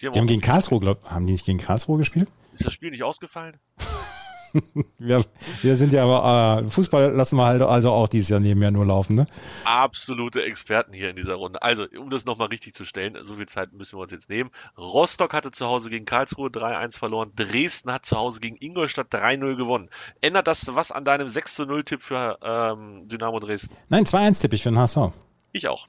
Die 0.00 0.06
haben, 0.06 0.12
die 0.12 0.18
haben 0.18 0.26
gegen 0.26 0.42
Karlsruhe, 0.42 0.80
glaub, 0.80 1.10
haben 1.10 1.26
die 1.26 1.32
nicht 1.32 1.46
gegen 1.46 1.58
Karlsruhe 1.58 1.98
gespielt? 1.98 2.28
Ist 2.58 2.66
das 2.66 2.74
Spiel 2.74 2.90
nicht 2.90 3.02
ausgefallen? 3.02 3.58
wir, 4.98 5.24
wir, 5.62 5.76
sind 5.76 5.92
ja 5.92 6.04
aber, 6.04 6.62
äh, 6.62 6.70
Fußball 6.70 7.12
lassen 7.12 7.36
wir 7.36 7.46
halt 7.46 7.62
also 7.62 7.92
auch 7.92 8.08
dieses 8.08 8.28
Jahr 8.28 8.40
nebenher 8.40 8.70
nur 8.70 8.86
laufen, 8.86 9.16
ne? 9.16 9.26
Absolute 9.64 10.42
Experten 10.42 10.92
hier 10.92 11.10
in 11.10 11.16
dieser 11.16 11.34
Runde. 11.34 11.62
Also, 11.62 11.84
um 11.98 12.10
das 12.10 12.24
nochmal 12.24 12.48
richtig 12.48 12.74
zu 12.74 12.84
stellen, 12.84 13.16
so 13.22 13.36
viel 13.36 13.46
Zeit 13.46 13.72
müssen 13.72 13.98
wir 13.98 14.02
uns 14.02 14.12
jetzt 14.12 14.28
nehmen. 14.28 14.50
Rostock 14.76 15.34
hatte 15.34 15.50
zu 15.50 15.66
Hause 15.66 15.90
gegen 15.90 16.04
Karlsruhe 16.04 16.48
3-1 16.48 16.98
verloren. 16.98 17.32
Dresden 17.36 17.92
hat 17.92 18.06
zu 18.06 18.16
Hause 18.16 18.40
gegen 18.40 18.56
Ingolstadt 18.60 19.12
3-0 19.12 19.56
gewonnen. 19.56 19.88
Ändert 20.20 20.46
das 20.46 20.74
was 20.74 20.92
an 20.92 21.04
deinem 21.04 21.28
6-0-Tipp 21.28 22.02
für 22.02 22.38
ähm, 22.42 23.08
Dynamo 23.08 23.40
Dresden? 23.40 23.76
Nein, 23.88 24.04
2-1 24.04 24.40
tippe 24.40 24.56
ich 24.56 24.62
für 24.62 24.70
den 24.70 24.78
HSV. 24.78 25.12
Ich 25.52 25.68
auch. 25.68 25.86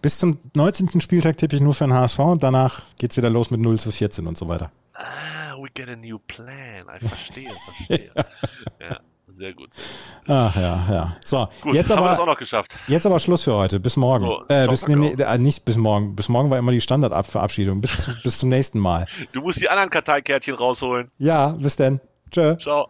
Bis 0.00 0.18
zum 0.18 0.38
19. 0.54 1.00
Spieltag 1.00 1.36
tippe 1.36 1.56
ich 1.56 1.62
nur 1.62 1.74
für 1.74 1.84
den 1.84 1.94
HSV 1.94 2.18
und 2.18 2.42
danach 2.42 2.82
geht 2.98 3.12
es 3.12 3.16
wieder 3.16 3.30
los 3.30 3.50
mit 3.50 3.60
0 3.60 3.78
zu 3.78 3.90
14 3.90 4.26
und 4.26 4.36
so 4.36 4.48
weiter. 4.48 4.70
Ah, 4.94 5.04
we 5.62 5.68
get 5.74 5.88
a 5.88 5.96
new 5.96 6.18
plan. 6.18 6.86
Ich 7.00 7.08
verstehe, 7.08 7.50
verstehe. 7.50 8.10
ja. 8.80 8.88
ja. 8.88 9.00
Sehr 9.34 9.54
gut, 9.54 9.72
sehr 9.72 9.84
gut. 9.84 10.28
Ach 10.28 10.54
ja, 10.56 10.86
ja. 10.90 11.16
So, 11.24 11.48
gut, 11.62 11.74
jetzt 11.74 11.90
aber, 11.90 12.20
auch 12.20 12.26
noch 12.26 12.36
geschafft. 12.36 12.70
Jetzt 12.86 13.06
aber 13.06 13.18
Schluss 13.18 13.42
für 13.42 13.54
heute. 13.54 13.80
Bis 13.80 13.96
morgen. 13.96 14.26
So, 14.26 14.44
äh, 14.48 14.66
bis, 14.66 14.86
nee, 14.86 15.12
äh, 15.12 15.38
nicht 15.38 15.64
bis 15.64 15.78
morgen. 15.78 16.14
Bis 16.14 16.28
morgen 16.28 16.50
war 16.50 16.58
immer 16.58 16.72
die 16.72 16.82
Standardverabschiedung. 16.82 17.80
Bis, 17.80 18.02
zu, 18.02 18.14
bis 18.22 18.38
zum 18.38 18.50
nächsten 18.50 18.78
Mal. 18.78 19.06
Du 19.32 19.40
musst 19.40 19.62
die 19.62 19.70
anderen 19.70 19.88
Karteikärtchen 19.88 20.54
rausholen. 20.54 21.10
Ja, 21.16 21.48
bis 21.48 21.76
denn. 21.76 22.00
Tschö. 22.30 22.56
Ciao. 22.58 22.88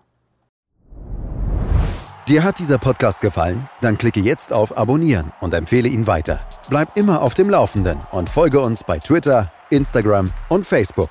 Dir 2.26 2.42
hat 2.42 2.58
dieser 2.58 2.78
Podcast 2.78 3.20
gefallen? 3.20 3.68
Dann 3.80 3.98
klicke 3.98 4.20
jetzt 4.20 4.52
auf 4.52 4.76
Abonnieren 4.76 5.32
und 5.40 5.54
empfehle 5.54 5.88
ihn 5.88 6.06
weiter. 6.06 6.40
Bleib 6.70 6.96
immer 6.96 7.22
auf 7.22 7.34
dem 7.34 7.50
Laufenden 7.50 8.00
und 8.10 8.28
folge 8.28 8.60
uns 8.60 8.82
bei 8.84 8.98
Twitter, 8.98 9.52
Instagram 9.70 10.32
und 10.48 10.66
Facebook. 10.66 11.10